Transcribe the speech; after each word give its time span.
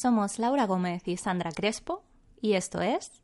Somos 0.00 0.38
Laura 0.38 0.64
Gómez 0.64 1.08
y 1.08 1.16
Sandra 1.16 1.50
Crespo 1.50 2.04
y 2.40 2.52
esto 2.52 2.80
es, 2.80 3.20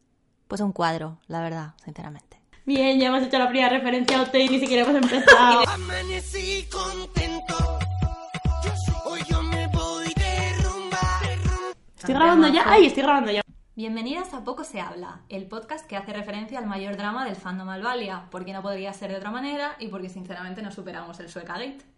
pues 0.48 0.60
un 0.60 0.72
cuadro, 0.72 1.20
la 1.28 1.40
verdad, 1.40 1.74
sinceramente. 1.84 2.40
Bien, 2.66 2.98
ya 2.98 3.06
hemos 3.06 3.22
hecho 3.22 3.38
la 3.38 3.48
primera 3.48 3.68
referencia 3.68 4.18
a 4.18 4.22
OT 4.22 4.34
y 4.34 4.48
ni 4.48 4.58
siquiera 4.58 4.82
hemos 4.82 4.96
empezado. 5.00 5.62
Amanecí 5.68 6.66
contento. 6.68 7.78
Hoy 9.04 9.20
yo 9.30 9.40
me 9.44 9.68
voy 9.68 10.12
de 10.16 10.62
rumba. 10.64 11.20
¿Estoy 11.96 12.14
grabando 12.14 12.48
ya? 12.48 12.64
¡Ay, 12.66 12.86
estoy 12.86 13.04
grabando 13.04 13.30
ya! 13.30 13.42
Bienvenidas 13.76 14.34
a 14.34 14.42
Poco 14.42 14.64
se 14.64 14.80
habla, 14.80 15.20
el 15.28 15.46
podcast 15.46 15.86
que 15.86 15.96
hace 15.96 16.12
referencia 16.12 16.58
al 16.58 16.66
mayor 16.66 16.96
drama 16.96 17.24
del 17.24 17.36
fandom 17.36 17.68
Alvalia, 17.68 18.26
porque 18.32 18.52
no 18.52 18.62
podría 18.62 18.92
ser 18.92 19.12
de 19.12 19.18
otra 19.18 19.30
manera 19.30 19.76
y 19.78 19.86
porque 19.86 20.08
sinceramente 20.08 20.60
no 20.60 20.72
superamos 20.72 21.20
el 21.20 21.28
Suecagate. 21.28 21.93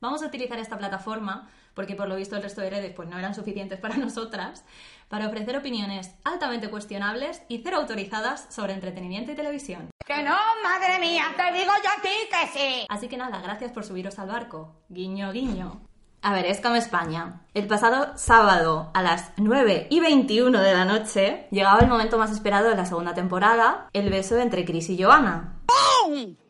Vamos 0.00 0.22
a 0.22 0.26
utilizar 0.26 0.58
esta 0.58 0.78
plataforma, 0.78 1.48
porque 1.74 1.94
por 1.94 2.08
lo 2.08 2.16
visto 2.16 2.36
el 2.36 2.42
resto 2.42 2.60
de 2.60 2.70
redes 2.70 2.92
pues, 2.94 3.08
no 3.08 3.18
eran 3.18 3.34
suficientes 3.34 3.78
para 3.80 3.96
nosotras, 3.98 4.64
para 5.08 5.26
ofrecer 5.26 5.56
opiniones 5.56 6.14
altamente 6.24 6.68
cuestionables 6.68 7.42
y 7.48 7.58
cero 7.58 7.78
autorizadas 7.78 8.46
sobre 8.54 8.74
entretenimiento 8.74 9.32
y 9.32 9.36
televisión. 9.36 9.90
Que 10.04 10.22
no, 10.22 10.36
madre 10.62 10.98
mía, 11.00 11.34
te 11.36 11.52
digo 11.52 11.72
yo 11.82 11.90
a 11.90 12.02
ti 12.02 12.28
que 12.30 12.58
sí. 12.58 12.86
Así 12.88 13.08
que 13.08 13.16
nada, 13.16 13.40
gracias 13.40 13.72
por 13.72 13.84
subiros 13.84 14.18
al 14.18 14.28
barco. 14.28 14.76
Guiño, 14.88 15.32
guiño. 15.32 15.85
A 16.26 16.32
ver, 16.32 16.44
es 16.46 16.60
como 16.60 16.74
España. 16.74 17.42
El 17.54 17.68
pasado 17.68 18.08
sábado 18.16 18.90
a 18.94 19.00
las 19.00 19.30
9 19.36 19.86
y 19.90 20.00
21 20.00 20.60
de 20.60 20.74
la 20.74 20.84
noche 20.84 21.46
llegaba 21.52 21.78
el 21.78 21.86
momento 21.86 22.18
más 22.18 22.32
esperado 22.32 22.68
de 22.68 22.74
la 22.74 22.84
segunda 22.84 23.14
temporada, 23.14 23.86
el 23.92 24.10
beso 24.10 24.36
entre 24.36 24.64
Chris 24.64 24.90
y 24.90 25.00
Joanna. 25.00 25.52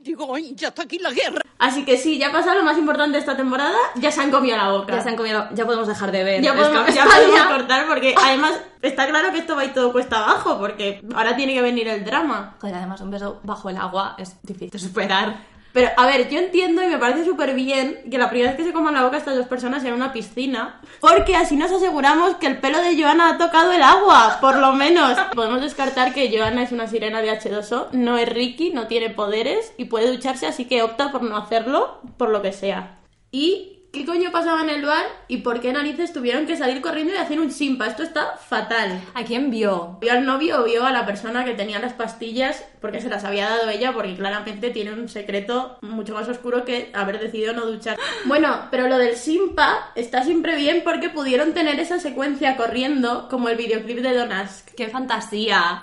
Digo, 0.01 0.35
"Ay, 0.35 0.55
ya 0.55 0.69
está 0.69 0.85
aquí 0.85 0.99
la 0.99 1.11
guerra. 1.11 1.43
Así 1.59 1.85
que 1.85 1.99
sí, 1.99 2.16
ya 2.16 2.29
ha 2.29 2.33
pasado 2.33 2.57
lo 2.57 2.62
más 2.65 2.79
importante 2.79 3.12
de 3.15 3.19
esta 3.19 3.37
temporada, 3.37 3.77
ya 3.97 4.11
se 4.11 4.23
han 4.23 4.30
comido 4.30 4.57
la 4.57 4.71
boca. 4.71 4.95
Ya 4.95 5.02
se 5.02 5.11
han 5.11 5.16
comido, 5.16 5.47
ya 5.52 5.66
podemos 5.66 5.87
dejar 5.88 6.11
de 6.11 6.24
ver. 6.24 6.43
Ya 6.43 6.55
podemos, 6.55 6.95
ya 6.95 7.05
podemos 7.15 7.41
cortar 7.43 7.87
porque 7.87 8.15
además 8.24 8.59
está 8.80 9.07
claro 9.09 9.30
que 9.30 9.41
esto 9.41 9.57
va 9.57 9.61
a 9.61 9.65
ir 9.66 9.74
todo 9.74 9.93
cuesta 9.93 10.24
abajo 10.24 10.59
porque 10.59 11.02
ahora 11.15 11.37
tiene 11.37 11.52
que 11.52 11.60
venir 11.60 11.87
el 11.88 12.02
drama. 12.02 12.57
Joder, 12.63 12.77
además 12.77 13.02
un 13.02 13.10
beso 13.10 13.41
bajo 13.43 13.69
el 13.69 13.77
agua 13.77 14.15
es 14.16 14.37
difícil 14.43 14.71
de 14.71 14.79
superar. 14.79 15.37
Pero 15.77 15.91
a 15.95 16.07
ver, 16.07 16.30
yo 16.30 16.38
entiendo 16.38 16.82
y 16.82 16.87
me 16.87 16.96
parece 16.96 17.27
súper 17.27 17.52
bien 17.52 18.01
que 18.10 18.16
la 18.16 18.30
primera 18.30 18.52
vez 18.52 18.57
que 18.57 18.65
se 18.65 18.73
coman 18.73 18.95
la 18.95 19.05
boca 19.05 19.19
estas 19.19 19.37
dos 19.37 19.46
personas 19.46 19.82
sea 19.82 19.91
en 19.91 19.96
una 19.96 20.10
piscina, 20.10 20.80
porque 21.02 21.37
así 21.37 21.55
nos 21.55 21.71
aseguramos 21.71 22.37
que 22.37 22.46
el 22.46 22.60
pelo 22.60 22.80
de 22.80 22.99
Joana 22.99 23.29
ha 23.29 23.37
tocado 23.37 23.73
el 23.73 23.82
agua, 23.82 24.38
por 24.41 24.57
lo 24.57 24.73
menos. 24.73 25.19
Podemos 25.35 25.60
descartar 25.60 26.15
que 26.15 26.35
Joana 26.35 26.63
es 26.63 26.73
una 26.73 26.88
sirena 26.88 27.21
de 27.21 27.30
H2O, 27.30 27.91
no 27.93 28.16
es 28.16 28.27
Ricky, 28.27 28.71
no 28.71 28.87
tiene 28.87 29.10
poderes 29.10 29.74
y 29.77 29.85
puede 29.85 30.10
ducharse, 30.10 30.47
así 30.47 30.65
que 30.65 30.82
opta 30.82 31.13
por 31.13 31.23
no 31.23 31.37
hacerlo, 31.37 32.01
por 32.16 32.30
lo 32.30 32.41
que 32.41 32.52
sea. 32.52 33.01
¿Y 33.30 33.76
qué 33.97 34.05
coño 34.05 34.30
pasaba 34.30 34.61
en 34.61 34.69
el 34.69 34.85
bar 34.85 35.07
y 35.27 35.39
por 35.39 35.61
qué 35.61 35.73
narices 35.73 36.13
tuvieron 36.13 36.45
que 36.45 36.57
salir 36.57 36.83
corriendo 36.83 37.15
y 37.15 37.16
hacer 37.16 37.41
un 37.41 37.51
simpa? 37.51 37.87
Esto 37.87 38.03
está 38.03 38.37
fatal. 38.37 39.01
¿A 39.15 39.25
quién 39.25 39.51
vio? 39.51 39.97
¿Vio 40.03 40.13
al 40.13 40.27
novio 40.27 40.61
o 40.61 40.65
vio 40.65 40.85
a 40.85 40.93
la 40.93 41.07
persona 41.07 41.47
que 41.47 41.55
tenía 41.55 41.79
las 41.79 41.95
pastillas 41.95 42.63
porque 42.83 43.01
se 43.01 43.09
las 43.09 43.25
había 43.25 43.49
dado 43.49 43.71
ella? 43.71 43.95
Porque 43.95 44.15
claramente 44.15 44.69
tiene 44.69 44.93
un 44.93 45.09
secreto 45.09 45.79
mucho 45.80 46.13
más 46.13 46.29
oscuro 46.29 46.66
que 46.66 46.91
haber 46.93 47.19
decidido 47.19 47.55
no 47.55 47.65
duchar. 47.65 47.97
Bueno, 48.27 48.69
pero 48.71 48.87
lo 48.87 48.99
del 48.99 49.16
Simpa 49.16 49.91
está 49.95 50.23
siempre 50.25 50.57
bien 50.57 50.83
porque 50.85 51.09
pudieron 51.09 51.55
tener 51.55 51.81
esa 51.81 51.99
secuencia 51.99 52.57
corriendo 52.57 53.29
como 53.31 53.49
el 53.49 53.57
videoclip 53.57 54.01
de 54.01 54.13
Don 54.13 54.31
Ask. 54.31 54.75
¡Qué 54.75 54.88
fantasía! 54.88 55.83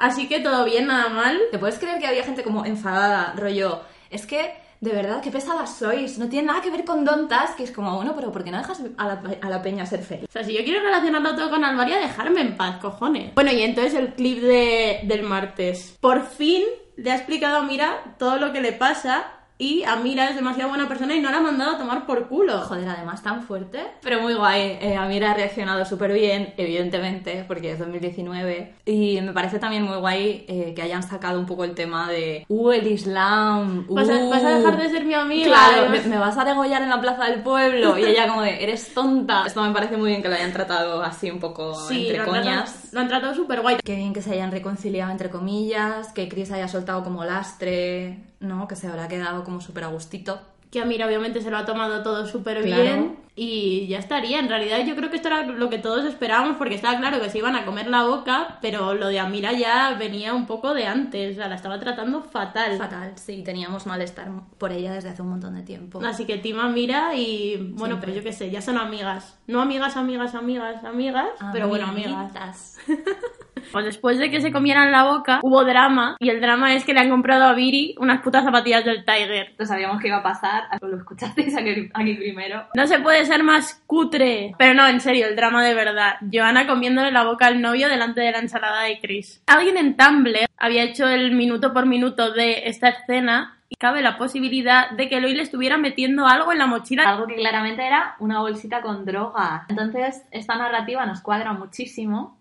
Así 0.00 0.26
que 0.26 0.40
todo 0.40 0.64
bien, 0.64 0.88
nada 0.88 1.10
mal. 1.10 1.38
¿Te 1.52 1.60
puedes 1.60 1.78
creer 1.78 2.00
que 2.00 2.08
había 2.08 2.24
gente 2.24 2.42
como 2.42 2.64
enfadada, 2.64 3.34
rollo? 3.36 3.82
Es 4.10 4.26
que, 4.26 4.63
de 4.84 4.92
verdad, 4.92 5.22
qué 5.22 5.30
pesadas 5.30 5.78
sois. 5.78 6.18
No 6.18 6.28
tiene 6.28 6.48
nada 6.48 6.60
que 6.60 6.70
ver 6.70 6.84
con 6.84 7.04
Don 7.04 7.26
Task, 7.26 7.56
que 7.56 7.64
es 7.64 7.70
como, 7.70 7.96
bueno, 7.96 8.12
pero 8.14 8.30
¿por 8.30 8.44
qué 8.44 8.50
no 8.50 8.58
dejas 8.58 8.82
a 8.98 9.06
la, 9.06 9.22
a 9.40 9.48
la 9.48 9.62
peña 9.62 9.86
ser 9.86 10.02
feliz? 10.02 10.28
O 10.28 10.32
sea, 10.32 10.44
si 10.44 10.52
yo 10.52 10.62
quiero 10.62 10.80
relacionarlo 10.80 11.34
todo 11.34 11.48
con 11.48 11.64
Alvaria, 11.64 11.98
dejarme 11.98 12.42
en 12.42 12.56
paz, 12.56 12.76
cojones. 12.80 13.34
Bueno, 13.34 13.50
y 13.50 13.62
entonces 13.62 13.94
el 13.94 14.12
clip 14.12 14.42
de, 14.42 15.00
del 15.04 15.22
martes. 15.22 15.96
Por 16.00 16.26
fin 16.26 16.62
le 16.96 17.10
ha 17.10 17.16
explicado 17.16 17.56
a 17.56 17.62
Mira 17.62 18.14
todo 18.18 18.36
lo 18.36 18.52
que 18.52 18.60
le 18.60 18.72
pasa 18.72 19.24
y 19.64 19.82
a 19.84 19.96
Mira 19.96 20.28
es 20.28 20.36
demasiado 20.36 20.68
buena 20.68 20.86
persona 20.88 21.14
y 21.14 21.20
no 21.20 21.30
la 21.30 21.38
ha 21.38 21.40
mandado 21.40 21.76
a 21.76 21.78
tomar 21.78 22.04
por 22.04 22.28
culo. 22.28 22.58
Joder, 22.60 22.86
además 22.88 23.22
tan 23.22 23.42
fuerte. 23.42 23.80
Pero 24.02 24.20
muy 24.20 24.34
guay. 24.34 24.76
Eh, 24.80 24.96
Amira 24.96 25.30
ha 25.30 25.34
reaccionado 25.34 25.84
súper 25.86 26.12
bien, 26.12 26.52
evidentemente, 26.58 27.44
porque 27.48 27.72
es 27.72 27.78
2019. 27.78 28.74
Y 28.84 29.20
me 29.22 29.32
parece 29.32 29.58
también 29.58 29.84
muy 29.84 29.96
guay 29.96 30.44
eh, 30.48 30.72
que 30.76 30.82
hayan 30.82 31.02
sacado 31.02 31.38
un 31.40 31.46
poco 31.46 31.64
el 31.64 31.74
tema 31.74 32.08
de, 32.10 32.44
uh, 32.48 32.70
el 32.72 32.86
Islam. 32.86 33.86
Uh, 33.88 33.94
¿Vas 33.94 34.08
a, 34.10 34.24
vas 34.28 34.42
a 34.44 34.58
dejar 34.58 34.76
de 34.82 34.90
ser 34.90 35.04
mi 35.06 35.14
amiga. 35.14 35.46
Claro, 35.46 35.88
me, 35.88 36.00
me 36.02 36.18
vas 36.18 36.36
a 36.36 36.44
degollar 36.44 36.82
en 36.82 36.90
la 36.90 37.00
plaza 37.00 37.24
del 37.24 37.42
pueblo. 37.42 37.96
Y 37.98 38.04
ella 38.04 38.28
como 38.28 38.42
de, 38.42 38.62
eres 38.62 38.92
tonta. 38.92 39.44
Esto 39.46 39.62
me 39.62 39.72
parece 39.72 39.96
muy 39.96 40.10
bien 40.10 40.22
que 40.22 40.28
lo 40.28 40.34
hayan 40.34 40.52
tratado 40.52 41.02
así 41.02 41.30
un 41.30 41.40
poco 41.40 41.74
Sí, 41.88 42.08
entre 42.08 42.18
lo 42.18 42.22
han 42.24 42.30
tratado- 42.42 42.44
coñas. 42.64 42.88
lo 42.92 43.00
han 43.00 43.08
tratado 43.08 43.34
súper 43.34 43.60
guay. 43.62 43.76
Qué 43.82 43.96
bien 43.96 44.12
que 44.12 44.20
se 44.20 44.32
hayan 44.32 44.50
reconciliado 44.50 45.10
entre 45.10 45.30
comillas, 45.30 46.12
que 46.12 46.28
Chris 46.28 46.50
haya 46.52 46.68
soltado 46.68 47.02
como 47.02 47.24
lastre, 47.24 48.18
¿no? 48.44 48.68
Que 48.68 48.76
se 48.76 48.86
habrá 48.88 49.08
quedado 49.08 49.44
como 49.44 49.60
súper 49.60 49.84
a 49.84 49.88
gustito. 49.88 50.40
Que 50.70 50.84
Mira 50.84 51.06
obviamente 51.06 51.40
se 51.40 51.50
lo 51.52 51.56
ha 51.58 51.64
tomado 51.64 52.02
todo 52.02 52.26
súper 52.26 52.60
Claro. 52.62 52.82
bien 52.82 53.16
y 53.36 53.86
ya 53.86 53.98
estaría. 53.98 54.40
En 54.40 54.48
realidad 54.48 54.84
yo 54.84 54.96
creo 54.96 55.08
que 55.08 55.16
esto 55.16 55.28
era 55.28 55.46
lo 55.46 55.70
que 55.70 55.78
todos 55.78 56.04
esperábamos 56.04 56.56
porque 56.56 56.74
estaba 56.74 56.98
claro 56.98 57.20
que 57.20 57.30
se 57.30 57.38
iban 57.38 57.54
a 57.54 57.64
comer 57.64 57.86
la 57.86 58.02
boca, 58.04 58.58
pero 58.60 58.92
lo 58.94 59.06
de 59.06 59.20
Amira 59.20 59.52
ya 59.52 59.94
venía 59.96 60.34
un 60.34 60.46
poco 60.46 60.74
de 60.74 60.86
antes, 60.86 61.32
o 61.32 61.36
sea, 61.36 61.46
la 61.48 61.54
estaba 61.54 61.78
tratando 61.78 62.22
fatal. 62.22 62.76
Fatal, 62.76 63.12
sí, 63.16 63.42
teníamos 63.44 63.86
malestar 63.86 64.28
por 64.58 64.72
ella 64.72 64.92
desde 64.92 65.10
hace 65.10 65.22
un 65.22 65.28
montón 65.30 65.54
de 65.54 65.62
tiempo. 65.62 66.00
Así 66.04 66.24
que 66.26 66.38
Tima 66.38 66.68
Mira 66.68 67.14
y 67.14 67.56
bueno, 67.74 67.94
Siempre. 67.94 68.12
pues 68.12 68.16
yo 68.16 68.22
qué 68.24 68.32
sé, 68.32 68.50
ya 68.50 68.60
son 68.60 68.76
amigas. 68.76 69.38
No 69.46 69.60
amigas, 69.62 69.96
amigas, 69.96 70.34
amigas, 70.34 70.82
amigas, 70.82 71.28
pero 71.52 71.68
bueno, 71.68 71.86
amigas. 71.86 72.78
Pues 73.72 73.84
después 73.84 74.18
de 74.18 74.30
que 74.30 74.40
se 74.40 74.52
comieran 74.52 74.92
la 74.92 75.04
boca, 75.04 75.40
hubo 75.42 75.64
drama 75.64 76.16
y 76.18 76.30
el 76.30 76.40
drama 76.40 76.74
es 76.74 76.84
que 76.84 76.94
le 76.94 77.00
han 77.00 77.10
comprado 77.10 77.44
a 77.44 77.54
Viri 77.54 77.94
unas 77.98 78.22
putas 78.22 78.44
zapatillas 78.44 78.84
del 78.84 79.04
Tiger. 79.04 79.54
Lo 79.58 79.66
sabíamos 79.66 80.00
que 80.00 80.08
iba 80.08 80.18
a 80.18 80.22
pasar, 80.22 80.64
lo 80.80 80.96
escuchasteis 80.96 81.56
aquí, 81.58 81.90
aquí 81.92 82.14
primero. 82.14 82.66
No 82.74 82.86
se 82.86 82.98
puede 83.00 83.24
ser 83.24 83.42
más 83.42 83.82
cutre. 83.86 84.54
Pero 84.58 84.74
no, 84.74 84.86
en 84.88 85.00
serio, 85.00 85.26
el 85.26 85.36
drama 85.36 85.64
de 85.64 85.74
verdad. 85.74 86.16
Joana 86.32 86.66
comiéndole 86.66 87.10
la 87.10 87.24
boca 87.24 87.46
al 87.46 87.60
novio 87.60 87.88
delante 87.88 88.20
de 88.20 88.32
la 88.32 88.38
ensalada 88.38 88.82
de 88.82 89.00
Chris. 89.00 89.42
Alguien 89.46 89.76
en 89.76 89.96
Tumblr 89.96 90.46
había 90.58 90.82
hecho 90.82 91.08
el 91.08 91.32
minuto 91.32 91.72
por 91.72 91.86
minuto 91.86 92.32
de 92.32 92.68
esta 92.68 92.88
escena 92.88 93.58
y 93.68 93.76
cabe 93.76 94.02
la 94.02 94.16
posibilidad 94.16 94.90
de 94.90 95.08
que 95.08 95.16
Eloy 95.16 95.34
le 95.34 95.42
estuviera 95.42 95.78
metiendo 95.78 96.26
algo 96.26 96.52
en 96.52 96.58
la 96.58 96.66
mochila. 96.66 97.02
Algo 97.04 97.26
que 97.26 97.36
claramente 97.36 97.86
era 97.86 98.16
una 98.20 98.40
bolsita 98.40 98.80
con 98.82 99.04
droga. 99.04 99.66
Entonces, 99.68 100.22
esta 100.30 100.56
narrativa 100.56 101.04
nos 101.06 101.20
cuadra 101.20 101.52
muchísimo, 101.52 102.38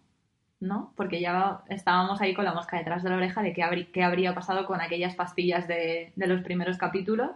¿no? 0.63 0.93
Porque 0.95 1.19
ya 1.21 1.59
estábamos 1.69 2.21
ahí 2.21 2.33
con 2.33 2.45
la 2.45 2.53
mosca 2.53 2.77
detrás 2.77 3.03
de 3.03 3.09
la 3.09 3.17
oreja 3.17 3.41
de 3.41 3.53
qué, 3.53 3.61
habrí- 3.63 3.91
qué 3.91 4.03
habría 4.03 4.33
pasado 4.33 4.65
con 4.65 4.81
aquellas 4.81 5.15
pastillas 5.15 5.67
de, 5.67 6.13
de 6.15 6.27
los 6.27 6.41
primeros 6.41 6.77
capítulos. 6.77 7.31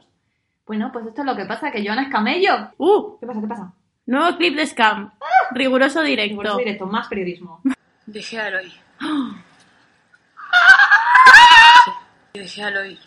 Bueno, 0.66 0.90
pues 0.92 1.06
esto 1.06 1.22
es 1.22 1.26
lo 1.28 1.36
que 1.36 1.46
pasa, 1.46 1.72
que 1.72 1.86
Joana 1.86 2.04
es 2.04 2.10
camello. 2.10 2.72
¡Uh! 2.78 3.18
¿Qué 3.20 3.28
pasa? 3.28 3.42
¿Qué 3.42 3.48
pasa? 3.48 3.72
Nuevo 4.06 4.38
clip 4.38 4.56
de 4.56 4.66
Scam. 4.66 5.12
Riguroso 5.52 6.02
directo. 6.02 6.42
Eso 6.42 6.58
directo, 6.58 6.86
más 6.86 7.08
periodismo. 7.08 7.62
Dejé 8.06 8.40
a 8.40 8.48
Eloy. 8.48 8.74
Dejé 12.34 12.64
a 12.64 12.68
Eloy. 12.70 13.00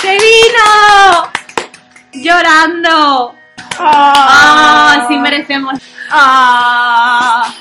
¡Se 0.00 0.12
vino! 0.12 1.30
¡Llorando! 2.12 3.34
¡Ah! 3.78 5.06
Sí 5.08 5.18
merecemos. 5.18 5.80
¡Ah! 6.10 7.52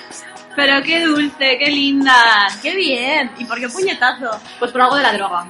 Pero 0.56 0.82
qué 0.84 1.06
dulce, 1.06 1.58
qué 1.58 1.70
linda, 1.70 2.48
qué 2.62 2.76
bien. 2.76 3.32
¿Y 3.38 3.46
por 3.46 3.60
qué 3.60 3.68
puñetazo? 3.68 4.40
Pues 4.60 4.72
por 4.72 4.82
algo 4.82 4.96
de 4.96 5.04
la 5.04 5.14
droga. 5.14 5.48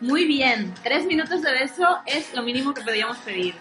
Muy 0.00 0.26
bien. 0.26 0.72
Tres 0.82 1.04
minutos 1.06 1.42
de 1.42 1.52
beso 1.52 1.98
es 2.06 2.32
lo 2.34 2.42
mínimo 2.42 2.72
que 2.72 2.82
podíamos 2.82 3.16
pedir. 3.18 3.54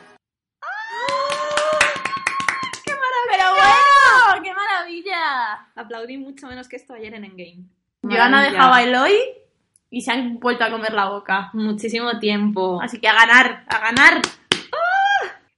¡Pero 3.30 3.50
bueno! 3.50 4.44
¡Qué 4.44 4.54
maravilla! 4.54 5.70
Aplaudí 5.76 6.18
mucho 6.18 6.48
menos 6.48 6.68
que 6.68 6.76
esto 6.76 6.94
ayer 6.94 7.14
en 7.14 7.26
Endgame. 7.26 7.66
Joana 8.04 8.30
Maravilla. 8.30 8.52
dejaba 8.52 8.78
a 8.78 8.84
Eloy 8.84 9.14
y 9.90 10.02
se 10.02 10.12
han 10.12 10.40
vuelto 10.40 10.64
a 10.64 10.72
comer 10.72 10.94
la 10.94 11.10
boca. 11.10 11.50
Muchísimo 11.54 12.20
tiempo. 12.20 12.80
Así 12.82 13.00
que 13.00 13.08
a 13.08 13.14
ganar, 13.14 13.66
a 13.68 13.80
ganar. 13.80 14.22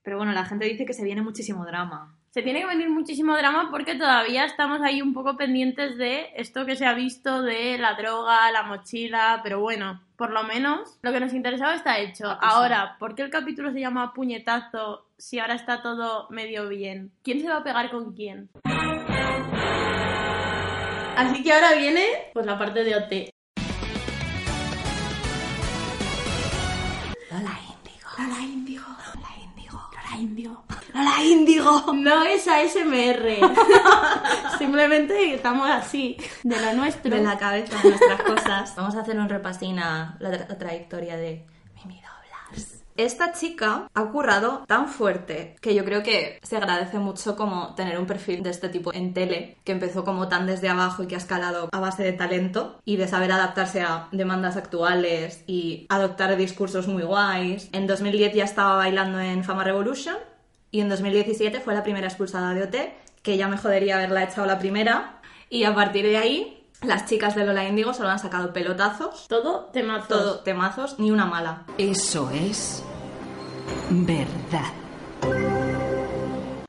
Pero 0.02 0.16
bueno, 0.16 0.32
la 0.32 0.44
gente 0.44 0.64
dice 0.64 0.86
que 0.86 0.94
se 0.94 1.04
viene 1.04 1.22
muchísimo 1.22 1.64
drama. 1.64 2.16
Se 2.30 2.42
tiene 2.42 2.60
que 2.60 2.66
venir 2.66 2.88
muchísimo 2.88 3.36
drama 3.36 3.68
porque 3.72 3.96
todavía 3.96 4.44
estamos 4.44 4.80
ahí 4.82 5.02
un 5.02 5.12
poco 5.12 5.36
pendientes 5.36 5.98
de 5.98 6.28
esto 6.36 6.64
que 6.64 6.76
se 6.76 6.86
ha 6.86 6.94
visto 6.94 7.42
de 7.42 7.76
la 7.76 7.94
droga, 7.94 8.52
la 8.52 8.62
mochila, 8.62 9.40
pero 9.42 9.60
bueno, 9.60 10.00
por 10.14 10.30
lo 10.30 10.44
menos 10.44 10.98
lo 11.02 11.12
que 11.12 11.18
nos 11.18 11.32
interesaba 11.34 11.74
está 11.74 11.98
hecho. 11.98 12.28
Ah, 12.28 12.38
pues. 12.40 12.52
Ahora, 12.52 12.96
¿por 13.00 13.16
qué 13.16 13.22
el 13.22 13.30
capítulo 13.30 13.72
se 13.72 13.80
llama 13.80 14.14
puñetazo 14.14 15.08
si 15.18 15.40
ahora 15.40 15.54
está 15.54 15.82
todo 15.82 16.28
medio 16.30 16.68
bien? 16.68 17.10
¿Quién 17.24 17.40
se 17.40 17.48
va 17.48 17.56
a 17.56 17.64
pegar 17.64 17.90
con 17.90 18.12
quién? 18.14 18.48
Así 21.16 21.42
que 21.42 21.52
ahora 21.52 21.74
viene 21.74 22.04
pues 22.32 22.46
la 22.46 22.56
parte 22.56 22.84
de 22.84 22.94
OT. 22.94 23.30
Lola 27.30 27.58
Índigo. 27.58 28.08
Índigo. 30.20 30.62
¡Lola 30.94 31.22
Índigo! 31.24 31.92
No 31.94 32.22
es 32.24 32.46
ASMR. 32.46 33.40
Simplemente 34.58 35.34
estamos 35.34 35.68
así, 35.70 36.16
de 36.42 36.60
lo 36.60 36.72
nuestro. 36.74 37.10
De 37.14 37.22
la 37.22 37.38
cabeza 37.38 37.76
de 37.82 37.88
nuestras 37.90 38.22
cosas. 38.22 38.74
Vamos 38.76 38.94
a 38.96 39.00
hacer 39.00 39.18
un 39.18 39.28
repasín 39.28 39.78
a 39.78 40.16
la, 40.20 40.30
tra- 40.30 40.58
trayectoria 40.58 41.16
de. 41.16 41.46
Esta 43.00 43.32
chica 43.32 43.88
ha 43.94 44.04
currado 44.10 44.64
tan 44.66 44.86
fuerte 44.86 45.56
que 45.62 45.74
yo 45.74 45.86
creo 45.86 46.02
que 46.02 46.38
se 46.42 46.58
agradece 46.58 46.98
mucho 46.98 47.34
como 47.34 47.74
tener 47.74 47.98
un 47.98 48.04
perfil 48.04 48.42
de 48.42 48.50
este 48.50 48.68
tipo 48.68 48.92
en 48.92 49.14
tele, 49.14 49.56
que 49.64 49.72
empezó 49.72 50.04
como 50.04 50.28
tan 50.28 50.46
desde 50.46 50.68
abajo 50.68 51.02
y 51.02 51.06
que 51.06 51.14
ha 51.14 51.18
escalado 51.18 51.70
a 51.72 51.80
base 51.80 52.02
de 52.02 52.12
talento 52.12 52.78
y 52.84 52.96
de 52.96 53.08
saber 53.08 53.32
adaptarse 53.32 53.80
a 53.80 54.08
demandas 54.12 54.58
actuales 54.58 55.44
y 55.46 55.86
adoptar 55.88 56.36
discursos 56.36 56.88
muy 56.88 57.02
guays. 57.02 57.70
En 57.72 57.86
2010 57.86 58.34
ya 58.34 58.44
estaba 58.44 58.76
bailando 58.76 59.18
en 59.18 59.44
Fama 59.44 59.64
Revolution 59.64 60.16
y 60.70 60.82
en 60.82 60.90
2017 60.90 61.58
fue 61.60 61.72
la 61.72 61.82
primera 61.82 62.06
expulsada 62.06 62.52
de 62.52 62.64
OT, 62.64 62.76
que 63.22 63.38
ya 63.38 63.48
me 63.48 63.56
jodería 63.56 63.94
haberla 63.96 64.24
echado 64.24 64.46
la 64.46 64.58
primera. 64.58 65.22
Y 65.48 65.64
a 65.64 65.74
partir 65.74 66.04
de 66.04 66.18
ahí, 66.18 66.66
las 66.82 67.06
chicas 67.06 67.34
de 67.34 67.46
Lola 67.46 67.66
Índigo 67.66 67.94
solo 67.94 68.10
han 68.10 68.18
sacado 68.18 68.52
pelotazos, 68.52 69.26
Todo 69.26 69.70
temazos. 69.72 70.08
todo 70.08 70.40
temazos, 70.40 70.98
ni 70.98 71.10
una 71.10 71.24
mala. 71.24 71.64
Eso 71.78 72.30
es 72.30 72.84
verdad. 73.90 74.72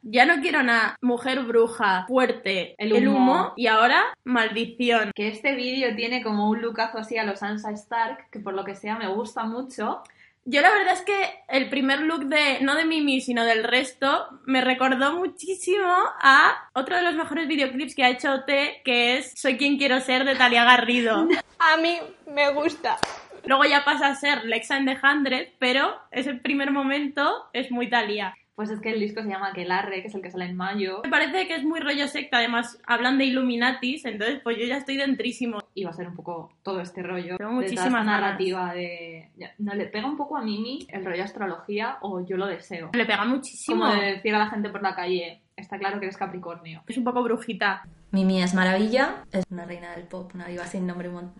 Ya 0.03 0.25
no 0.25 0.42
quiero 0.42 0.59
una 0.59 0.98
mujer 1.01 1.44
bruja 1.44 2.06
fuerte, 2.07 2.75
El 2.77 2.94
el 2.94 3.07
humo. 3.07 3.53
y 3.56 3.68
ahora 3.68 4.03
maldición. 4.25 5.12
Que 5.15 5.30
este 5.30 5.56
vídeo 5.56 5.95
tiene 5.95 6.21
como 6.21 6.50
un 6.50 6.62
lookazo 6.62 6.98
así 6.98 7.18
a 7.18 7.24
los 7.24 7.39
Sansa 7.39 7.71
Stark, 7.71 8.30
que 8.30 8.39
por 8.39 8.53
lo 8.53 8.65
que 8.65 8.75
sea 8.75 8.98
me 8.98 9.07
gusta 9.07 9.45
mucho. 9.45 10.01
Yo 10.44 10.62
la 10.62 10.71
verdad 10.71 10.95
es 10.95 11.01
que 11.03 11.13
el 11.50 11.69
primer 11.69 12.01
look 12.01 12.25
de, 12.25 12.59
no 12.62 12.75
de 12.75 12.83
Mimi, 12.83 13.21
sino 13.21 13.45
del 13.45 13.63
resto, 13.63 14.27
me 14.45 14.62
recordó 14.62 15.13
muchísimo 15.13 15.94
a 16.19 16.68
otro 16.74 16.95
de 16.95 17.03
los 17.03 17.15
mejores 17.15 17.48
videoclips 17.48 17.94
que 17.95 18.03
ha 18.03 18.09
hecho 18.09 18.33
OT, 18.33 18.50
que 18.83 19.18
es 19.18 19.33
Soy 19.36 19.56
quien 19.57 19.77
quiero 19.77 20.01
ser 20.01 20.25
de 20.25 20.36
Talia 20.36 20.63
Garrido. 20.63 21.27
A 21.59 21.77
mí 21.77 22.00
me 22.25 22.51
gusta. 22.51 22.98
Luego 23.46 23.66
ya 23.66 23.84
pasa 23.84 24.08
a 24.08 24.16
ser 24.16 24.46
Lexa 24.46 24.76
and 24.76 24.88
the 24.88 24.98
Hundred, 25.06 25.50
pero 25.60 25.96
ese 26.12 26.34
primer 26.34 26.72
momento 26.72 27.50
es 27.54 27.72
muy 27.72 27.90
Talia. 27.90 28.36
Pues 28.56 28.70
es 28.70 28.80
que 28.80 28.92
el 28.92 29.00
disco 29.00 29.24
se 29.24 29.30
llama 29.30 29.48
Aquelarre, 29.48 30.02
que 30.02 30.10
es 30.10 30.14
el 30.14 30.22
que 30.22 30.30
sale 30.30 30.46
en 30.46 30.56
mayo. 30.56 31.02
Me 31.04 31.10
parece 31.10 31.48
que 31.48 31.56
es 31.56 31.64
muy 31.64 31.80
rollo 31.80 32.08
secta, 32.08 32.38
además 32.38 32.80
hablan 32.86 33.18
de 33.18 33.26
Illuminatis, 33.26 34.06
entonces 34.06 34.40
pues 34.44 34.58
yo 34.58 34.66
ya 34.66 34.78
estoy 34.78 34.98
dentrísimo. 34.98 35.60
Y 35.74 35.84
va 35.84 35.90
a 35.90 35.94
ser 35.94 36.08
un 36.08 36.16
poco 36.16 36.54
todo 36.62 36.82
este 36.82 37.02
rollo. 37.02 37.38
Tengo 37.38 37.60
ganas. 37.60 38.06
narrativa 38.06 38.74
de... 38.74 39.32
No, 39.58 39.74
le 39.74 39.88
pega 39.88 40.06
un 40.06 40.18
poco 40.18 40.38
a 40.38 40.44
Mimi 40.44 40.86
el 40.90 41.04
rollo 41.04 41.24
astrología 41.24 41.98
o 42.02 42.24
yo 42.24 42.38
lo 42.38 42.46
deseo. 42.46 42.92
Le 42.94 43.06
pega 43.06 43.26
muchísimo. 43.26 43.86
Como 43.86 43.96
de 43.96 44.12
decir 44.14 44.36
a 44.36 44.40
la 44.40 44.50
gente 44.50 44.70
por 44.70 44.84
la 44.84 44.94
calle, 44.94 45.42
está 45.62 45.78
claro 45.78 46.00
que 46.00 46.06
eres 46.06 46.18
Capricornio. 46.18 46.84
Es 46.88 46.98
un 46.98 47.04
poco 47.04 47.24
brujita. 47.24 47.84
Mimi 48.12 48.42
es 48.42 48.54
maravilla, 48.54 49.24
es 49.31 49.46
una 49.50 49.66
reina 49.66 49.96
del 49.96 50.04
pop, 50.04 50.31
una 50.34 50.48
diva 50.48 50.66
sin 50.66 50.86
nombre, 50.86 51.10
una 51.10 51.31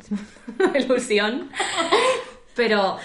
ilusión. 0.78 1.50
Pero 2.56 2.98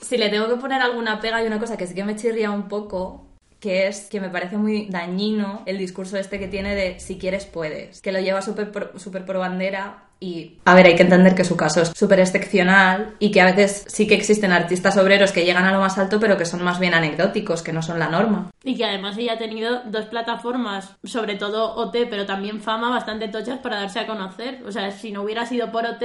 si 0.00 0.16
le 0.16 0.30
tengo 0.30 0.48
que 0.48 0.56
poner 0.56 0.80
alguna 0.80 1.20
pega, 1.20 1.36
hay 1.36 1.46
una 1.46 1.58
cosa 1.58 1.76
que 1.76 1.86
sí 1.86 1.94
que 1.94 2.04
me 2.04 2.16
chirría 2.16 2.50
un 2.50 2.68
poco, 2.68 3.26
que 3.60 3.86
es 3.86 4.08
que 4.08 4.20
me 4.20 4.30
parece 4.30 4.56
muy 4.56 4.86
dañino 4.86 5.62
el 5.66 5.78
discurso 5.78 6.16
este 6.16 6.38
que 6.38 6.48
tiene 6.48 6.74
de 6.74 6.98
si 6.98 7.18
quieres 7.18 7.44
puedes, 7.44 8.00
que 8.00 8.12
lo 8.12 8.20
lleva 8.20 8.42
súper 8.42 8.72
por, 8.72 8.98
súper 8.98 9.24
por 9.24 9.38
bandera 9.38 10.04
y, 10.22 10.58
a 10.66 10.74
ver, 10.74 10.84
hay 10.84 10.96
que 10.96 11.02
entender 11.02 11.34
que 11.34 11.44
su 11.44 11.56
caso 11.56 11.80
es 11.80 11.92
súper 11.96 12.20
excepcional 12.20 13.14
y 13.18 13.30
que 13.30 13.40
a 13.40 13.46
veces 13.46 13.86
sí 13.88 14.06
que 14.06 14.14
existen 14.14 14.52
artistas 14.52 14.98
obreros 14.98 15.32
que 15.32 15.46
llegan 15.46 15.64
a 15.64 15.72
lo 15.72 15.80
más 15.80 15.96
alto, 15.96 16.20
pero 16.20 16.36
que 16.36 16.44
son 16.44 16.62
más 16.62 16.78
bien 16.78 16.92
anecdóticos, 16.92 17.62
que 17.62 17.72
no 17.72 17.80
son 17.80 17.98
la 17.98 18.10
norma. 18.10 18.50
Y 18.62 18.76
que 18.76 18.84
además 18.84 19.16
ella 19.16 19.32
ha 19.34 19.38
tenido 19.38 19.80
dos 19.86 20.04
plataformas, 20.06 20.94
sobre 21.04 21.36
todo 21.36 21.74
OT, 21.74 22.06
pero 22.10 22.26
también 22.26 22.60
fama, 22.60 22.90
bastante 22.90 23.28
tochas 23.28 23.60
para 23.60 23.80
darse 23.80 23.98
a 23.98 24.06
conocer. 24.06 24.62
O 24.66 24.72
sea, 24.72 24.90
si 24.90 25.10
no 25.10 25.22
hubiera 25.22 25.46
sido 25.46 25.72
por 25.72 25.86
OT, 25.86 26.02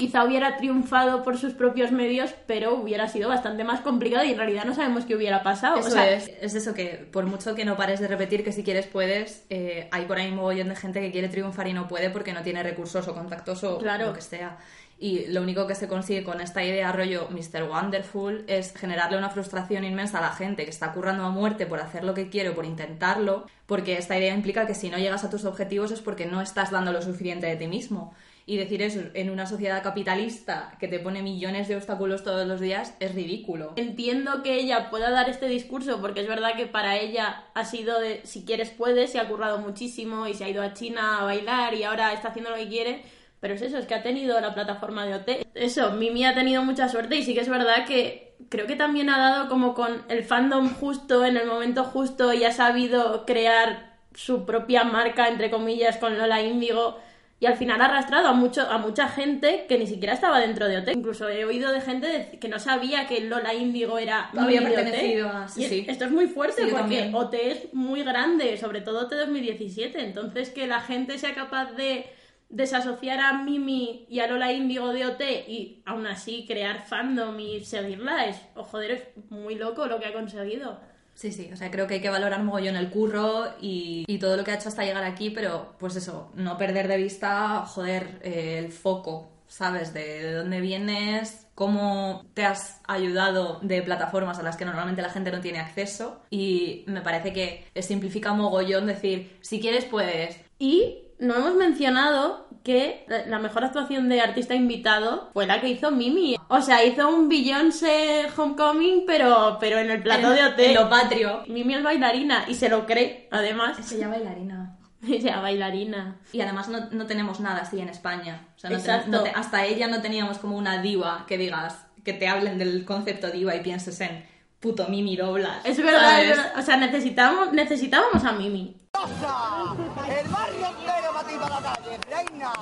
quizá 0.00 0.24
hubiera 0.24 0.56
triunfado 0.56 1.22
por 1.22 1.36
sus 1.36 1.52
propios 1.52 1.92
medios, 1.92 2.30
pero 2.46 2.74
hubiera 2.74 3.06
sido 3.06 3.28
bastante 3.28 3.64
más 3.64 3.80
complicado 3.80 4.24
y 4.24 4.32
en 4.32 4.38
realidad 4.38 4.64
no 4.64 4.74
sabemos 4.74 5.04
qué 5.04 5.14
hubiera 5.14 5.42
pasado. 5.42 5.78
Eso 5.78 5.88
o 5.88 5.90
sea, 5.90 6.10
es, 6.10 6.30
es 6.40 6.54
eso 6.54 6.72
que 6.72 7.06
por 7.12 7.26
mucho 7.26 7.54
que 7.54 7.66
no 7.66 7.76
pares 7.76 8.00
de 8.00 8.08
repetir 8.08 8.42
que 8.42 8.52
si 8.52 8.64
quieres 8.64 8.86
puedes, 8.86 9.44
eh, 9.50 9.88
hay 9.92 10.06
por 10.06 10.16
ahí 10.18 10.30
un 10.30 10.36
mogollón 10.36 10.70
de 10.70 10.76
gente 10.76 11.00
que 11.00 11.12
quiere 11.12 11.28
triunfar 11.28 11.68
y 11.68 11.74
no 11.74 11.86
puede 11.86 12.08
porque 12.08 12.32
no 12.32 12.42
tiene 12.42 12.62
recursos 12.62 13.06
o 13.08 13.14
contactos 13.14 13.62
o 13.62 13.78
Claro. 13.78 14.06
lo 14.06 14.14
que 14.14 14.22
sea. 14.22 14.56
Y 14.98 15.26
lo 15.28 15.40
único 15.40 15.66
que 15.66 15.74
se 15.74 15.88
consigue 15.88 16.24
con 16.24 16.40
esta 16.42 16.62
idea 16.62 16.92
rollo 16.92 17.28
Mr. 17.30 17.62
Wonderful 17.64 18.44
es 18.46 18.74
generarle 18.76 19.16
una 19.16 19.30
frustración 19.30 19.84
inmensa 19.84 20.18
a 20.18 20.20
la 20.22 20.32
gente 20.32 20.64
que 20.64 20.70
está 20.70 20.92
currando 20.92 21.24
a 21.24 21.30
muerte 21.30 21.64
por 21.66 21.80
hacer 21.80 22.04
lo 22.04 22.12
que 22.12 22.28
quiere 22.28 22.50
o 22.50 22.54
por 22.54 22.66
intentarlo, 22.66 23.46
porque 23.66 23.96
esta 23.96 24.18
idea 24.18 24.34
implica 24.34 24.66
que 24.66 24.74
si 24.74 24.90
no 24.90 24.98
llegas 24.98 25.24
a 25.24 25.30
tus 25.30 25.46
objetivos 25.46 25.90
es 25.90 26.00
porque 26.00 26.26
no 26.26 26.42
estás 26.42 26.70
dando 26.70 26.92
lo 26.92 27.00
suficiente 27.00 27.46
de 27.46 27.56
ti 27.56 27.66
mismo. 27.66 28.14
Y 28.50 28.56
decir 28.56 28.82
eso 28.82 28.98
en 29.14 29.30
una 29.30 29.46
sociedad 29.46 29.80
capitalista 29.80 30.74
que 30.80 30.88
te 30.88 30.98
pone 30.98 31.22
millones 31.22 31.68
de 31.68 31.76
obstáculos 31.76 32.24
todos 32.24 32.48
los 32.48 32.58
días 32.58 32.96
es 32.98 33.14
ridículo. 33.14 33.74
Entiendo 33.76 34.42
que 34.42 34.56
ella 34.56 34.90
pueda 34.90 35.08
dar 35.10 35.30
este 35.30 35.46
discurso 35.46 36.00
porque 36.00 36.22
es 36.22 36.26
verdad 36.26 36.56
que 36.56 36.66
para 36.66 36.96
ella 36.96 37.44
ha 37.54 37.64
sido 37.64 38.00
de 38.00 38.22
si 38.24 38.44
quieres 38.44 38.70
puedes, 38.70 39.12
se 39.12 39.20
ha 39.20 39.28
currado 39.28 39.58
muchísimo 39.58 40.26
y 40.26 40.34
se 40.34 40.42
ha 40.42 40.48
ido 40.48 40.64
a 40.64 40.74
China 40.74 41.20
a 41.20 41.24
bailar 41.26 41.74
y 41.74 41.84
ahora 41.84 42.12
está 42.12 42.30
haciendo 42.30 42.50
lo 42.50 42.56
que 42.56 42.66
quiere, 42.66 43.02
pero 43.38 43.54
es 43.54 43.62
eso, 43.62 43.78
es 43.78 43.86
que 43.86 43.94
ha 43.94 44.02
tenido 44.02 44.40
la 44.40 44.52
plataforma 44.52 45.06
de 45.06 45.14
OT. 45.14 45.46
Eso, 45.54 45.92
Mimi 45.92 46.24
ha 46.24 46.34
tenido 46.34 46.64
mucha 46.64 46.88
suerte 46.88 47.14
y 47.14 47.22
sí 47.22 47.34
que 47.34 47.42
es 47.42 47.48
verdad 47.48 47.86
que 47.86 48.34
creo 48.48 48.66
que 48.66 48.74
también 48.74 49.10
ha 49.10 49.18
dado 49.18 49.48
como 49.48 49.74
con 49.74 50.02
el 50.08 50.24
fandom 50.24 50.74
justo, 50.74 51.24
en 51.24 51.36
el 51.36 51.46
momento 51.46 51.84
justo 51.84 52.32
y 52.32 52.42
ha 52.42 52.50
sabido 52.50 53.24
crear 53.26 54.00
su 54.12 54.44
propia 54.44 54.82
marca, 54.82 55.28
entre 55.28 55.52
comillas, 55.52 55.98
con 55.98 56.18
Lola 56.18 56.42
Índigo 56.42 56.98
y 57.42 57.46
al 57.46 57.56
final 57.56 57.80
ha 57.80 57.86
arrastrado 57.86 58.28
a 58.28 58.32
mucho 58.34 58.60
a 58.70 58.76
mucha 58.78 59.08
gente 59.08 59.64
que 59.66 59.78
ni 59.78 59.86
siquiera 59.86 60.12
estaba 60.12 60.38
dentro 60.40 60.68
de 60.68 60.76
OT. 60.76 60.92
Incluso 60.92 61.28
he 61.28 61.44
oído 61.46 61.72
de 61.72 61.80
gente 61.80 62.06
de- 62.06 62.38
que 62.38 62.48
no 62.48 62.58
sabía 62.58 63.06
que 63.08 63.22
Lola 63.22 63.54
Índigo 63.54 63.98
era 63.98 64.30
Había 64.36 64.60
OT. 64.60 64.68
pertenecido 64.74 65.28
a- 65.28 65.48
sí, 65.48 65.62
Y 65.64 65.68
sí. 65.68 65.86
Esto 65.88 66.04
es 66.04 66.10
muy 66.10 66.26
fuerte 66.26 66.64
Sí, 66.64 66.70
porque. 66.70 67.10
OT 67.14 67.34
es 67.50 67.72
muy 67.74 68.02
grande, 68.02 68.56
sobre 68.58 68.82
todo 68.82 69.00
OT 69.06 69.16
2017. 69.16 70.04
Entonces 70.04 70.50
que 70.50 70.66
la 70.66 70.80
gente 70.80 71.18
sea 71.18 71.34
capaz 71.34 71.72
de 71.72 72.04
desasociar 72.50 73.20
a 73.20 73.32
Mimi 73.32 74.06
y 74.10 74.18
a 74.20 74.26
Lola 74.26 74.52
Índigo 74.52 74.92
de 74.92 75.06
OT 75.06 75.22
y 75.48 75.82
aún 75.86 76.06
así 76.06 76.44
crear 76.46 76.84
fandom 76.84 77.38
y 77.40 77.60
seguirla 77.64 78.26
es, 78.26 78.40
oh, 78.54 78.64
joder, 78.64 78.90
es 78.90 79.02
muy 79.30 79.54
loco 79.54 79.86
lo 79.86 79.98
que 80.00 80.06
ha 80.06 80.12
conseguido. 80.12 80.80
Sí, 81.20 81.32
sí, 81.32 81.50
o 81.52 81.56
sea, 81.58 81.70
creo 81.70 81.86
que 81.86 81.96
hay 81.96 82.00
que 82.00 82.08
valorar 82.08 82.42
mogollón 82.42 82.76
el 82.76 82.88
curro 82.88 83.54
y, 83.60 84.06
todo 84.18 84.38
lo 84.38 84.42
que 84.42 84.52
ha 84.52 84.54
hecho 84.54 84.70
hasta 84.70 84.86
llegar 84.86 85.04
aquí, 85.04 85.28
pero 85.28 85.74
pues 85.78 85.94
eso, 85.96 86.32
no 86.34 86.56
perder 86.56 86.88
de 86.88 86.96
vista, 86.96 87.66
joder, 87.66 88.20
eh, 88.22 88.56
el 88.56 88.72
foco, 88.72 89.28
¿sabes? 89.46 89.92
De, 89.92 90.22
de 90.22 90.32
dónde 90.32 90.62
vienes, 90.62 91.46
cómo 91.54 92.24
te 92.32 92.46
has 92.46 92.80
ayudado 92.88 93.60
de 93.60 93.82
plataformas 93.82 94.38
a 94.38 94.42
las 94.42 94.56
que 94.56 94.64
normalmente 94.64 95.02
la 95.02 95.10
gente 95.10 95.30
no 95.30 95.42
tiene 95.42 95.58
acceso 95.58 96.22
y 96.30 96.84
me 96.86 97.02
parece 97.02 97.34
que 97.34 97.66
simplifica 97.82 98.32
mogollón 98.32 98.86
decir, 98.86 99.36
si 99.42 99.60
quieres 99.60 99.84
puedes. 99.84 100.40
Y 100.58 101.10
no 101.18 101.36
hemos 101.36 101.54
mencionado 101.54 102.48
que 102.62 103.04
la- 103.26 103.38
mejor 103.38 103.64
actuación 103.64 104.08
de 104.08 104.20
artista 104.20 104.54
invitado 104.54 105.30
fue 105.32 105.46
la 105.46 105.60
que 105.60 105.68
hizo 105.68 105.90
Mimi. 105.90 106.36
O 106.48 106.60
sea, 106.60 106.84
hizo 106.84 107.08
un 107.08 107.28
Beyoncé 107.28 108.26
Homecoming, 108.36 109.04
pero, 109.06 109.56
pero 109.60 109.78
en 109.78 109.90
el 109.90 110.02
plato 110.02 110.30
de 110.30 110.40
En 110.40 110.46
hotel. 110.46 110.74
lo 110.74 110.88
patrio. 110.90 111.42
Mimi 111.48 111.74
es 111.74 111.82
bailarina 111.82 112.44
y 112.48 112.54
se 112.54 112.68
lo 112.68 112.86
cree, 112.86 113.28
además. 113.30 113.78
Es 113.78 113.92
ella 113.92 114.08
bailarina. 114.08 114.76
Ella 115.08 115.40
bailarina. 115.40 116.16
Y 116.32 116.42
además 116.42 116.68
no, 116.68 116.90
no 116.90 117.06
tenemos 117.06 117.40
nada 117.40 117.60
así 117.62 117.80
en 117.80 117.88
España. 117.88 118.48
O 118.56 118.58
sea, 118.58 118.68
no 118.68 118.76
te- 118.76 118.82
Exacto. 118.82 119.10
no 119.10 119.22
te- 119.22 119.30
hasta 119.30 119.64
ella 119.64 119.86
no 119.86 120.02
teníamos 120.02 120.36
como 120.38 120.58
una 120.58 120.82
diva 120.82 121.24
que 121.26 121.38
digas, 121.38 121.86
que 122.04 122.12
te 122.12 122.28
hablen 122.28 122.58
del 122.58 122.84
concepto 122.84 123.30
diva 123.30 123.54
y 123.56 123.60
pienses 123.62 123.98
en 124.02 124.26
puto 124.60 124.88
Mimi 124.88 125.16
Doblas. 125.16 125.64
Es 125.64 125.82
verdad, 125.82 126.22
es 126.22 126.28
verdad. 126.36 126.52
O 126.58 126.60
sea, 126.62 126.76
necesitábamos, 126.76 127.54
necesitábamos 127.54 128.22
a 128.24 128.32
Mimi. 128.32 128.76
El 128.94 130.28
barrio 130.30 130.66
entero 130.66 131.09
ti 131.30 131.36
para 131.38 131.60
la 131.60 131.72
calle, 131.74 131.98
reina. 132.10 132.52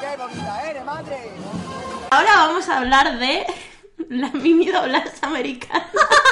Qué 0.00 0.16
bonita 0.16 0.70
eres, 0.70 0.84
madre. 0.84 1.16
Ahora 2.10 2.30
vamos 2.36 2.68
a 2.68 2.78
hablar 2.78 3.18
de 3.18 3.46
la 4.08 4.28
Mimi 4.30 4.66
doblas 4.66 5.22
americana. 5.22 5.90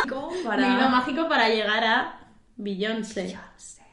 ¿Cómo 0.09 0.29
Un 0.29 0.45
para- 0.45 0.67
hilo 0.69 0.89
mágico 0.89 1.29
para 1.29 1.49
llegar 1.49 1.85
a 1.85 2.19
Beyoncé. 2.57 3.39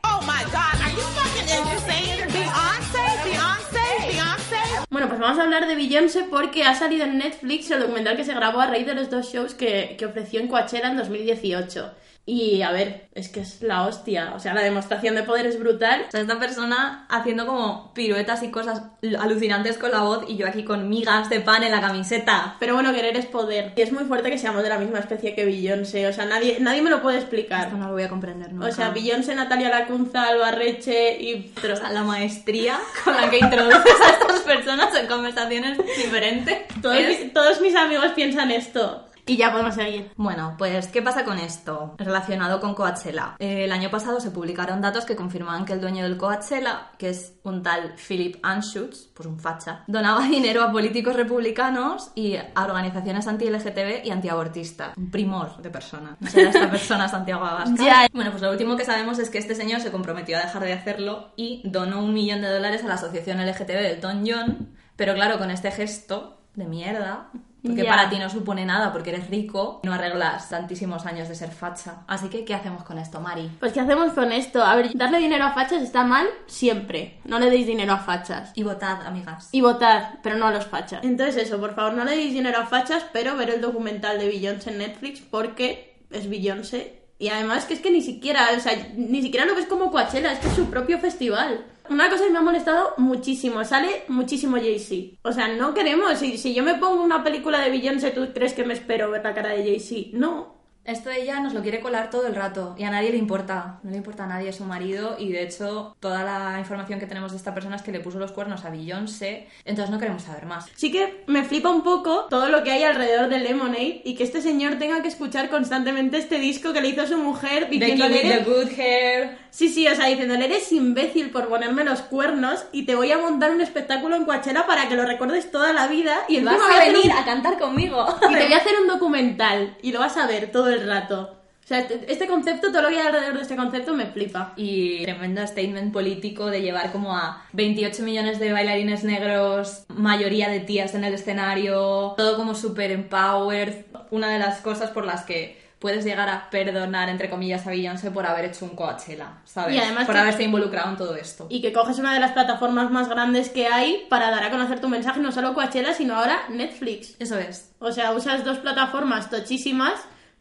Oh 0.03 0.21
my 0.21 0.43
God, 0.45 0.81
are 0.81 0.91
you 0.91 1.01
fucking 1.01 1.43
insane? 1.43 2.25
Beyonce, 2.31 3.23
Beyonce, 3.23 4.07
Beyonce. 4.07 4.57
Bueno, 4.89 5.07
pues 5.09 5.19
vamos 5.19 5.37
a 5.39 5.43
hablar 5.43 5.67
de 5.67 5.75
Beyoncé 5.75 6.23
porque 6.29 6.63
ha 6.63 6.75
salido 6.75 7.03
en 7.05 7.17
Netflix 7.17 7.69
el 7.71 7.79
documental 7.81 8.15
que 8.17 8.23
se 8.23 8.33
grabó 8.33 8.61
a 8.61 8.67
raíz 8.67 8.85
de 8.85 8.95
los 8.95 9.09
dos 9.09 9.31
shows 9.31 9.53
que, 9.53 9.95
que 9.97 10.05
ofreció 10.05 10.39
en 10.39 10.47
Coachella 10.47 10.87
en 10.89 10.97
2018. 10.97 11.91
Y 12.29 12.62
a 12.62 12.72
ver, 12.74 13.07
es 13.13 13.29
que 13.29 13.39
es 13.39 13.62
la 13.62 13.88
hostia. 13.88 14.34
O 14.36 14.39
sea, 14.41 14.53
la 14.53 14.62
demostración 14.62 15.15
de 15.15 15.24
poder 15.24 15.46
es 15.46 15.57
brutal. 15.57 16.03
O 16.10 16.12
sea, 16.12 16.19
esta 16.19 16.38
persona 16.38 17.05
haciendo 17.10 17.46
como 17.48 17.93
piruetas 17.93 18.43
y 18.43 18.51
cosas 18.51 18.81
alucinantes 19.17 19.77
con 19.77 19.91
la 19.91 20.01
voz 20.01 20.25
y 20.27 20.36
yo 20.36 20.46
aquí 20.46 20.65
con 20.65 20.89
migas 20.89 21.29
de 21.29 21.39
pan 21.39 21.63
en 21.63 21.72
la 21.72 21.79
camiseta. 21.79 22.57
Pero 22.60 22.74
bueno, 22.74 22.91
querer 22.93 23.15
es 23.15 23.27
poder. 23.27 23.72
Y 23.77 23.81
es 23.81 23.93
muy 23.93 24.03
fuerte 24.03 24.29
que 24.29 24.38
seamos 24.38 24.62
de 24.62 24.67
la 24.67 24.77
misma 24.77 25.00
especie 25.00 25.34
que 25.34 25.46
Beyoncé. 25.46 26.05
O 26.05 26.12
sea, 26.12 26.25
nadie, 26.25 26.57
nady 26.60 26.81
me 26.81 26.89
lo 26.89 27.01
puede 27.01 27.17
explicar. 27.19 27.67
Esto 27.67 27.77
no 27.77 27.88
lo 27.88 27.93
voy 27.93 28.03
a 28.03 28.10
comprender 28.10 28.51
nunca. 28.51 28.67
O 28.67 28.72
sea, 28.74 28.89
Beyoncé, 28.89 29.34
Natalia 29.34 29.69
Lacunza, 29.69 30.24
Alba 30.27 30.51
Reche 30.51 31.17
y... 31.22 31.53
O 31.57 31.75
sea, 31.77 31.91
la 31.91 32.03
maestría 32.03 32.77
con 33.05 33.15
la 33.15 33.29
que 33.29 33.39
introduces 33.39 34.01
a 34.05 34.10
estas 34.12 34.41
personas 34.41 34.93
en 34.96 35.07
conversaciones 35.07 35.77
diferentes. 35.96 36.57
Todos, 36.81 36.98
es- 36.98 37.24
mis, 37.24 37.34
todos 37.34 37.62
mis 37.62 37.74
amigos 37.75 38.07
piensan 38.15 38.51
esto. 38.51 39.06
Y 39.27 39.36
ya 39.36 39.51
podemos 39.51 39.75
seguir. 39.75 40.12
Bueno, 40.15 40.55
pues, 40.57 40.88
¿qué 40.88 41.01
pasa 41.01 41.25
con 41.25 41.38
esto 41.38 41.96
relacionado 41.98 42.62
con 42.62 42.74
Coachella? 42.74 43.36
Eh, 43.39 43.65
el 43.65 43.72
año 43.74 43.91
pasado 43.91 44.22
se 44.22 44.31
publicaron 44.31 44.81
datos 44.81 45.03
que 45.05 45.17
confirmaban 45.17 45.65
que 45.65 45.74
el 45.74 45.81
dueño 45.81 46.03
del 46.03 46.17
Coachella, 46.17 46.91
que 46.98 47.10
es 47.10 47.34
un 47.43 47.62
tal 47.62 47.96
Philip 47.96 48.38
Anschutz, 48.41 49.10
pues 49.13 49.27
un 49.27 49.38
facha, 49.38 49.84
donaba 49.88 50.25
dinero 50.29 50.63
a 50.63 50.72
políticos 50.72 51.15
republicanos 51.15 52.12
y 52.15 52.36
a 52.38 52.63
organizaciones 52.63 53.27
anti-LGTB 53.27 54.05
y 54.05 54.12
antiabortistas. 54.12 54.96
Un 54.96 55.12
primor 55.12 55.62
de 55.62 55.69
persona. 55.69 56.15
No 56.19 56.29
será 56.29 56.50
esta 56.50 56.72
persona 56.72 57.10
Santiago 57.10 57.46
Abascal. 57.46 58.07
Bueno, 58.13 58.31
pues 58.31 58.41
lo 58.41 58.51
último 58.51 58.75
que 58.77 58.86
sabemos 58.86 59.19
es 59.19 59.29
que 59.29 59.38
este 59.38 59.53
señor 59.53 59.81
se 59.81 59.91
comprometió 59.91 60.38
a 60.38 60.41
dejar 60.41 60.63
de 60.63 60.74
hacerlo 60.74 61.34
y 61.36 61.62
donó 61.65 62.03
un 62.03 62.13
millón 62.13 62.41
de 62.41 62.50
dólares 62.50 62.84
a 62.84 62.88
la 62.88 62.96
asociación 62.96 63.46
LGTB 63.46 63.67
del 63.67 63.86
Elton 63.86 64.24
John, 64.25 64.69
pero 64.96 65.13
claro, 65.13 65.38
con 65.38 65.51
este 65.51 65.72
gesto 65.72 66.37
de 66.57 66.65
mierda, 66.65 67.29
porque 67.63 67.83
para 67.83 68.09
ti 68.09 68.17
no 68.17 68.29
supone 68.29 68.65
nada 68.65 68.91
porque 68.91 69.11
eres 69.11 69.29
rico, 69.29 69.79
no 69.83 69.93
arreglas 69.93 70.49
tantísimos 70.49 71.05
años 71.05 71.29
de 71.29 71.35
ser 71.35 71.51
facha. 71.51 72.03
Así 72.07 72.29
que, 72.29 72.45
¿qué 72.45 72.55
hacemos 72.55 72.83
con 72.83 72.97
esto, 72.97 73.19
Mari? 73.19 73.51
Pues, 73.59 73.73
¿qué 73.73 73.79
hacemos 73.79 74.13
con 74.13 74.31
esto? 74.31 74.63
A 74.63 74.75
ver, 74.75 74.91
darle 74.95 75.19
dinero 75.19 75.45
a 75.45 75.53
fachas 75.53 75.83
está 75.83 76.03
mal 76.03 76.27
siempre. 76.47 77.19
No 77.25 77.39
le 77.39 77.49
deis 77.49 77.67
dinero 77.67 77.93
a 77.93 77.97
fachas. 77.97 78.51
Y 78.55 78.63
votad, 78.63 79.05
amigas. 79.05 79.49
Y 79.51 79.61
votad, 79.61 80.15
pero 80.23 80.37
no 80.37 80.47
a 80.47 80.51
los 80.51 80.65
fachas. 80.65 81.03
Entonces 81.03 81.43
eso, 81.43 81.59
por 81.59 81.75
favor, 81.75 81.93
no 81.93 82.05
le 82.05 82.15
deis 82.15 82.33
dinero 82.33 82.59
a 82.59 82.65
fachas, 82.65 83.05
pero 83.13 83.37
ver 83.37 83.51
el 83.51 83.61
documental 83.61 84.17
de 84.17 84.27
Beyoncé 84.27 84.71
en 84.71 84.79
Netflix 84.79 85.21
porque 85.21 86.01
es 86.09 86.29
Beyoncé. 86.29 87.03
Y 87.19 87.29
además 87.29 87.65
que 87.65 87.73
es 87.73 87.79
que 87.79 87.91
ni 87.91 88.01
siquiera, 88.01 88.49
o 88.55 88.59
sea, 88.59 88.73
ni 88.95 89.21
siquiera 89.21 89.45
lo 89.45 89.55
ves 89.55 89.65
como 89.65 89.91
Coachella, 89.91 90.31
es 90.31 90.39
que 90.39 90.47
es 90.47 90.53
su 90.53 90.69
propio 90.69 90.99
festival. 90.99 91.65
Una 91.89 92.10
cosa 92.10 92.25
que 92.25 92.32
me 92.32 92.38
ha 92.39 92.41
molestado 92.41 92.94
muchísimo, 92.98 93.63
sale 93.63 94.03
muchísimo 94.10 94.58
Jay-Z. 94.58 95.17
O 95.24 95.32
sea, 95.32 95.48
no 95.50 95.74
queremos, 95.74 96.17
si, 96.20 96.38
si 96.38 96.53
yo 96.53 96.63
me 96.63 96.75
pongo 96.75 97.01
una 97.03 97.24
película 97.24 97.60
de 97.62 97.70
Beyoncé, 97.72 98.12
¿tú 98.12 98.27
crees 98.34 98.53
que 98.53 98.65
me 98.65 98.74
espero 98.74 99.10
ver 99.12 99.24
la 99.24 99.34
cara 99.34 99.50
de 99.50 99.63
Jay-Z? 99.63 100.10
No. 100.17 100.56
Esto 100.88 101.10
ella 101.12 101.39
nos 101.41 101.53
lo 101.53 101.62
quiere 101.62 101.82
colar 101.82 102.10
todo 102.10 102.25
el 102.27 102.34
rato 102.36 102.74
y 102.77 102.84
a 102.86 102.89
nadie 102.89 103.12
le 103.12 103.17
importa. 103.17 103.79
No 103.84 103.91
le 103.91 103.98
importa 103.98 104.24
a 104.24 104.27
nadie 104.27 104.51
su 104.53 104.63
marido 104.63 105.17
y 105.20 105.32
de 105.34 105.44
hecho 105.44 105.96
toda 106.00 106.24
la 106.24 106.58
información 106.60 107.00
que 107.00 107.06
tenemos 107.06 107.32
de 107.32 107.38
esta 107.38 107.53
persona 107.53 107.75
es 107.75 107.82
que 107.82 107.91
le 107.91 108.00
puso 108.00 108.20
los 108.20 108.32
cuernos 108.32 108.63
a 108.63 108.70
Beyoncé, 108.70 109.48
entonces 109.65 109.91
no 109.91 110.00
queremos 110.00 110.24
saber 110.24 110.46
más. 110.46 110.65
Sí 110.75 110.91
que 110.91 111.24
me 111.27 111.44
flipa 111.44 111.70
un 111.70 111.84
poco 111.84 112.25
todo 112.29 112.48
lo 112.48 112.63
que 112.63 112.72
hay 112.72 112.84
alrededor 112.84 113.27
de 113.29 113.39
Lemonade 113.39 114.01
y 114.06 114.15
que 114.15 114.24
este 114.24 114.41
señor 114.41 114.75
tenga 114.79 115.01
que 115.01 115.10
escuchar 115.10 115.50
constantemente 115.50 116.17
este 116.17 116.39
disco 116.39 116.72
que 116.72 116.79
le 116.82 116.88
hizo 116.88 117.06
su 117.06 117.17
mujer 117.17 117.70
diciéndole... 117.70 118.22
the 118.22 118.34
"Eres- 118.34 118.46
good 118.48 118.72
hair. 118.79 119.38
Sí, 119.50 119.70
sí, 119.70 119.88
o 119.88 119.96
sea, 119.96 120.06
diciéndole, 120.06 120.46
eres 120.46 120.72
imbécil 120.72 121.32
por 121.32 121.48
ponerme 121.50 121.84
los 121.84 122.01
cuernos 122.01 122.63
y 122.72 122.84
te 122.86 122.96
voy 122.96 123.12
a 123.12 123.17
montar 123.17 123.51
un 123.51 123.60
espectáculo 123.60 124.15
en 124.15 124.24
Coachella 124.25 124.65
para 124.67 124.88
que 124.88 124.96
lo 124.96 125.03
recuerdes 125.06 125.51
toda 125.51 125.74
la 125.74 125.88
vida 125.88 126.15
y 126.29 126.39
Vas 126.41 126.53
encima 126.56 126.67
voy 126.67 126.75
a 126.77 126.86
venir 126.94 127.12
un- 127.12 127.17
a 127.17 127.25
cantar 127.25 127.58
conmigo. 127.60 128.06
y 128.29 128.34
te 128.36 128.44
voy 128.46 128.53
a 128.53 128.58
hacer 128.58 128.74
un 128.82 128.88
documental 128.88 129.75
y 129.82 129.91
lo 129.91 130.00
vas 130.00 130.15
a 130.17 130.27
ver 130.27 130.51
todo 130.51 130.70
el 130.70 130.76
rato. 130.86 131.34
O 131.63 131.67
sea, 131.67 131.79
este 131.79 132.10
este 132.12 132.27
concepto, 132.27 132.69
todo 132.72 132.84
lo 132.84 132.88
que 132.89 133.00
hay 133.00 133.07
alrededor 133.07 133.36
de 133.36 133.41
este 133.41 133.57
concepto 133.57 133.93
me 133.93 134.05
flipa. 134.05 134.53
Y 134.55 135.03
tremendo 135.03 135.46
statement 135.46 135.91
político 135.91 136.46
de 136.46 136.62
llevar 136.62 136.91
como 136.93 137.15
a 137.17 137.43
28 137.51 138.03
millones 138.03 138.39
de 138.39 138.53
bailarines 138.53 139.03
negros, 139.03 139.84
mayoría 139.89 140.48
de 140.50 140.62
tías 140.62 140.96
en 140.96 141.03
el 141.03 141.13
escenario, 141.13 142.13
todo 142.15 142.38
como 142.38 142.55
super 142.55 142.91
empowered. 142.91 143.86
Una 144.12 144.29
de 144.29 144.39
las 144.39 144.62
cosas 144.62 144.91
por 144.91 145.05
las 145.05 145.24
que 145.25 145.62
puedes 145.79 146.05
llegar 146.05 146.29
a 146.29 146.50
perdonar, 146.50 147.10
entre 147.10 147.29
comillas, 147.29 147.67
a 147.67 147.72
Beyoncé 147.72 148.10
por 148.12 148.25
haber 148.25 148.46
hecho 148.46 148.63
un 148.65 148.72
Coachella, 148.72 149.39
¿sabes? 149.43 149.75
Y 149.75 149.77
además 149.77 150.05
por 150.05 150.15
que- 150.15 150.22
haberse 150.22 150.43
involucrado 150.43 150.89
en 150.91 150.98
todo 150.98 151.15
esto. 151.17 151.48
Y 151.50 151.62
que 151.62 151.72
coges 151.74 152.00
una 152.00 152.13
de 152.13 152.19
las 152.22 152.31
plataformas 152.31 152.89
más 152.89 153.10
grandes 153.10 153.50
que 153.50 153.67
hay 153.67 154.05
para 154.10 154.31
dar 154.31 154.43
a 154.46 154.50
conocer 154.51 154.79
tu 154.79 154.88
mensaje, 154.88 155.19
no 155.19 155.31
solo 155.34 155.53
Coachella, 155.53 155.93
sino 155.93 156.15
ahora 156.15 156.43
Netflix. 156.50 157.15
Eso 157.19 157.38
es. 157.38 157.74
O 157.79 157.91
sea, 157.91 158.13
usas 158.13 158.43
dos 158.46 158.57
plataformas 158.60 159.29
tochísimas 159.29 159.93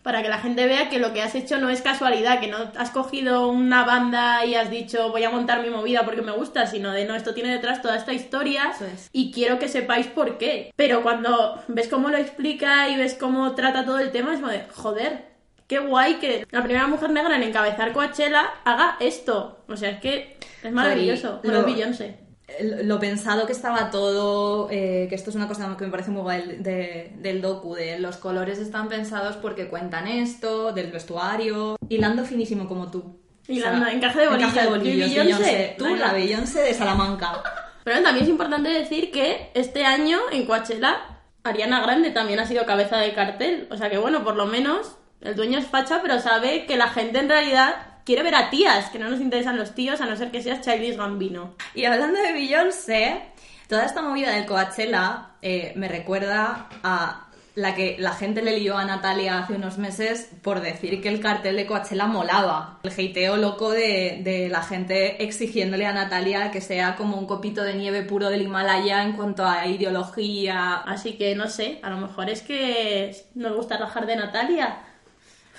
para 0.07 0.23
que 0.23 0.29
la 0.29 0.39
gente 0.39 0.67
vea 0.67 0.89
que 0.89 1.01
lo 1.01 1.13
que 1.13 1.21
has 1.21 1.35
hecho 1.35 1.59
no 1.59 1.69
es 1.69 1.83
casualidad, 1.83 2.39
que 2.39 2.47
no 2.47 2.59
has 2.77 2.91
cogido 2.91 3.49
una 3.49 3.85
banda 3.85 4.47
y 4.47 4.55
has 4.55 4.71
dicho 4.71 5.11
voy 5.11 5.25
a 5.25 5.31
montar 5.31 5.63
mi 5.63 5.69
movida 5.69 6.05
porque 6.05 6.23
me 6.23 6.31
gusta, 6.31 6.69
sino 6.69 6.93
de 6.93 7.07
no, 7.07 7.17
esto 7.17 7.35
tiene 7.35 7.51
detrás 7.51 7.83
toda 7.83 7.97
esta 7.97 8.13
historia 8.13 8.73
es. 8.81 9.11
y 9.13 9.33
quiero 9.33 9.59
que 9.59 9.67
sepáis 9.67 10.07
por 10.07 10.39
qué. 10.39 10.73
Pero 10.77 11.03
cuando 11.03 11.61
ves 11.67 11.89
cómo 11.89 12.09
lo 12.09 12.19
explica 12.19 12.89
y 12.89 12.97
ves 12.97 13.15
cómo 13.15 13.57
trata 13.57 13.85
todo 13.85 13.99
el 13.99 14.13
tema, 14.13 14.33
es 14.33 14.39
como 14.39 14.53
de, 14.53 14.63
joder, 14.73 15.25
qué 15.67 15.81
guay 15.81 16.21
que 16.21 16.47
la 16.53 16.63
primera 16.63 16.87
mujer 16.87 17.11
negra 17.11 17.35
en 17.35 17.43
encabezar 17.43 17.93
Coachella 17.93 18.45
haga 18.65 18.99
esto. 19.01 19.65
O 19.67 19.77
sea, 19.77 19.91
es 19.91 19.99
que 19.99 20.37
es 20.63 20.73
maravilloso. 20.73 21.41
Bueno, 21.43 21.65
Beyoncé. 21.65 22.26
Lo 22.61 23.01
pensado 23.01 23.45
que 23.47 23.53
estaba 23.53 23.91
todo, 23.91 24.69
eh, 24.71 25.07
que 25.09 25.15
esto 25.17 25.31
es 25.31 25.37
una 25.37 25.49
cosa 25.49 25.75
que 25.77 25.85
me 25.85 25.91
parece 25.91 26.11
muy 26.11 26.23
guay 26.23 26.57
de- 26.61 27.13
del 27.19 27.43
docu, 27.43 27.75
de 27.75 27.99
los 27.99 28.17
colores 28.19 28.59
están 28.59 28.89
pensados 28.89 29.37
porque 29.37 29.69
cuentan 29.69 30.07
esto, 30.07 30.73
del 30.73 30.93
vestuario, 30.93 31.77
hilando 31.89 32.25
finísimo 32.25 32.69
como 32.69 32.91
tú. 32.91 33.19
Hilando, 33.49 33.87
encaje 33.87 34.21
de 34.21 34.29
bolillos. 34.29 34.51
encaje 34.53 34.67
de 34.67 34.71
bolillos. 34.77 35.41
Tú, 35.79 35.97
la 35.97 36.13
Beyoncé 36.13 36.61
de 36.63 36.75
Salamanca. 36.75 37.43
Pero 37.85 38.03
también 38.03 38.25
es 38.25 38.29
importante 38.31 38.69
decir 38.69 39.11
que 39.13 39.51
este 39.55 39.85
año 39.85 40.19
en 40.33 40.47
Coachella 40.47 40.97
Ariana 41.45 41.81
Grande 41.81 42.11
también 42.11 42.41
ha 42.41 42.47
sido 42.47 42.65
cabeza 42.67 42.97
de 42.99 43.13
cartel. 43.15 43.69
O 43.71 43.77
sea 43.77 43.89
que 43.91 43.99
bueno, 43.99 44.25
por 44.25 44.35
lo 44.37 44.47
menos 44.47 44.97
el 45.21 45.37
dueño 45.37 45.59
es 45.59 45.67
facha, 45.67 46.01
pero 46.03 46.19
sabe 46.21 46.67
que 46.67 46.77
la 46.77 46.89
gente 46.89 47.19
en 47.21 47.29
realidad 47.29 47.75
quiere 48.07 48.23
ver 48.23 48.37
a 48.37 48.49
tías, 48.49 48.89
que 48.91 48.99
no 48.99 49.11
nos 49.11 49.21
interesan 49.21 49.59
los 49.59 49.75
tíos 49.75 50.01
a 50.01 50.07
no 50.07 50.17
ser 50.17 50.31
que 50.31 50.41
seas 50.41 50.61
Childish 50.63 50.97
Gambino. 50.97 51.55
Y 51.75 51.85
hablando 51.85 52.23
de 52.23 52.33
Beyoncé, 52.33 53.21
toda 53.69 53.85
esta 53.85 54.01
movida 54.01 54.31
del 54.31 54.47
Coachella 54.47 55.33
eh, 55.43 55.73
me 55.75 55.89
recuerda 55.89 56.69
a 56.85 57.25
la 57.57 57.75
que 57.75 57.97
la 57.99 58.13
gente 58.13 58.43
le 58.43 58.61
lió 58.61 58.77
a 58.77 58.85
Natalia 58.85 59.39
hace 59.39 59.55
unos 59.55 59.79
meses 59.79 60.31
por 60.43 60.61
decir 60.61 61.01
que 61.01 61.09
el 61.09 61.21
cartel 61.21 61.57
de 61.57 61.67
Coachella 61.67 62.07
molaba. 62.07 62.79
El 62.85 62.93
hateo 62.93 63.39
loco 63.39 63.71
de, 63.71 64.21
de 64.23 64.49
la 64.51 64.63
gente 64.63 65.25
exigiéndole 65.25 65.87
a 65.87 65.93
Natalia 65.93 66.51
que 66.51 66.61
sea 66.61 66.97
como 66.97 67.17
un 67.17 67.27
copito 67.27 67.63
de 67.63 67.75
nieve 67.75 68.03
puro 68.03 68.29
del 68.29 68.43
Himalaya 68.43 69.03
en 69.03 69.15
cuanto 69.15 69.45
a 69.45 69.67
ideología. 69.67 70.75
Así 70.75 71.15
que 71.15 71.35
no 71.35 71.49
sé, 71.49 71.81
a 71.83 71.91
lo 71.91 71.97
mejor 71.97 72.31
es 72.31 72.43
que 72.43 73.17
nos 73.35 73.57
gusta 73.57 73.79
rajar 73.79 74.07
de 74.07 74.17
Natalia. 74.17 74.86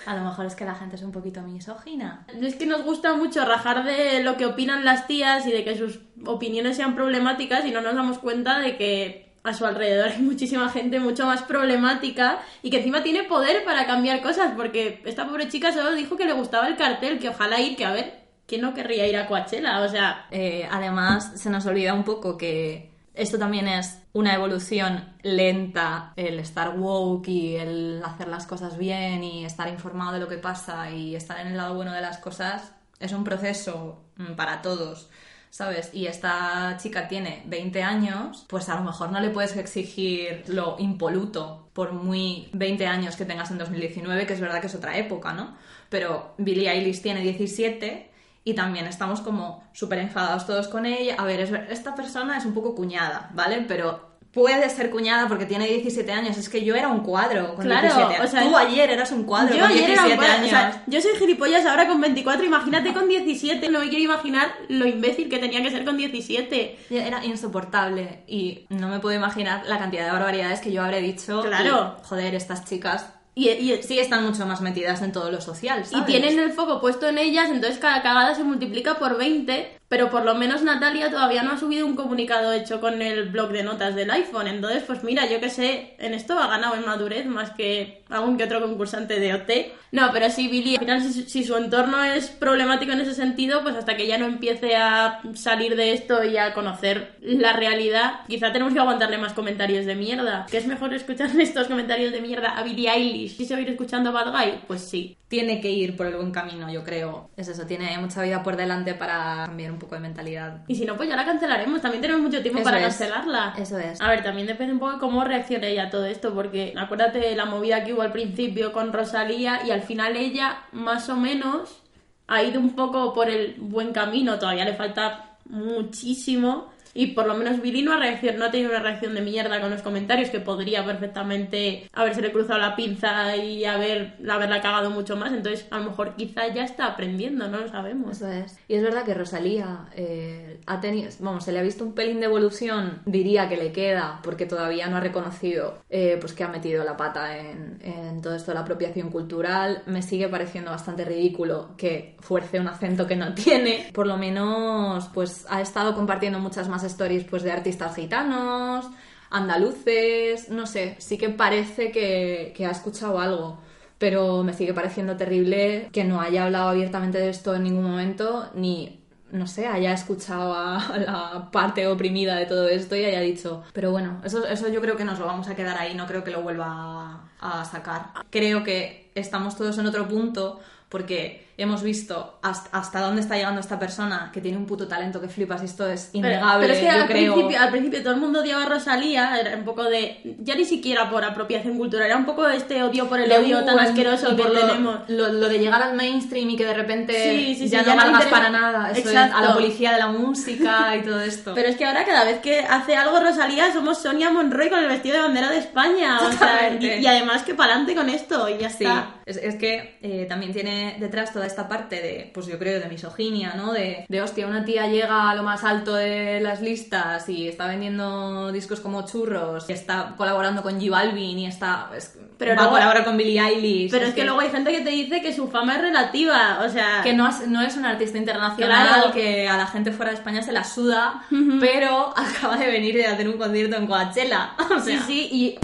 A 0.08 0.16
lo 0.16 0.24
mejor 0.24 0.46
es 0.46 0.56
que 0.56 0.64
la 0.64 0.74
gente 0.74 0.96
es 0.96 1.04
un 1.04 1.12
poquito 1.12 1.42
misógina. 1.42 2.26
Es 2.42 2.56
que 2.56 2.66
nos 2.66 2.84
gusta 2.84 3.14
mucho 3.16 3.44
rajar 3.44 3.84
de 3.84 4.24
lo 4.24 4.38
que 4.38 4.46
opinan 4.46 4.86
las 4.86 5.06
tías 5.06 5.46
y 5.46 5.52
de 5.52 5.66
que 5.66 5.78
sus 5.78 6.00
opiniones 6.26 6.78
sean 6.78 6.96
problemáticas 6.96 7.66
y 7.66 7.72
no 7.72 7.82
nos 7.82 7.94
damos 7.94 8.18
cuenta 8.20 8.60
de 8.60 8.78
que 8.78 9.28
a 9.44 9.54
su 9.54 9.66
alrededor 9.66 10.10
hay 10.16 10.22
muchísima 10.22 10.70
gente 10.70 11.02
mucho 11.02 11.26
más 11.26 11.42
problemática 11.42 12.40
y 12.64 12.70
que 12.70 12.78
encima 12.78 13.04
tiene 13.04 13.24
poder 13.24 13.66
para 13.66 13.86
cambiar 13.86 14.22
cosas 14.22 14.54
porque 14.56 15.02
esta 15.06 15.28
pobre 15.28 15.50
chica 15.50 15.74
solo 15.74 15.94
dijo 15.94 16.16
que 16.16 16.26
le 16.26 16.34
gustaba 16.34 16.68
el 16.68 16.78
cartel, 16.78 17.20
que 17.20 17.30
ojalá 17.30 17.60
ir, 17.60 17.76
que 17.76 17.86
a 17.86 17.92
ver, 17.92 18.14
¿quién 18.46 18.62
no 18.62 18.74
querría 18.74 19.08
ir 19.08 19.18
a 19.18 19.28
Coachella? 19.28 19.82
O 19.82 19.90
sea, 19.90 20.28
Eh, 20.32 20.68
además, 20.72 21.34
se 21.36 21.50
nos 21.50 21.66
olvida 21.66 21.94
un 21.94 22.06
poco 22.06 22.38
que 22.38 22.97
esto 23.18 23.40
también 23.40 23.68
es 23.68 24.00
una 24.14 24.34
evolución 24.34 25.04
lenta, 25.24 26.14
el 26.16 26.40
estar 26.40 26.78
woke 26.78 27.28
y 27.28 27.56
el 27.56 28.02
hacer 28.04 28.28
las 28.28 28.46
cosas 28.46 28.78
bien 28.78 29.24
y 29.24 29.46
estar 29.46 29.68
informado 29.68 30.14
de 30.14 30.20
lo 30.20 30.28
que 30.28 30.38
pasa 30.38 30.92
y 30.92 31.16
estar 31.16 31.40
en 31.40 31.48
el 31.48 31.58
lado 31.58 31.76
bueno 31.76 31.92
de 31.92 32.02
las 32.02 32.20
cosas 32.20 32.72
es 33.00 33.12
un 33.12 33.24
proceso 33.24 34.04
mm, 34.18 34.34
para 34.34 34.62
todos. 34.62 35.10
¿Sabes? 35.50 35.92
Y 35.94 36.08
esta 36.08 36.76
chica 36.78 37.08
tiene 37.08 37.42
20 37.48 37.82
años, 37.82 38.46
pues 38.48 38.68
a 38.70 38.76
lo 38.76 38.84
mejor 38.84 39.12
no 39.12 39.20
le 39.20 39.30
puedes 39.30 39.56
exigir 39.56 40.44
lo 40.48 40.76
impoluto 40.78 41.70
por 41.74 41.94
muy 41.94 42.50
20 42.52 42.86
años 42.86 43.16
que 43.16 43.26
tengas 43.26 43.50
en 43.50 43.58
2019, 43.58 44.28
que 44.28 44.34
es 44.34 44.42
verdad 44.42 44.60
que 44.60 44.68
es 44.68 44.76
otra 44.76 44.98
época, 44.98 45.34
¿no? 45.34 45.56
Pero 45.90 46.36
Billie 46.38 46.70
Eilish 46.70 47.02
tiene 47.02 47.22
17 47.22 48.12
y 48.48 48.54
también 48.54 48.88
estamos 48.88 49.20
como 49.20 49.62
súper 49.74 50.00
enfadados 50.00 50.46
todos 50.48 50.70
con 50.70 50.86
ella. 50.86 51.16
A 51.18 51.26
ver, 51.26 51.42
es 51.42 51.52
esta 51.70 51.96
persona 51.96 52.38
es 52.38 52.46
un 52.46 52.54
poco 52.54 52.76
cuñada, 52.76 53.30
¿vale? 53.34 53.66
Pero 53.68 54.16
puede 54.32 54.70
ser 54.70 54.90
cuñada 54.90 55.28
porque 55.28 55.46
tiene 55.46 55.68
17 55.68 56.10
años. 56.14 56.38
Es 56.38 56.48
que 56.48 56.64
yo 56.64 56.74
era 56.74 56.88
un 56.88 57.02
cuadro 57.02 57.56
con 57.56 57.66
Claro, 57.66 57.82
17 57.88 58.16
años. 58.16 58.26
o 58.26 58.32
sea, 58.32 58.44
Tú 58.44 58.56
ayer 58.56 58.90
eras 58.90 59.12
un 59.12 59.24
cuadro 59.26 59.54
Yo 59.54 59.62
con 59.64 59.72
ayer 59.72 59.86
17 59.88 59.94
era 59.94 60.14
un 60.14 60.16
cuadro, 60.18 60.34
años. 60.34 60.46
o 60.46 60.50
sea, 60.50 60.84
yo 60.88 61.02
soy 61.02 61.12
gilipollas 61.20 61.66
ahora 61.66 61.88
con 61.90 62.00
24, 62.00 62.46
imagínate 62.46 62.94
con 62.94 63.10
17. 63.10 63.70
No 63.70 63.80
me 63.80 63.90
quiero 63.90 64.06
imaginar 64.06 64.48
lo 64.70 64.86
imbécil 64.88 65.28
que 65.30 65.40
tenía 65.40 65.62
que 65.62 65.70
ser 65.72 65.84
con 65.84 65.98
17. 65.98 66.78
Era 66.90 67.26
insoportable 67.26 68.24
y 68.28 68.66
no 68.70 68.88
me 68.88 69.00
puedo 69.00 69.14
imaginar 69.18 69.64
la 69.66 69.78
cantidad 69.78 70.06
de 70.06 70.12
barbaridades 70.12 70.62
que 70.62 70.72
yo 70.72 70.84
habré 70.84 71.02
dicho. 71.02 71.42
Claro. 71.44 71.98
Y, 72.02 72.08
joder, 72.08 72.34
estas 72.34 72.64
chicas 72.64 73.08
Y, 73.38 73.50
y, 73.50 73.84
sí 73.84 74.00
están 74.00 74.26
mucho 74.26 74.48
más 74.48 74.62
metidas 74.62 75.04
en 75.04 75.12
todo 75.12 75.30
lo 75.30 75.42
social, 75.42 75.84
y 75.92 76.02
tienen 76.06 76.40
el 76.40 76.52
foco 76.54 76.82
puesto 76.82 77.08
en 77.08 77.20
ellas, 77.20 77.52
entonces 77.52 77.78
cada 77.78 78.02
cagada 78.02 78.34
se 78.34 78.44
multiplica 78.44 78.98
por 78.98 79.16
20. 79.16 79.80
Pero 79.90 80.10
por 80.10 80.26
lo 80.26 80.36
menos 80.36 80.64
Natalia 80.64 81.10
todavía 81.10 81.44
no 81.44 81.52
ha 81.52 81.58
subido 81.58 81.86
un 81.86 81.96
comunicado 81.96 82.52
hecho 82.52 82.82
con 82.82 83.02
el 83.02 83.30
blog 83.30 83.52
de 83.52 83.64
notas 83.64 83.96
del 83.96 84.12
iPhone. 84.12 84.48
Entonces, 84.48 84.84
pues 84.86 85.04
mira, 85.04 85.30
yo 85.30 85.40
que 85.40 85.50
sé, 85.50 85.96
en 86.00 86.14
esto 86.14 86.38
ha 86.38 86.48
ganado 86.48 86.76
en 86.76 86.86
madurez 86.86 87.26
más 87.26 87.52
que 87.52 88.04
algún 88.10 88.38
que 88.38 88.44
otro 88.44 88.62
concursante 88.62 89.20
de 89.20 89.34
OT. 89.34 89.52
No, 89.92 90.10
pero 90.12 90.30
sí, 90.30 90.50
Billy, 90.50 90.76
al 90.76 90.80
final, 90.80 91.02
si, 91.02 91.24
si 91.24 91.44
su 91.44 91.56
entorno 91.56 92.04
es 92.04 92.28
problemático 92.28 92.92
en 92.92 93.02
ese 93.02 93.14
sentido, 93.14 93.64
pues 93.64 93.76
hasta 93.76 93.96
que 93.96 94.04
ella 94.04 94.18
no 94.18 94.26
empiece 94.26 94.76
a 94.76 95.22
salir 95.36 95.76
de 95.78 95.94
esto 95.94 96.24
y 96.24 96.38
a 96.38 96.54
conocer 96.54 97.16
la 97.22 97.54
realidad, 97.54 98.22
quizá 98.28 98.52
tenemos 98.52 98.74
que 98.74 98.80
aguantarle 98.80 99.18
más 99.18 99.34
comentarios 99.34 99.86
de 99.86 99.96
mierda. 99.96 100.46
¿Que 100.52 100.58
es 100.58 100.68
mejor 100.68 100.94
escuchar 100.94 101.30
estos 101.40 101.68
comentarios 101.68 102.12
de 102.12 102.22
mierda 102.22 102.58
a 102.58 102.64
Billie 102.64 102.90
Eilish 102.90 103.40
y 103.40 103.46
seguir 103.46 103.70
escuchando 103.70 104.12
Bad 104.12 104.32
Guy? 104.32 104.60
Pues 104.68 104.82
sí. 104.82 105.18
Tiene 105.30 105.60
que 105.60 105.70
ir 105.70 105.98
por 105.98 106.06
el 106.06 106.16
buen 106.16 106.32
camino, 106.32 106.72
yo 106.72 106.84
creo. 106.84 107.30
Es 107.36 107.50
eso, 107.50 107.66
tiene 107.66 107.98
mucha 107.98 108.22
vida 108.22 108.44
por 108.44 108.56
delante 108.56 108.94
para 108.94 109.44
cambiar 109.46 109.77
un 109.78 109.82
poco 109.82 109.96
de 109.96 110.02
mentalidad. 110.02 110.64
Y 110.68 110.76
si 110.76 110.86
no, 110.86 110.98
pues 110.98 111.08
ya 111.08 111.16
la 111.16 111.24
cancelaremos. 111.26 111.82
También 111.82 112.02
tenemos 112.02 112.22
mucho 112.24 112.42
tiempo 112.42 112.60
Eso 112.60 112.66
para 112.66 112.80
es. 112.80 112.84
cancelarla. 112.84 113.54
Eso 113.58 113.78
es. 113.78 114.02
A 114.02 114.10
ver, 114.10 114.24
también 114.24 114.48
depende 114.48 114.74
un 114.74 114.80
poco 114.80 114.94
de 114.94 115.00
cómo 115.00 115.24
reaccione 115.24 115.70
ella 115.70 115.84
a 115.86 115.90
todo 115.90 116.06
esto, 116.06 116.34
porque 116.34 116.74
acuérdate 116.78 117.20
de 117.20 117.36
la 117.36 117.46
movida 117.46 117.84
que 117.84 117.94
hubo 117.94 118.02
al 118.02 118.12
principio 118.12 118.74
con 118.74 118.92
Rosalía 118.92 119.62
y 119.66 119.72
al 119.72 119.82
final 119.82 120.16
ella, 120.18 120.64
más 120.72 121.10
o 121.10 121.16
menos, 121.16 121.82
ha 122.28 122.44
ido 122.44 122.60
un 122.60 122.76
poco 122.76 123.14
por 123.14 123.30
el 123.30 123.56
buen 123.60 123.94
camino. 123.94 124.40
Todavía 124.40 124.66
le 124.66 124.74
falta 124.74 125.38
muchísimo. 125.46 126.72
Y 127.00 127.08
por 127.08 127.28
lo 127.28 127.36
menos 127.36 127.62
Billy 127.62 127.84
no 127.84 127.94
ha, 127.94 127.98
reaccion- 128.00 128.36
no 128.38 128.46
ha 128.46 128.52
tenido 128.52 128.72
una 128.72 128.80
reacción 128.80 129.14
de 129.14 129.22
mierda 129.22 129.62
con 129.62 129.70
los 129.70 129.82
comentarios, 129.84 130.30
que 130.30 130.40
podría 130.40 130.84
perfectamente 130.84 131.90
habérsele 131.94 132.32
cruzado 132.32 132.60
la 132.60 132.76
pinza 132.76 133.36
y 133.36 133.66
haber, 133.66 134.16
haberla 134.30 134.62
cagado 134.62 134.90
mucho 134.90 135.16
más. 135.16 135.32
Entonces, 135.32 135.68
a 135.72 135.78
lo 135.80 135.86
mejor 135.92 136.16
quizá 136.16 136.48
ya 136.48 136.64
está 136.64 136.88
aprendiendo, 136.88 137.48
no 137.48 137.60
lo 137.60 137.68
sabemos. 137.68 138.22
Y 138.68 138.74
es 138.76 138.84
verdad 138.84 139.04
que 139.04 139.14
Rosalía 139.14 139.86
eh, 139.96 140.60
ha 140.66 140.80
tenido, 140.82 141.10
vamos, 141.20 141.44
se 141.44 141.52
le 141.52 141.60
ha 141.60 141.64
visto 141.64 141.84
un 141.84 141.94
pelín 141.94 142.20
de 142.20 142.26
evolución, 142.26 143.02
diría 143.06 143.48
que 143.50 143.58
le 143.58 143.72
queda, 143.72 144.20
porque 144.24 144.46
todavía 144.46 144.88
no 144.88 144.98
ha 144.98 145.02
reconocido 145.02 145.84
eh, 145.90 146.18
pues 146.20 146.34
que 146.34 146.44
ha 146.44 146.48
metido 146.48 146.84
la 146.84 146.98
pata 146.98 147.38
en, 147.38 147.78
en 147.82 148.22
todo 148.22 148.36
esto 148.36 148.52
de 148.52 148.56
la 148.56 148.62
apropiación 148.62 149.10
cultural. 149.12 149.84
Me 149.86 150.02
sigue 150.02 150.28
pareciendo 150.30 150.72
bastante 150.72 151.06
ridículo 151.06 151.76
que 151.78 152.16
fuerce 152.20 152.60
un 152.60 152.68
acento 152.68 153.06
que 153.06 153.16
no 153.16 153.34
tiene. 153.36 153.92
Por 153.94 154.08
lo 154.08 154.18
menos, 154.18 155.08
pues 155.14 155.46
ha 155.50 155.62
estado 155.62 155.94
compartiendo 155.94 156.40
muchas 156.40 156.68
más 156.68 156.84
stories 156.88 157.24
pues 157.24 157.44
de 157.44 157.52
artistas 157.52 157.96
gitanos, 157.96 158.90
andaluces, 159.30 160.50
no 160.50 160.66
sé, 160.66 160.96
sí 161.00 161.18
que 161.18 161.30
parece 161.30 161.92
que, 161.92 162.54
ha 162.66 162.72
escuchado 162.72 163.20
algo 163.20 163.60
pero 164.00 164.44
me 164.44 164.54
sigue 164.54 164.76
pareciendo 164.76 165.18
terrible 165.18 165.90
que 165.92 166.04
no 166.04 166.22
haya 166.22 166.46
hablado 166.46 166.70
abiertamente 166.70 167.18
de 167.18 167.30
esto 167.30 167.56
en 167.56 167.64
ningún 167.64 167.84
momento, 167.84 168.48
ni, 168.54 169.04
no 169.32 169.48
sé, 169.48 169.66
haya 169.66 169.92
escuchado 169.92 170.54
a 170.54 170.98
la 171.00 171.50
parte 171.52 171.88
oprimida 171.88 172.36
de 172.36 172.46
todo 172.46 172.68
esto 172.68 172.96
y 172.96 173.06
haya 173.06 173.22
dicho. 173.22 173.64
Pero 173.74 173.90
bueno, 173.90 174.22
eso, 174.24 174.46
eso 174.46 174.68
yo 174.70 174.82
creo 174.82 174.98
que 174.98 175.04
nos 175.04 175.18
lo 175.18 175.26
vamos 175.26 175.48
a 175.48 175.56
quedar 175.56 175.80
ahí, 175.80 175.96
no 175.96 176.06
creo 176.06 176.24
que 176.24 176.30
lo 176.30 176.44
vuelva 176.44 177.28
a 177.40 177.66
sacar. 177.66 178.12
Creo 178.30 178.64
que 178.64 179.10
estamos 179.16 179.58
todos 179.58 179.80
en 179.80 179.88
otro 179.88 180.08
punto 180.08 180.60
porque 180.90 181.47
hemos 181.58 181.82
visto 181.82 182.38
hasta, 182.44 182.78
hasta 182.78 183.02
dónde 183.02 183.22
está 183.22 183.36
llegando 183.36 183.60
esta 183.60 183.80
persona 183.80 184.30
que 184.32 184.42
tiene 184.42 184.58
un 184.58 184.68
puto 184.68 184.88
talento 184.88 185.20
que 185.20 185.28
flipas 185.28 185.64
esto 185.64 185.90
es 185.90 186.12
innegable, 186.14 186.68
Pero, 186.68 186.74
es 186.74 186.80
que 186.80 186.86
yo 186.86 186.92
al, 186.92 187.08
creo. 187.08 187.34
principio, 187.34 187.60
al 187.60 187.72
principio 187.72 188.04
todo 188.04 188.14
el 188.14 188.20
mundo 188.20 188.42
odiaba 188.42 188.64
a 188.64 188.70
Rosalía, 188.70 189.40
era 189.40 189.58
un 189.58 189.66
poco 189.66 189.84
de. 189.84 190.36
Ya 190.40 190.56
ni 190.56 190.66
siquiera 190.66 191.10
por 191.10 191.26
apropiación 191.26 191.78
cultural, 191.78 192.06
era 192.06 192.18
un 192.18 192.26
poco 192.26 192.48
este 192.48 192.84
odio 192.84 193.10
por 193.10 193.20
el 193.20 193.28
Le 193.28 193.40
odio 193.40 193.66
tan 193.66 193.80
asqueroso 193.80 194.36
que 194.36 194.44
lo, 194.44 194.52
tenemos. 194.52 195.00
Lo, 195.08 195.30
lo 195.30 195.50
de 195.50 195.58
llegar 195.58 195.82
al 195.82 195.96
mainstream 195.96 196.52
y 196.52 196.58
que 196.58 196.66
de 196.66 196.74
repente 196.76 197.14
Sí, 197.14 197.56
sí, 197.56 197.64
sí, 197.64 197.70
ya 197.70 197.84
ya 197.84 197.96
no 197.96 198.04
valgas 198.04 198.26
para 198.28 198.50
nada. 198.50 198.92
Eso 198.92 199.10
es, 199.10 199.16
a 199.16 199.42
la 199.42 199.54
policía 199.56 199.94
de 199.94 199.98
la 199.98 200.08
música 200.08 200.96
y 200.96 201.02
todo 201.02 201.22
esto. 201.22 201.54
Pero 201.56 201.70
es 201.70 201.76
que 201.76 201.86
ahora 201.86 202.06
cada 202.06 202.24
vez 202.24 202.40
que 202.40 202.60
hace 202.60 202.96
algo 202.96 203.20
Rosalía 203.20 203.74
somos 203.74 203.98
Sonia 203.98 204.30
Monroy 204.30 204.70
con 204.70 204.80
el 204.80 204.88
vestido 204.88 205.16
de 205.16 205.22
bandera 205.24 205.50
de 205.50 205.58
España. 205.58 206.20
O 206.22 206.32
sea, 206.32 206.78
y, 206.80 207.06
además 207.06 207.42
que 207.42 207.56
para 207.56 207.74
adelante 207.74 207.96
con 207.96 208.10
esto 208.10 208.48
y 208.48 208.60
ya 208.60 208.68
está. 208.68 209.16
es, 209.26 209.38
es 209.38 209.56
que 209.56 209.98
eh, 210.02 210.26
también 210.30 210.54
tiene 210.54 210.98
detrás 211.00 211.34
toda 211.34 211.47
esta 211.48 211.68
parte 211.68 211.96
de, 212.02 212.32
pues 212.34 212.46
yo 212.46 212.60
creo, 212.60 212.80
de 212.80 212.88
misoginia, 212.88 213.54
¿no? 213.56 213.74
De, 213.74 214.06
de, 214.08 214.22
hostia, 214.22 214.46
una 214.48 214.64
tía 214.66 214.88
llega 214.88 215.30
a 215.30 215.36
lo 215.36 215.44
más 215.44 215.64
alto 215.64 215.96
de 215.96 216.40
las 216.42 216.62
listas 216.62 217.28
y 217.30 217.48
está 217.48 217.68
vendiendo 217.68 218.52
discos 218.52 218.80
como 218.80 219.06
churros 219.06 219.70
y 219.70 219.74
está 219.74 220.14
colaborando 220.18 220.62
con 220.62 220.80
J 220.80 220.92
Balvin 220.92 221.40
y 221.40 221.48
está... 221.48 221.90
es- 221.96 222.18
Pero 222.38 222.52
va 222.52 222.56
luego- 222.56 222.70
a 222.70 222.80
colaborar 222.80 223.04
con 223.06 223.18
Billie 223.18 223.40
Eilish. 223.42 223.90
Pero 223.92 224.06
es 224.06 224.14
que 224.14 224.24
luego 224.24 224.40
hay 224.42 224.50
gente 224.50 224.72
que 224.72 224.82
te 224.82 224.90
dice 224.92 225.22
que 225.22 225.34
su 225.34 225.48
fama 225.48 225.76
es 225.76 225.82
relativa. 225.82 226.60
O 226.66 226.70
sea, 226.70 227.02
que 227.04 227.14
no 227.14 227.28
es, 227.28 227.48
no 227.48 227.62
es 227.62 227.76
un 227.78 227.86
artista 227.86 228.18
internacional 228.18 228.88
Claro. 228.88 229.12
que 229.12 229.48
a 229.48 229.58
la 229.58 229.66
gente 229.68 229.92
fuera 229.92 230.12
de 230.12 230.18
España 230.18 230.42
se 230.44 230.52
la 230.52 230.64
suda, 230.64 231.24
pero 231.60 232.14
acaba 232.18 232.58
de 232.58 232.68
venir 232.68 232.96
de 232.96 233.08
hacer 233.08 233.28
un 233.28 233.38
concierto 233.38 233.76
en 233.78 233.88
Coachella. 233.88 234.52
O 234.78 234.80
sea, 234.80 235.00
Sí, 235.02 235.04
sí, 235.08 235.30
y 235.32 235.58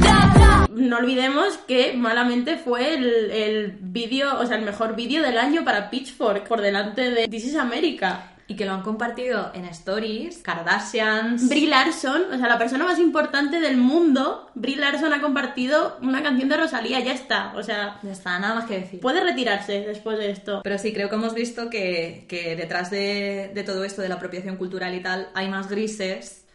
no 0.71 0.97
olvidemos 0.97 1.57
que 1.67 1.93
malamente 1.93 2.57
fue 2.57 2.95
el, 2.95 3.05
el 3.31 3.77
vídeo, 3.79 4.39
o 4.39 4.45
sea, 4.45 4.57
el 4.57 4.63
mejor 4.65 4.95
vídeo 4.95 5.21
del 5.21 5.37
año 5.37 5.63
para 5.63 5.72
Pitchfork 5.89 6.47
por 6.47 6.61
delante 6.61 7.11
de 7.11 7.27
This 7.27 7.45
is 7.45 7.55
America. 7.55 8.29
Y 8.45 8.55
que 8.57 8.65
lo 8.65 8.73
han 8.73 8.81
compartido 8.83 9.51
en 9.55 9.63
stories, 9.65 10.39
Kardashians. 10.39 11.47
Brie 11.47 11.65
Larson, 11.67 12.23
o 12.33 12.37
sea, 12.37 12.49
la 12.49 12.57
persona 12.57 12.83
más 12.83 12.99
importante 12.99 13.61
del 13.61 13.77
mundo, 13.77 14.49
Brie 14.53 14.75
Larson 14.75 15.13
ha 15.13 15.21
compartido 15.21 15.97
una 16.01 16.21
canción 16.21 16.49
de 16.49 16.57
Rosalía, 16.57 16.99
ya 16.99 17.13
está. 17.13 17.53
O 17.55 17.63
sea, 17.63 17.99
Ya 18.03 18.11
está, 18.11 18.37
nada 18.39 18.55
más 18.55 18.65
que 18.65 18.79
decir. 18.79 18.99
puede 18.99 19.23
retirarse 19.23 19.81
después 19.87 20.17
de 20.17 20.31
esto. 20.31 20.59
Pero 20.61 20.77
sí, 20.77 20.91
creo 20.93 21.07
que 21.09 21.15
hemos 21.15 21.33
visto 21.33 21.69
que, 21.69 22.25
que 22.27 22.57
detrás 22.57 22.91
de, 22.91 23.51
de 23.53 23.63
todo 23.63 23.85
esto 23.85 24.01
de 24.01 24.09
la 24.09 24.15
apropiación 24.15 24.57
cultural 24.57 24.93
y 24.93 25.01
tal 25.01 25.29
hay 25.33 25.47
más 25.47 25.69
grises 25.69 26.45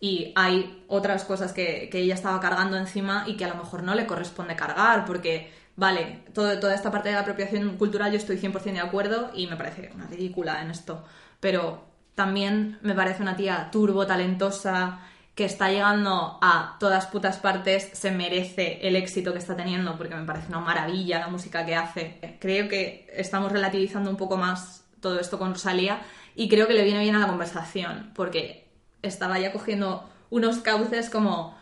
y 0.00 0.32
hay 0.34 0.84
otras 0.88 1.24
cosas 1.24 1.52
que, 1.52 1.88
que 1.90 2.00
ella 2.00 2.14
estaba 2.14 2.40
cargando 2.40 2.76
encima 2.76 3.22
y 3.28 3.36
que 3.36 3.44
a 3.44 3.48
lo 3.48 3.54
mejor 3.54 3.82
no 3.84 3.94
le 3.94 4.04
corresponde 4.06 4.56
cargar 4.56 5.04
porque, 5.06 5.50
vale, 5.76 6.24
toda 6.34 6.74
esta 6.74 6.90
parte 6.90 7.08
de 7.10 7.14
la 7.14 7.20
apropiación 7.20 7.76
cultural 7.76 8.10
yo 8.10 8.18
estoy 8.18 8.38
100% 8.38 8.72
de 8.72 8.80
acuerdo 8.80 9.30
y 9.34 9.46
me 9.46 9.56
parece 9.56 9.90
una 9.94 10.06
ridícula 10.06 10.62
en 10.62 10.70
esto, 10.70 11.04
pero 11.40 11.84
también 12.14 12.78
me 12.82 12.94
parece 12.94 13.22
una 13.22 13.36
tía 13.36 13.68
turbo 13.70 14.06
talentosa 14.06 15.00
que 15.34 15.44
está 15.44 15.70
llegando 15.70 16.38
a 16.40 16.76
todas 16.80 17.06
putas 17.06 17.36
partes, 17.36 17.90
se 17.92 18.10
merece 18.10 18.78
el 18.88 18.96
éxito 18.96 19.34
que 19.34 19.38
está 19.38 19.54
teniendo, 19.54 19.98
porque 19.98 20.14
me 20.14 20.24
parece 20.24 20.48
una 20.48 20.60
maravilla 20.60 21.18
la 21.18 21.28
música 21.28 21.66
que 21.66 21.76
hace. 21.76 22.38
Creo 22.40 22.68
que 22.68 23.06
estamos 23.12 23.52
relativizando 23.52 24.08
un 24.08 24.16
poco 24.16 24.38
más 24.38 24.86
todo 25.00 25.20
esto 25.20 25.38
con 25.38 25.52
Rosalía 25.52 26.00
y 26.34 26.48
creo 26.48 26.66
que 26.66 26.72
le 26.72 26.84
viene 26.84 27.00
bien 27.00 27.16
a 27.16 27.18
la 27.18 27.26
conversación, 27.26 28.12
porque 28.14 28.66
estaba 29.02 29.38
ya 29.38 29.52
cogiendo 29.52 30.08
unos 30.30 30.58
cauces 30.58 31.10
como 31.10 31.55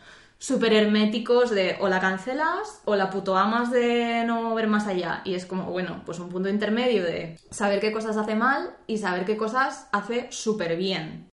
súper 0.44 0.74
herméticos 0.74 1.48
de 1.48 1.78
o 1.80 1.88
la 1.88 2.00
cancelas 2.00 2.82
o 2.84 2.96
la 2.96 3.08
puto 3.08 3.34
amas 3.34 3.70
de 3.70 4.24
no 4.26 4.54
ver 4.54 4.66
más 4.66 4.86
allá. 4.86 5.22
Y 5.24 5.34
es 5.34 5.46
como, 5.46 5.70
bueno, 5.70 6.02
pues 6.04 6.18
un 6.18 6.28
punto 6.28 6.50
intermedio 6.50 7.02
de 7.02 7.38
saber 7.50 7.80
qué 7.80 7.92
cosas 7.92 8.18
hace 8.18 8.34
mal 8.34 8.76
y 8.86 8.98
saber 8.98 9.24
qué 9.24 9.38
cosas 9.38 9.88
hace 9.90 10.30
súper 10.30 10.76
bien. 10.76 11.30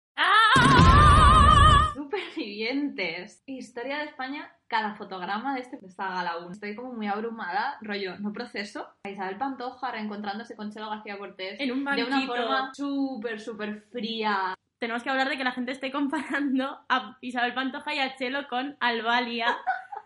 Supervivientes. 1.94 3.44
Historia 3.46 4.00
de 4.00 4.06
España, 4.06 4.52
cada 4.68 4.96
fotograma 4.96 5.56
de, 5.56 5.62
este, 5.62 5.78
de 5.78 5.88
esta 5.88 6.10
gala 6.10 6.40
1. 6.40 6.52
Estoy 6.52 6.76
como 6.76 6.92
muy 6.92 7.08
abrumada, 7.08 7.78
rollo, 7.80 8.20
no 8.20 8.34
proceso. 8.34 8.88
A 9.06 9.10
Isabel 9.10 9.38
Pantoja 9.38 9.90
reencontrándose 9.90 10.58
con 10.58 10.70
Chelo 10.70 10.90
García 10.90 11.18
Cortés 11.18 11.58
En 11.62 11.72
un 11.72 11.86
de 11.86 12.04
una 12.04 12.26
forma 12.26 12.72
súper, 12.74 13.40
súper 13.40 13.84
fría. 13.90 14.54
Tenemos 14.80 15.02
que 15.04 15.10
hablar 15.10 15.30
de 15.30 15.38
que 15.38 15.44
la 15.44 15.52
gente 15.52 15.72
esté 15.72 15.92
comparando 15.92 16.80
a 16.90 17.18
Isabel 17.22 17.54
Pantoja 17.54 17.94
y 17.94 18.00
a 18.00 18.16
Chelo 18.16 18.48
con 18.48 18.78
Albalia. 18.80 19.58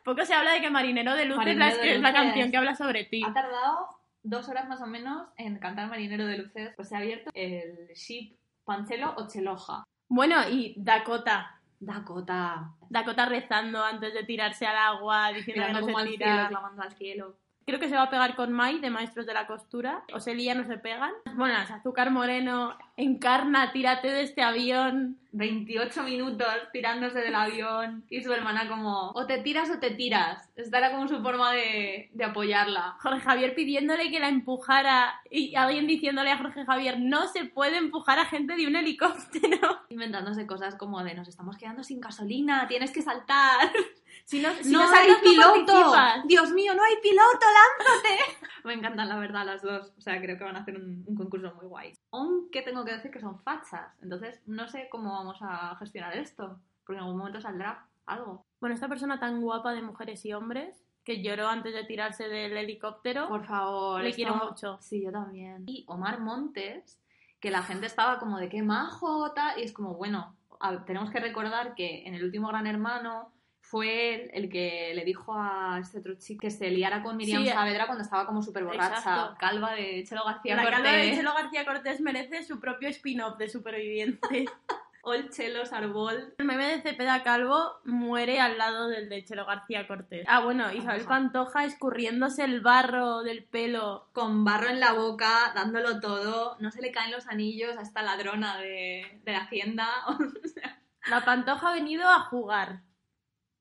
Poco 0.04 0.26
se 0.26 0.34
habla 0.34 0.54
de 0.54 0.62
que 0.62 0.70
Marinero 0.70 1.14
de 1.16 1.26
Luces 1.26 1.38
Marinero 1.46 1.66
es 1.72 1.78
la, 1.78 1.84
de 1.84 1.96
es 1.96 2.02
la 2.02 2.10
Luces. 2.10 2.24
canción 2.24 2.52
que 2.52 2.58
habla 2.58 2.76
sobre 2.76 3.04
ti. 3.06 3.22
Ha 3.28 3.34
tardado 3.34 3.88
dos 4.24 4.48
horas 4.50 4.68
más 4.68 4.82
o 4.82 4.88
menos 4.88 5.28
en 5.38 5.60
cantar 5.60 5.88
Marinero 5.90 6.26
de 6.26 6.38
Luces. 6.38 6.74
Pues 6.76 6.90
se 6.90 6.96
ha 6.96 7.00
abierto 7.00 7.30
el 7.34 7.90
ship 7.96 8.38
Panchelo 8.64 9.14
o 9.18 9.28
Cheloja. 9.28 9.84
Bueno, 10.08 10.38
y 10.50 10.74
Dakota. 10.78 11.60
Dakota. 11.80 12.72
Dakota 12.90 13.26
rezando 13.26 13.84
antes 13.84 14.14
de 14.14 14.24
tirarse 14.24 14.66
al 14.68 14.78
agua, 14.78 15.30
diciendo 15.34 15.64
que 15.64 15.68
Mirando 15.70 15.88
no 15.88 15.94
como 15.94 16.00
se 16.06 16.12
tira. 16.12 16.26
cielo, 16.36 16.50
clamando 16.50 16.82
al 16.84 16.92
cielo. 16.94 17.38
Creo 17.72 17.80
que 17.80 17.88
se 17.88 17.96
va 17.96 18.04
a 18.04 18.10
pegar 18.10 18.36
con 18.36 18.52
Mai 18.52 18.82
de 18.82 18.90
Maestros 18.90 19.26
de 19.26 19.34
la 19.34 19.48
Costura. 19.48 20.04
O 20.14 20.20
se 20.20 20.36
lía, 20.36 20.54
no 20.54 20.66
se 20.66 20.78
pegan. 20.78 21.14
Bueno, 21.38 21.56
Azúcar 21.56 22.12
Moreno, 22.12 22.78
encarna, 22.98 23.72
tírate 23.72 24.12
de 24.12 24.24
este 24.24 24.42
avión. 24.42 25.18
28 25.32 26.04
minutos 26.04 26.46
tirándose 26.74 27.20
del 27.20 27.34
avión 27.34 28.04
y 28.10 28.22
su 28.22 28.34
hermana 28.34 28.68
como, 28.68 29.12
o 29.12 29.26
te 29.26 29.38
tiras 29.38 29.70
o 29.70 29.80
te 29.80 29.92
tiras. 29.92 30.50
Esta 30.58 30.80
era 30.80 30.92
como 30.92 31.08
su 31.08 31.22
forma 31.22 31.54
de, 31.54 32.10
de 32.12 32.26
apoyarla. 32.26 32.98
Jorge 33.00 33.22
Javier 33.22 33.56
pidiéndole 33.56 34.12
que 34.12 34.20
la 34.20 34.28
empujara 34.28 35.22
y 35.30 35.56
alguien 35.56 35.88
diciéndole 35.88 36.32
a 36.32 36.38
Jorge 36.38 36.66
Javier, 36.66 37.00
no 37.00 37.30
se 37.30 37.46
puede 37.46 37.78
empujar 37.78 38.20
a 38.20 38.26
gente 38.26 38.58
de 38.58 38.68
un 38.68 38.76
helicóptero. 38.76 39.80
Inventándose 39.90 40.46
cosas 40.46 40.76
como 40.76 41.02
de, 41.06 41.14
nos 41.14 41.30
estamos 41.30 41.56
quedando 41.56 41.86
sin 41.86 42.02
gasolina, 42.02 42.68
tienes 42.68 42.92
que 42.92 43.02
saltar. 43.02 43.72
Si 44.26 44.42
no, 44.42 44.50
si 44.62 44.72
¡No, 44.72 44.82
hay 44.82 44.88
saltas, 44.88 45.18
¿cómo 45.18 45.54
te 45.66 45.72
piloto! 45.72 46.02
¡Dios 46.26 46.52
mío, 46.52 46.74
no 46.74 46.84
hay 46.84 46.96
piloto! 47.02 47.46
¡Lánzate! 47.46 48.20
Me 48.64 48.74
encantan, 48.74 49.10
la 49.10 49.18
verdad, 49.18 49.46
las 49.46 49.62
dos. 49.62 49.92
O 49.98 50.02
sea, 50.02 50.22
creo 50.22 50.38
que 50.38 50.44
van 50.44 50.56
a 50.56 50.60
hacer 50.60 50.76
un, 50.78 51.04
un 51.08 51.16
concurso 51.16 51.54
muy 51.56 51.66
guay. 51.66 51.94
Aunque 52.12 52.62
tengo 52.62 52.86
que 52.86 52.94
decir 52.94 53.12
que 53.12 53.20
son 53.20 53.40
fachas. 53.42 53.98
Entonces, 54.02 54.42
no 54.46 54.68
sé 54.68 54.88
cómo 54.92 55.12
vamos 55.14 55.38
a 55.42 55.76
gestionar 55.78 56.16
esto. 56.18 56.60
Porque 56.86 56.98
en 57.00 57.04
algún 57.06 57.18
momento 57.18 57.42
saldrá 57.42 57.88
algo. 58.06 58.46
Bueno, 58.60 58.76
esta 58.76 58.88
persona 58.88 59.20
tan 59.20 59.42
guapa 59.42 59.74
de 59.74 59.82
mujeres 59.82 60.24
y 60.26 60.34
hombres 60.34 60.84
que 61.04 61.24
lloró 61.24 61.48
antes 61.48 61.74
de 61.74 61.84
tirarse 61.86 62.28
del 62.28 62.56
helicóptero. 62.56 63.28
Por 63.28 63.46
favor. 63.46 64.02
Le 64.02 64.10
esto- 64.10 64.16
quiero 64.18 64.36
mucho. 64.36 64.78
Sí, 64.82 65.02
yo 65.04 65.12
también. 65.12 65.64
Y 65.66 65.84
Omar 65.88 66.20
Montes, 66.20 67.00
que 67.40 67.50
la 67.50 67.64
gente 67.64 67.88
estaba 67.88 68.20
como 68.20 68.38
de 68.38 68.50
qué 68.50 68.62
majo, 68.62 69.32
tal, 69.34 69.60
y 69.60 69.64
es 69.64 69.74
como, 69.74 69.96
bueno, 69.96 70.36
a 70.60 70.86
tenemos 70.86 71.10
que 71.10 71.20
recordar 71.20 71.74
que 71.74 72.04
en 72.06 72.14
el 72.14 72.24
último 72.24 72.48
Gran 72.50 72.68
Hermano 72.68 73.32
fue 73.72 74.30
el 74.34 74.50
que 74.50 74.92
le 74.94 75.06
dijo 75.06 75.34
a 75.34 75.80
este 75.80 76.00
otro 76.00 76.16
chico 76.16 76.42
que 76.42 76.52
se 76.52 76.70
liara 76.70 77.02
con 77.02 77.16
Miriam 77.16 77.42
Sí. 77.42 77.50
Saavedra 77.50 77.86
cuando 77.86 78.04
estaba 78.04 78.26
como 78.26 78.44
súper 78.44 78.66
borracha, 78.66 78.98
Exacto. 78.98 79.38
calva 79.40 79.72
de 79.74 80.04
Chelo 80.04 80.26
García 80.26 80.58
La 80.58 80.64
calva 80.70 80.78
de 80.92 80.98
Cortés, 80.98 81.16
Chelo 81.16 81.34
García 81.34 81.66
Cortés 81.66 82.02
merece 82.02 82.44
su 82.44 82.60
propio 82.60 82.90
spin-off 82.90 83.38
de 83.38 83.48
superviviente. 83.48 84.46
o 85.04 85.14
el 85.14 85.30
Chelo 85.30 85.66
Sarbol. 85.66 86.36
El 86.38 86.46
meme 86.46 86.68
de 86.68 86.82
Cepeda 86.82 87.24
Calvo 87.24 87.80
muere 87.86 88.42
al 88.42 88.58
lado 88.58 88.90
del 88.90 89.08
de 89.08 89.24
Chelo 89.24 89.46
García 89.46 89.88
Cortés. 89.88 90.26
Ah, 90.28 90.42
bueno, 90.42 90.72
Isabel 90.74 91.06
Pantoja 91.06 91.64
escurriéndose 91.64 92.44
el 92.44 92.60
barro 92.60 93.24
del 93.24 93.46
pelo. 93.46 94.10
Con 94.12 94.44
barro 94.44 94.68
en 94.68 94.82
la 94.82 94.92
boca, 94.92 95.54
dándolo 95.56 96.02
todo, 96.02 96.58
no 96.60 96.72
se 96.72 96.82
le 96.82 96.92
caen 96.92 97.12
los 97.12 97.26
anillos 97.28 97.78
a 97.78 97.82
esta 97.84 98.02
ladrona 98.02 98.58
de, 98.58 99.22
de 99.24 99.32
la 99.32 99.40
hacienda. 99.40 99.88
La 101.10 101.26
Pantoja 101.26 101.70
ha 101.70 101.74
venido 101.74 102.08
a 102.08 102.20
jugar. 102.20 102.82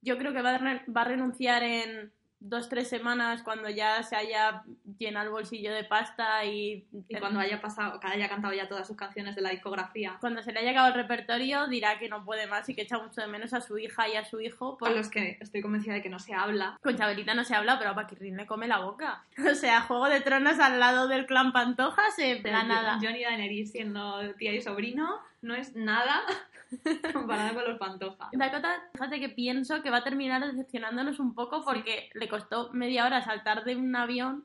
Yo 0.02 0.18
creo 0.18 0.32
que 0.32 0.42
va 0.42 0.54
a, 0.54 0.60
va 0.88 1.02
a 1.02 1.04
renunciar 1.04 1.62
en 1.62 2.12
dos, 2.40 2.70
tres 2.70 2.88
semanas 2.88 3.42
cuando 3.42 3.68
ya 3.68 4.02
se 4.02 4.16
haya 4.16 4.62
llenado 4.98 5.26
el 5.26 5.32
bolsillo 5.32 5.72
de 5.72 5.84
pasta 5.84 6.44
y, 6.44 6.86
y 7.08 7.16
cuando 7.16 7.38
haya 7.38 7.60
pasado, 7.60 8.00
que 8.00 8.06
haya 8.06 8.28
cantado 8.28 8.54
ya 8.54 8.66
todas 8.66 8.86
sus 8.86 8.96
canciones 8.96 9.36
de 9.36 9.42
la 9.42 9.50
discografía. 9.50 10.16
cuando 10.20 10.42
se 10.42 10.52
le 10.52 10.60
haya 10.60 10.70
acabado 10.70 10.94
el 10.94 11.02
repertorio 11.02 11.68
dirá 11.68 11.98
que 11.98 12.08
no 12.08 12.24
puede 12.24 12.46
más 12.46 12.68
y 12.68 12.74
que 12.74 12.82
echa 12.82 12.98
mucho 12.98 13.20
de 13.20 13.26
menos 13.26 13.52
a 13.52 13.60
su 13.60 13.78
hija 13.78 14.08
y 14.08 14.16
a 14.16 14.24
su 14.24 14.40
hijo. 14.40 14.78
Por 14.78 14.90
los 14.90 15.10
que 15.10 15.36
estoy 15.40 15.60
convencida 15.60 15.94
de 15.94 16.02
que 16.02 16.08
no 16.08 16.18
se 16.18 16.32
habla. 16.32 16.78
Con 16.82 16.96
Chabelita 16.96 17.34
no 17.34 17.44
se 17.44 17.54
habla, 17.54 17.78
pero 17.78 17.90
a 17.90 17.94
Paquirrín 17.94 18.36
le 18.36 18.46
come 18.46 18.66
la 18.66 18.80
boca. 18.80 19.24
O 19.50 19.54
sea, 19.54 19.82
Juego 19.82 20.08
de 20.08 20.20
Tronos 20.20 20.58
al 20.60 20.78
lado 20.78 21.08
del 21.08 21.26
clan 21.26 21.52
Pantoja 21.52 22.02
se 22.14 22.40
la 22.40 22.62
nada. 22.62 22.98
Johnny 23.02 23.22
Daenerys 23.22 23.72
siendo 23.72 24.34
tía 24.36 24.52
y 24.54 24.62
sobrino 24.62 25.20
no 25.42 25.54
es 25.54 25.74
nada 25.74 26.22
comparado 27.12 27.54
con 27.54 27.64
los 27.68 27.78
Pantoja. 27.78 28.28
Dakota, 28.33 28.83
fíjate 28.92 29.20
que 29.20 29.28
pienso 29.28 29.83
que 29.83 29.90
va 29.90 29.98
a 29.98 30.04
terminar 30.04 30.44
decepcionándonos 30.46 31.18
un 31.20 31.35
poco 31.35 31.64
porque 31.64 32.11
le 32.14 32.28
costó 32.28 32.70
media 32.72 33.04
hora 33.06 33.22
saltar 33.22 33.64
de 33.64 33.76
un 33.76 33.94
avión. 33.96 34.44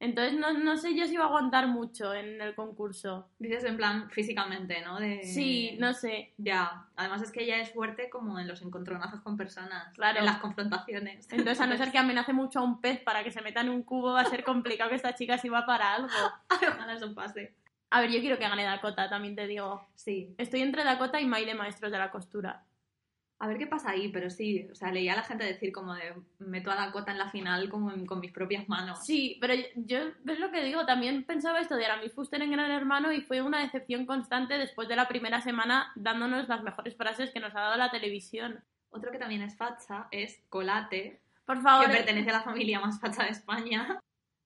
Entonces 0.00 0.34
no, 0.36 0.52
no 0.52 0.76
sé 0.76 0.96
yo 0.96 1.06
si 1.06 1.16
va 1.16 1.26
a 1.26 1.28
aguantar 1.28 1.68
mucho 1.68 2.12
en 2.12 2.40
el 2.42 2.56
concurso. 2.56 3.28
Dices 3.38 3.62
en 3.62 3.76
plan 3.76 4.10
físicamente, 4.10 4.82
¿no? 4.84 4.98
De... 4.98 5.22
Sí, 5.22 5.76
no 5.78 5.94
sé. 5.94 6.34
Ya, 6.38 6.88
además 6.96 7.22
es 7.22 7.30
que 7.30 7.44
ella 7.44 7.60
es 7.60 7.70
fuerte 7.72 8.10
como 8.10 8.40
en 8.40 8.48
los 8.48 8.62
encontronazos 8.62 9.20
con 9.20 9.36
personas, 9.36 9.94
Claro. 9.94 10.18
en 10.18 10.26
las 10.26 10.38
confrontaciones. 10.38 11.28
Entonces, 11.30 11.60
a 11.60 11.68
no 11.68 11.76
ser 11.76 11.92
que 11.92 11.98
amenace 11.98 12.32
mucho 12.32 12.58
a 12.58 12.62
un 12.62 12.80
pez 12.80 12.98
para 12.98 13.22
que 13.22 13.30
se 13.30 13.42
meta 13.42 13.60
en 13.60 13.68
un 13.68 13.84
cubo, 13.84 14.12
va 14.14 14.22
a 14.22 14.24
ser 14.24 14.42
complicado 14.42 14.90
que 14.90 14.96
esta 14.96 15.14
chica 15.14 15.38
sirva 15.38 15.64
para 15.66 15.94
algo. 15.94 16.08
Ojalá 16.50 16.94
eso 16.94 17.14
pase. 17.14 17.54
A 17.94 18.00
ver, 18.00 18.10
yo 18.10 18.20
quiero 18.20 18.38
que 18.38 18.44
gane 18.48 18.64
Dakota, 18.64 19.08
también 19.08 19.36
te 19.36 19.46
digo. 19.46 19.86
Sí, 19.94 20.34
Estoy 20.38 20.62
entre 20.62 20.82
Dakota 20.84 21.20
y 21.20 21.26
Mai 21.26 21.44
de 21.44 21.54
Maestros 21.54 21.92
de 21.92 21.98
la 21.98 22.10
Costura. 22.10 22.64
a 23.38 23.48
ver 23.48 23.58
qué 23.58 23.66
pasa 23.66 23.90
ahí, 23.90 24.06
pero 24.12 24.30
sí, 24.30 24.68
o 24.70 24.74
sea, 24.76 24.92
leía 24.92 25.14
a 25.14 25.16
la 25.16 25.24
gente 25.24 25.42
decir 25.44 25.72
como 25.72 25.94
de 25.94 26.14
meto 26.38 26.70
a 26.70 26.76
Dakota 26.76 27.10
en 27.10 27.18
la 27.18 27.28
final 27.28 27.68
como 27.68 27.90
en- 27.90 28.06
con 28.06 28.20
mis 28.20 28.30
propias 28.30 28.68
manos. 28.68 29.04
Sí, 29.04 29.36
pero 29.40 29.52
yo- 29.54 29.64
yo, 29.74 29.98
¿ves 30.22 30.38
lo 30.38 30.52
que 30.52 30.62
digo? 30.62 30.86
También 30.86 31.24
pensaba 31.24 31.58
esto 31.58 31.74
de 31.74 31.84
Aramis 31.86 32.12
Fuster 32.14 32.40
en 32.40 32.52
Gran 32.52 32.70
Hermano 32.70 33.10
y 33.12 33.20
fue 33.22 33.42
una 33.42 33.58
decepción 33.60 34.06
constante 34.06 34.58
después 34.58 34.86
de 34.86 34.94
la 34.94 35.08
primera 35.08 35.40
semana 35.40 35.90
dándonos 35.96 36.48
las 36.48 36.62
mejores 36.62 36.94
frases 36.96 37.30
que 37.32 37.40
nos 37.40 37.52
ha 37.56 37.60
dado 37.62 37.76
la 37.76 37.90
televisión. 37.90 38.62
Otro 38.90 39.10
que 39.10 39.18
también 39.18 39.42
es 39.42 39.56
facha 39.56 40.06
es 40.12 40.40
Colate, 40.48 41.20
Por 41.44 41.60
favor, 41.62 41.86
que 41.86 41.94
eh, 41.94 41.96
pertenece 41.96 42.30
a 42.30 42.34
la 42.34 42.42
familia 42.42 42.78
más 42.78 43.00
facha 43.00 43.24
de 43.24 43.30
España. 43.30 43.98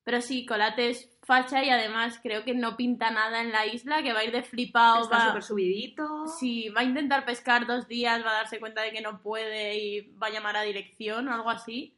Pero 0.06 0.20
sí, 0.20 0.46
Colate 0.46 0.90
es 0.90 1.18
facha 1.24 1.64
y 1.64 1.68
además 1.68 2.20
creo 2.22 2.44
que 2.44 2.54
no 2.54 2.76
pinta 2.76 3.10
nada 3.10 3.40
en 3.40 3.50
la 3.50 3.66
isla, 3.66 4.04
que 4.04 4.12
va 4.12 4.20
a 4.20 4.24
ir 4.24 4.30
de 4.30 4.44
flipado, 4.44 5.02
Está 5.02 5.16
va... 5.16 5.26
súper 5.26 5.42
subidito. 5.42 6.28
Sí, 6.28 6.68
va 6.68 6.82
a 6.82 6.84
intentar 6.84 7.24
pescar 7.24 7.66
dos 7.66 7.88
días, 7.88 8.24
va 8.24 8.30
a 8.30 8.34
darse 8.34 8.60
cuenta 8.60 8.82
de 8.82 8.92
que 8.92 9.00
no 9.00 9.20
puede 9.20 9.76
y 9.76 10.16
va 10.16 10.28
a 10.28 10.30
llamar 10.30 10.56
a 10.56 10.62
dirección 10.62 11.26
o 11.26 11.34
algo 11.34 11.50
así. 11.50 11.96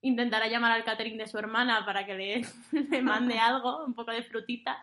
Intentará 0.00 0.48
llamar 0.48 0.72
al 0.72 0.82
catering 0.82 1.18
de 1.18 1.26
su 1.26 1.36
hermana 1.36 1.84
para 1.84 2.06
que 2.06 2.14
le, 2.14 2.46
le 2.90 3.02
mande 3.02 3.38
algo, 3.38 3.84
un 3.84 3.92
poco 3.92 4.12
de 4.12 4.22
frutita. 4.22 4.82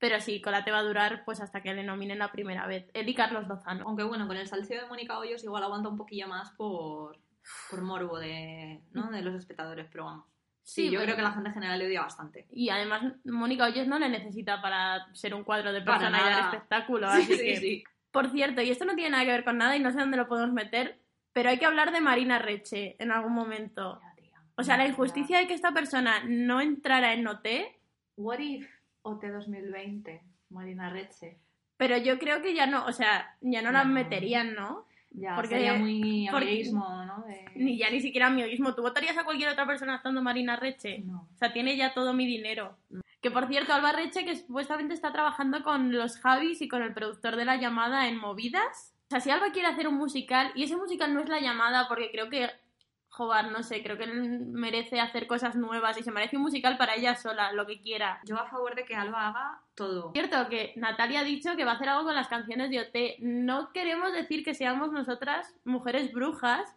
Pero 0.00 0.20
sí, 0.20 0.40
Colate 0.40 0.72
va 0.72 0.78
a 0.78 0.82
durar 0.82 1.24
pues 1.24 1.40
hasta 1.40 1.62
que 1.62 1.72
le 1.72 1.84
nominen 1.84 2.18
la 2.18 2.32
primera 2.32 2.66
vez. 2.66 2.90
Él 2.94 3.08
y 3.08 3.14
Carlos 3.14 3.46
Lozano. 3.46 3.84
Aunque 3.86 4.02
bueno, 4.02 4.26
con 4.26 4.36
el 4.36 4.48
salseo 4.48 4.82
de 4.82 4.88
Mónica 4.88 5.20
Hoyos 5.20 5.44
igual 5.44 5.62
aguanta 5.62 5.88
un 5.88 5.98
poquillo 5.98 6.26
más 6.26 6.50
por, 6.50 7.16
por 7.70 7.80
morbo 7.80 8.18
de, 8.18 8.82
¿no? 8.90 9.12
de 9.12 9.22
los 9.22 9.36
espectadores, 9.36 9.86
pero 9.92 10.06
vamos. 10.06 10.33
Sí, 10.66 10.84
Sí, 10.86 10.90
yo 10.90 10.92
bueno. 10.98 11.04
creo 11.04 11.16
que 11.16 11.22
la 11.22 11.32
gente 11.32 11.48
en 11.50 11.54
general 11.54 11.78
le 11.78 11.86
odia 11.86 12.00
bastante. 12.00 12.46
Y 12.50 12.70
además 12.70 13.02
Mónica 13.24 13.64
Hoyos 13.66 13.86
no 13.86 13.98
le 13.98 14.08
necesita 14.08 14.62
para 14.62 15.14
ser 15.14 15.34
un 15.34 15.44
cuadro 15.44 15.72
de 15.74 15.82
Para 15.82 15.98
persona 15.98 16.18
y 16.18 16.22
dar 16.22 16.30
nada. 16.32 16.44
espectáculo. 16.52 17.10
Sí, 17.12 17.22
así 17.22 17.36
sí, 17.36 17.82
que... 17.82 17.84
Por 18.10 18.30
cierto, 18.30 18.62
y 18.62 18.70
esto 18.70 18.84
no 18.86 18.94
tiene 18.94 19.10
nada 19.10 19.24
que 19.24 19.32
ver 19.32 19.44
con 19.44 19.58
nada 19.58 19.76
y 19.76 19.80
no 19.80 19.90
sé 19.92 19.98
dónde 19.98 20.16
lo 20.16 20.26
podemos 20.26 20.52
meter, 20.54 20.98
pero 21.34 21.50
hay 21.50 21.58
que 21.58 21.66
hablar 21.66 21.92
de 21.92 22.00
Marina 22.00 22.38
Reche 22.38 22.96
en 22.98 23.12
algún 23.12 23.32
momento. 23.34 24.00
Tía. 24.16 24.32
O 24.56 24.62
sea, 24.62 24.76
la 24.78 24.86
injusticia 24.86 25.36
de 25.38 25.46
que 25.46 25.54
esta 25.54 25.72
persona 25.72 26.22
no 26.24 26.60
entrara 26.60 27.12
en 27.12 27.26
OT, 27.26 27.46
What 28.16 28.38
if 28.38 28.70
OT 29.02 29.24
2020, 29.26 30.22
Marina 30.50 30.88
Reche? 30.90 31.38
pero 31.76 31.96
yo 31.98 32.18
creo 32.20 32.40
que 32.40 32.54
ya 32.54 32.66
no, 32.66 32.86
o 32.86 32.92
sea, 32.92 33.36
ya 33.40 33.60
no 33.60 33.72
la 33.72 33.84
meterían, 33.84 34.54
¿no? 34.54 34.86
Ya, 35.16 35.36
Porque- 35.36 35.54
sería 35.54 35.74
muy 35.74 36.26
amiguismo, 36.26 37.04
¿no? 37.04 37.24
De- 37.26 37.44
Ni 37.54 37.78
ya 37.78 37.88
ni 37.90 38.00
siquiera 38.00 38.26
amiguismo. 38.26 38.74
¿Tú 38.74 38.82
votarías 38.82 39.16
a 39.16 39.24
cualquier 39.24 39.48
otra 39.50 39.64
persona 39.66 39.94
estando 39.96 40.20
Marina 40.22 40.56
Reche? 40.56 40.98
No. 41.04 41.28
O 41.32 41.36
sea, 41.38 41.52
tiene 41.52 41.76
ya 41.76 41.94
todo 41.94 42.12
mi 42.12 42.26
dinero. 42.26 42.76
Que 43.22 43.30
por 43.30 43.46
cierto, 43.46 43.72
Alba 43.72 43.92
Reche, 43.92 44.24
que 44.24 44.36
supuestamente 44.36 44.92
está 44.92 45.12
trabajando 45.12 45.62
con 45.62 45.92
los 45.92 46.18
Javis 46.18 46.60
y 46.62 46.68
con 46.68 46.82
el 46.82 46.92
productor 46.92 47.36
de 47.36 47.44
la 47.44 47.56
llamada 47.56 48.08
en 48.08 48.18
Movidas. 48.18 48.92
O 49.06 49.10
sea, 49.10 49.20
si 49.20 49.30
Alba 49.30 49.52
quiere 49.52 49.68
hacer 49.68 49.86
un 49.86 49.94
musical, 49.94 50.50
y 50.56 50.64
ese 50.64 50.76
musical 50.76 51.14
no 51.14 51.20
es 51.20 51.28
la 51.28 51.40
llamada, 51.40 51.86
porque 51.88 52.10
creo 52.10 52.28
que, 52.28 52.50
joder, 53.14 53.52
no 53.52 53.62
sé, 53.62 53.80
creo 53.80 53.96
que 53.96 54.04
él 54.04 54.40
merece 54.46 55.00
hacer 55.00 55.28
cosas 55.28 55.54
nuevas 55.54 55.96
y 55.96 56.02
se 56.02 56.10
merece 56.10 56.36
un 56.36 56.42
musical 56.42 56.76
para 56.76 56.96
ella 56.96 57.14
sola, 57.14 57.52
lo 57.52 57.64
que 57.64 57.80
quiera. 57.80 58.20
Yo 58.24 58.36
a 58.36 58.48
favor 58.48 58.74
de 58.74 58.84
que 58.84 58.96
Alba 58.96 59.28
haga 59.28 59.60
todo. 59.76 60.10
Cierto 60.12 60.48
que 60.48 60.72
Natalia 60.74 61.20
ha 61.20 61.24
dicho 61.24 61.54
que 61.54 61.64
va 61.64 61.72
a 61.72 61.74
hacer 61.76 61.88
algo 61.88 62.04
con 62.04 62.16
las 62.16 62.26
canciones 62.26 62.70
de 62.70 62.80
OT. 62.80 63.20
No 63.20 63.72
queremos 63.72 64.12
decir 64.12 64.44
que 64.44 64.52
seamos 64.52 64.90
nosotras 64.90 65.54
mujeres 65.64 66.12
brujas, 66.12 66.74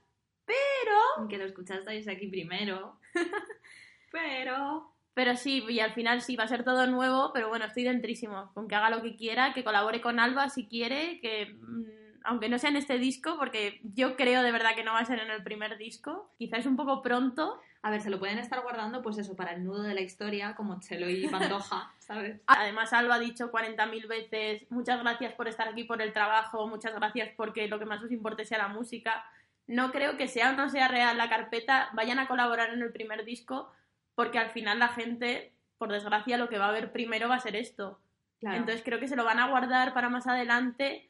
Que 1.27 1.39
lo 1.39 1.45
escuchasteis 1.45 2.07
aquí 2.07 2.27
primero. 2.27 2.99
Pero... 4.11 4.93
Pero 5.15 5.35
sí, 5.35 5.65
y 5.67 5.79
al 5.79 5.93
final 5.93 6.21
sí, 6.21 6.35
va 6.35 6.43
a 6.43 6.47
ser 6.47 6.63
todo 6.63 6.85
nuevo, 6.85 7.31
pero 7.33 7.49
bueno, 7.49 7.65
estoy 7.65 7.83
dentrísimo 7.83 8.51
con 8.53 8.67
que 8.67 8.75
haga 8.75 8.91
lo 8.91 9.01
que 9.01 9.15
quiera, 9.15 9.51
que 9.51 9.63
colabore 9.63 9.99
con 9.99 10.19
Alba 10.19 10.47
si 10.49 10.67
quiere, 10.67 11.19
que 11.21 11.57
mm, 11.59 12.06
aunque 12.27 12.49
no 12.49 12.59
sea 12.59 12.69
en 12.69 12.75
este 12.75 12.99
disco, 12.99 13.37
porque 13.39 13.79
yo 13.83 14.17
creo 14.17 14.43
de 14.43 14.51
verdad 14.51 14.75
que 14.75 14.83
no 14.83 14.91
va 14.91 14.99
a 14.99 15.05
ser 15.05 15.19
en 15.19 15.31
el 15.31 15.43
primer 15.43 15.77
disco, 15.77 16.29
quizás 16.37 16.59
es 16.59 16.65
un 16.65 16.75
poco 16.75 17.01
pronto. 17.01 17.61
A 17.81 17.89
ver, 17.89 18.01
se 18.01 18.09
lo 18.09 18.19
pueden 18.19 18.37
estar 18.37 18.61
guardando, 18.63 19.01
pues 19.01 19.17
eso, 19.17 19.33
para 19.37 19.53
el 19.53 19.63
nudo 19.63 19.83
de 19.83 19.93
la 19.93 20.01
historia, 20.01 20.53
como 20.53 20.77
Chelo 20.81 21.09
y 21.09 21.25
Pantoja, 21.29 21.93
¿sabes? 21.99 22.41
Además, 22.47 22.91
Alba 22.91 23.15
ha 23.15 23.19
dicho 23.19 23.49
40.000 23.49 24.07
veces, 24.09 24.69
muchas 24.69 24.99
gracias 24.99 25.35
por 25.35 25.47
estar 25.47 25.69
aquí, 25.69 25.85
por 25.85 26.01
el 26.01 26.11
trabajo, 26.11 26.67
muchas 26.67 26.93
gracias 26.93 27.29
porque 27.37 27.69
lo 27.69 27.79
que 27.79 27.85
más 27.85 28.03
os 28.03 28.11
importe 28.11 28.43
sea 28.43 28.57
la 28.57 28.67
música. 28.67 29.23
No 29.65 29.93
creo 29.93 30.17
que 30.17 30.27
sea 30.27 30.49
o 30.49 30.53
no 30.53 30.67
sea 30.67 30.89
real 30.89 31.15
la 31.17 31.29
carpeta, 31.29 31.91
vayan 31.93 32.19
a 32.19 32.27
colaborar 32.27 32.73
en 32.73 32.81
el 32.81 32.91
primer 32.91 33.23
disco, 33.23 33.71
porque 34.15 34.37
al 34.37 34.49
final 34.49 34.79
la 34.79 34.89
gente, 34.89 35.53
por 35.77 35.93
desgracia, 35.93 36.37
lo 36.37 36.49
que 36.49 36.57
va 36.57 36.67
a 36.67 36.73
ver 36.73 36.91
primero 36.91 37.29
va 37.29 37.35
a 37.35 37.39
ser 37.39 37.55
esto. 37.55 38.01
Claro. 38.41 38.57
Entonces 38.57 38.83
creo 38.83 38.99
que 38.99 39.07
se 39.07 39.15
lo 39.15 39.23
van 39.23 39.39
a 39.39 39.47
guardar 39.47 39.93
para 39.93 40.09
más 40.09 40.27
adelante 40.27 41.09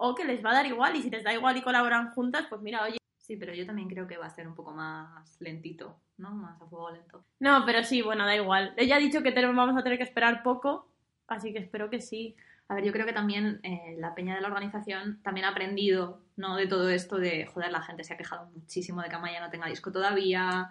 o 0.00 0.14
que 0.14 0.24
les 0.24 0.42
va 0.44 0.50
a 0.50 0.54
dar 0.54 0.66
igual 0.66 0.96
y 0.96 1.02
si 1.02 1.10
les 1.10 1.22
da 1.24 1.32
igual 1.34 1.56
y 1.56 1.62
colaboran 1.62 2.12
juntas, 2.14 2.46
pues 2.48 2.60
mira, 2.62 2.82
oye, 2.84 2.96
Sí, 3.18 3.36
pero 3.36 3.52
yo 3.52 3.66
también 3.66 3.90
creo 3.90 4.06
que 4.06 4.16
va 4.16 4.24
a 4.24 4.30
ser 4.30 4.48
un 4.48 4.54
poco 4.54 4.72
más 4.72 5.38
lentito, 5.38 6.00
¿no? 6.16 6.30
Más 6.30 6.58
a 6.62 6.66
fuego 6.66 6.90
lento. 6.90 7.22
No, 7.40 7.62
pero 7.66 7.84
sí, 7.84 8.00
bueno, 8.00 8.24
da 8.24 8.34
igual. 8.34 8.72
Ella 8.78 8.96
ha 8.96 8.98
dicho 8.98 9.22
que 9.22 9.32
tenemos- 9.32 9.54
vamos 9.54 9.76
a 9.78 9.82
tener 9.82 9.98
que 9.98 10.04
esperar 10.04 10.42
poco, 10.42 10.88
así 11.26 11.52
que 11.52 11.58
espero 11.58 11.90
que 11.90 12.00
sí. 12.00 12.36
A 12.68 12.74
ver, 12.74 12.84
yo 12.84 12.92
creo 12.92 13.04
que 13.04 13.12
también 13.12 13.60
eh, 13.64 13.96
la 13.98 14.14
peña 14.14 14.34
de 14.34 14.40
la 14.40 14.48
organización 14.48 15.20
también 15.22 15.44
ha 15.44 15.50
aprendido, 15.50 16.22
¿no? 16.36 16.56
De 16.56 16.66
todo 16.66 16.88
esto 16.88 17.18
de, 17.18 17.44
joder, 17.44 17.70
la 17.70 17.82
gente 17.82 18.02
se 18.02 18.14
ha 18.14 18.16
quejado 18.16 18.46
muchísimo 18.46 19.02
de 19.02 19.10
que 19.10 19.16
Amaya 19.16 19.40
no 19.40 19.50
tenga 19.50 19.66
disco 19.68 19.92
todavía. 19.92 20.70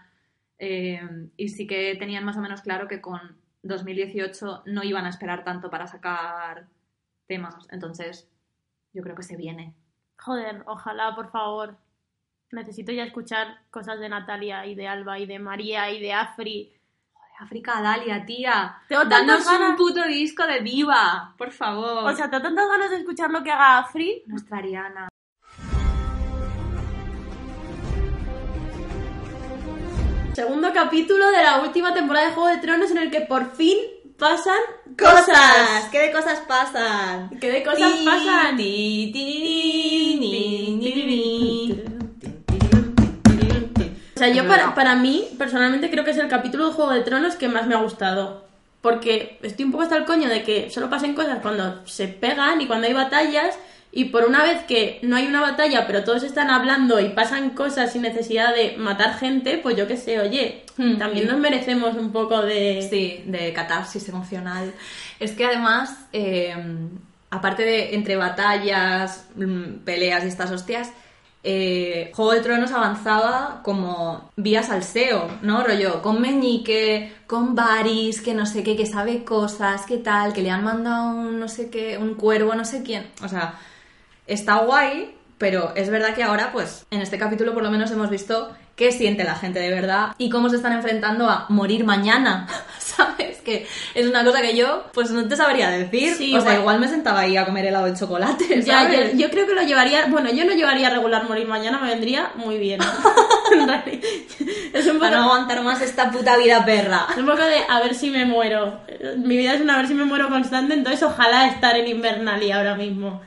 eh, 0.57 0.99
y 1.37 1.49
sí 1.49 1.67
que 1.67 1.95
tenían 1.99 2.23
más 2.25 2.37
o 2.37 2.41
menos 2.41 2.61
claro 2.61 2.87
que 2.87 3.01
con 3.01 3.37
2018 3.61 4.63
no 4.65 4.83
iban 4.83 5.05
a 5.05 5.09
esperar 5.09 5.43
tanto 5.43 5.69
para 5.69 5.85
sacar 5.85 6.65
temas. 7.27 7.67
Entonces, 7.71 8.27
yo 8.97 9.03
creo 9.03 9.15
que 9.15 9.21
se 9.23 9.35
viene. 9.37 9.75
Joder, 10.19 10.63
ojalá, 10.65 11.15
por 11.15 11.29
favor. 11.29 11.77
Necesito 12.51 12.91
ya 12.91 13.03
escuchar 13.03 13.59
cosas 13.69 13.99
de 13.99 14.09
Natalia 14.09 14.65
y 14.65 14.73
de 14.73 14.87
Alba 14.87 15.19
y 15.19 15.27
de 15.27 15.37
María 15.37 15.91
y 15.91 16.01
de 16.01 16.13
Afri. 16.13 16.73
África 17.39 17.79
Dalia, 17.83 18.25
tía. 18.25 18.77
Tengo 18.87 19.03
tantas 19.03 19.45
Danos 19.45 19.47
un 19.47 19.53
ganas. 19.61 19.77
puto 19.77 20.03
disco 20.07 20.47
de 20.47 20.61
diva, 20.61 21.35
por 21.37 21.51
favor. 21.51 22.11
O 22.11 22.15
sea, 22.15 22.31
tengo 22.31 22.41
tantas 22.41 22.67
ganas 22.67 22.89
de 22.89 22.97
escuchar 22.97 23.29
lo 23.29 23.43
que 23.43 23.51
haga 23.51 23.77
Afri. 23.77 24.23
nuestra 24.25 24.57
Ariana. 24.57 25.07
Segundo 30.33 30.71
capítulo 30.73 31.29
de 31.31 31.43
la 31.43 31.61
última 31.61 31.93
temporada 31.93 32.27
de 32.27 32.33
Juego 32.33 32.49
de 32.49 32.57
Tronos 32.57 32.91
en 32.91 32.97
el 32.99 33.09
que 33.11 33.21
por 33.21 33.51
fin 33.55 33.77
pasan 34.19 34.59
cosas. 34.97 35.85
¿Qué 35.91 35.99
de 35.99 36.11
cosas 36.11 36.39
pasan? 36.47 37.29
¿Qué 37.39 37.51
de 37.51 37.63
cosas 37.63 37.91
pasan? 38.03 38.57
O 44.15 44.19
sea, 44.19 44.29
yo 44.29 44.47
para, 44.47 44.73
para 44.73 44.95
mí, 44.95 45.27
personalmente, 45.37 45.91
creo 45.91 46.03
que 46.03 46.11
es 46.11 46.17
el 46.17 46.27
capítulo 46.27 46.67
de 46.67 46.73
Juego 46.73 46.91
de 46.91 47.01
Tronos 47.01 47.35
que 47.35 47.47
más 47.47 47.67
me 47.67 47.75
ha 47.75 47.81
gustado. 47.81 48.47
Porque 48.81 49.37
estoy 49.43 49.65
un 49.65 49.71
poco 49.71 49.83
hasta 49.83 49.97
el 49.97 50.05
coño 50.05 50.27
de 50.29 50.43
que 50.43 50.69
solo 50.71 50.89
pasen 50.89 51.13
cosas 51.13 51.39
cuando 51.41 51.85
se 51.87 52.07
pegan 52.07 52.59
y 52.61 52.67
cuando 52.67 52.87
hay 52.87 52.93
batallas. 52.93 53.57
Y 53.97 54.05
por 54.05 54.25
una 54.25 54.43
vez 54.43 54.63
que 54.65 54.99
no 55.01 55.15
hay 55.15 55.25
una 55.25 55.41
batalla, 55.41 55.87
pero 55.87 56.03
todos 56.03 56.21
están 56.21 56.51
hablando 56.51 56.99
y 56.99 57.09
pasan 57.09 57.49
cosas 57.49 57.91
sin 57.91 58.03
necesidad 58.03 58.53
de 58.53 58.77
matar 58.77 59.17
gente, 59.17 59.57
pues 59.57 59.75
yo 59.75 59.87
qué 59.87 59.97
sé, 59.97 60.19
oye, 60.19 60.63
Hmm. 60.77 60.97
también 60.97 61.27
nos 61.27 61.39
merecemos 61.39 61.95
un 61.95 62.11
poco 62.11 62.41
de... 62.43 62.87
Sí, 62.87 63.23
de 63.25 63.51
catarsis 63.53 64.07
emocional. 64.09 64.71
Es 65.19 65.31
que 65.31 65.45
además, 65.45 65.97
eh, 66.13 66.55
aparte 67.31 67.63
de 67.63 67.95
entre 67.95 68.15
batallas, 68.15 69.25
mm, 69.35 69.79
peleas 69.83 70.23
y 70.23 70.27
estas 70.27 70.51
hostias, 70.51 70.91
eh, 71.43 72.11
Juego 72.13 72.33
de 72.33 72.41
Tronos 72.41 72.71
avanzaba 72.73 73.61
como 73.63 74.29
vía 74.35 74.61
salseo, 74.61 75.27
¿no? 75.41 75.63
Rollo, 75.63 76.03
con 76.03 76.21
Meñique, 76.21 77.13
con 77.25 77.55
Varys, 77.55 78.21
que 78.21 78.35
no 78.35 78.45
sé 78.45 78.61
qué, 78.61 78.75
que 78.75 78.85
sabe 78.85 79.23
cosas, 79.23 79.85
que 79.87 79.97
tal, 79.97 80.33
que 80.33 80.43
le 80.43 80.51
han 80.51 80.63
mandado 80.63 81.09
un 81.15 81.39
no 81.39 81.47
sé 81.47 81.71
qué, 81.71 81.97
un 81.97 82.13
cuervo, 82.15 82.53
no 82.53 82.65
sé 82.65 82.83
quién. 82.83 83.07
O 83.23 83.27
sea, 83.27 83.55
está 84.27 84.57
guay, 84.57 85.15
pero 85.37 85.71
es 85.75 85.89
verdad 85.89 86.13
que 86.15 86.23
ahora, 86.23 86.51
pues, 86.51 86.85
en 86.91 87.01
este 87.01 87.17
capítulo 87.17 87.53
por 87.53 87.63
lo 87.63 87.71
menos 87.71 87.91
hemos 87.91 88.09
visto 88.09 88.53
qué 88.75 88.91
siente 88.91 89.23
la 89.23 89.35
gente 89.35 89.59
de 89.59 89.71
verdad 89.71 90.09
y 90.19 90.29
cómo 90.29 90.49
se 90.49 90.55
están 90.57 90.73
enfrentando 90.73 91.29
a 91.29 91.45
morir 91.49 91.83
mañana, 91.83 92.47
¿sabes? 92.79 93.37
Que 93.41 93.65
es 93.95 94.05
una 94.07 94.23
cosa 94.23 94.41
que 94.41 94.55
yo, 94.55 94.85
pues, 94.93 95.09
no 95.11 95.27
te 95.27 95.35
sabría 95.35 95.69
decir. 95.69 96.13
Sí, 96.15 96.35
o 96.35 96.41
sea, 96.41 96.51
igual- 96.51 96.59
igual 96.61 96.79
me 96.81 96.87
sentaba 96.87 97.21
ahí 97.21 97.37
a 97.37 97.45
comer 97.45 97.65
helado 97.65 97.85
de 97.85 97.97
chocolate, 97.97 98.61
Ya, 98.63 98.83
¿sabes? 98.83 99.13
yo, 99.13 99.17
yo 99.19 99.29
creo 99.31 99.47
que 99.47 99.53
lo 99.55 99.61
llevaría, 99.63 100.05
bueno, 100.07 100.29
yo 100.31 100.43
no 100.45 100.53
llevaría 100.53 100.89
regular 100.89 101.23
morir 101.27 101.47
mañana, 101.47 101.79
me 101.79 101.87
vendría 101.89 102.31
muy 102.35 102.57
bien. 102.57 102.79
Es 104.73 104.85
un 104.87 104.99
Para 104.99 105.17
no 105.17 105.23
aguantar 105.23 105.63
más 105.63 105.81
esta 105.81 106.11
puta 106.11 106.37
vida 106.37 106.63
perra. 106.65 107.07
es 107.11 107.17
un 107.17 107.25
poco 107.25 107.41
de 107.43 107.59
a 107.67 107.79
ver 107.79 107.95
si 107.95 108.09
me 108.09 108.25
muero. 108.25 108.81
Mi 109.17 109.37
vida 109.37 109.53
es 109.53 109.61
una 109.61 109.75
a 109.75 109.77
ver 109.77 109.87
si 109.87 109.93
me 109.93 110.03
muero 110.05 110.29
constante, 110.29 110.73
entonces 110.73 111.01
ojalá 111.03 111.47
estar 111.47 111.75
en 111.77 111.87
Invernalia 111.87 112.57
ahora 112.57 112.75
mismo. 112.75 113.21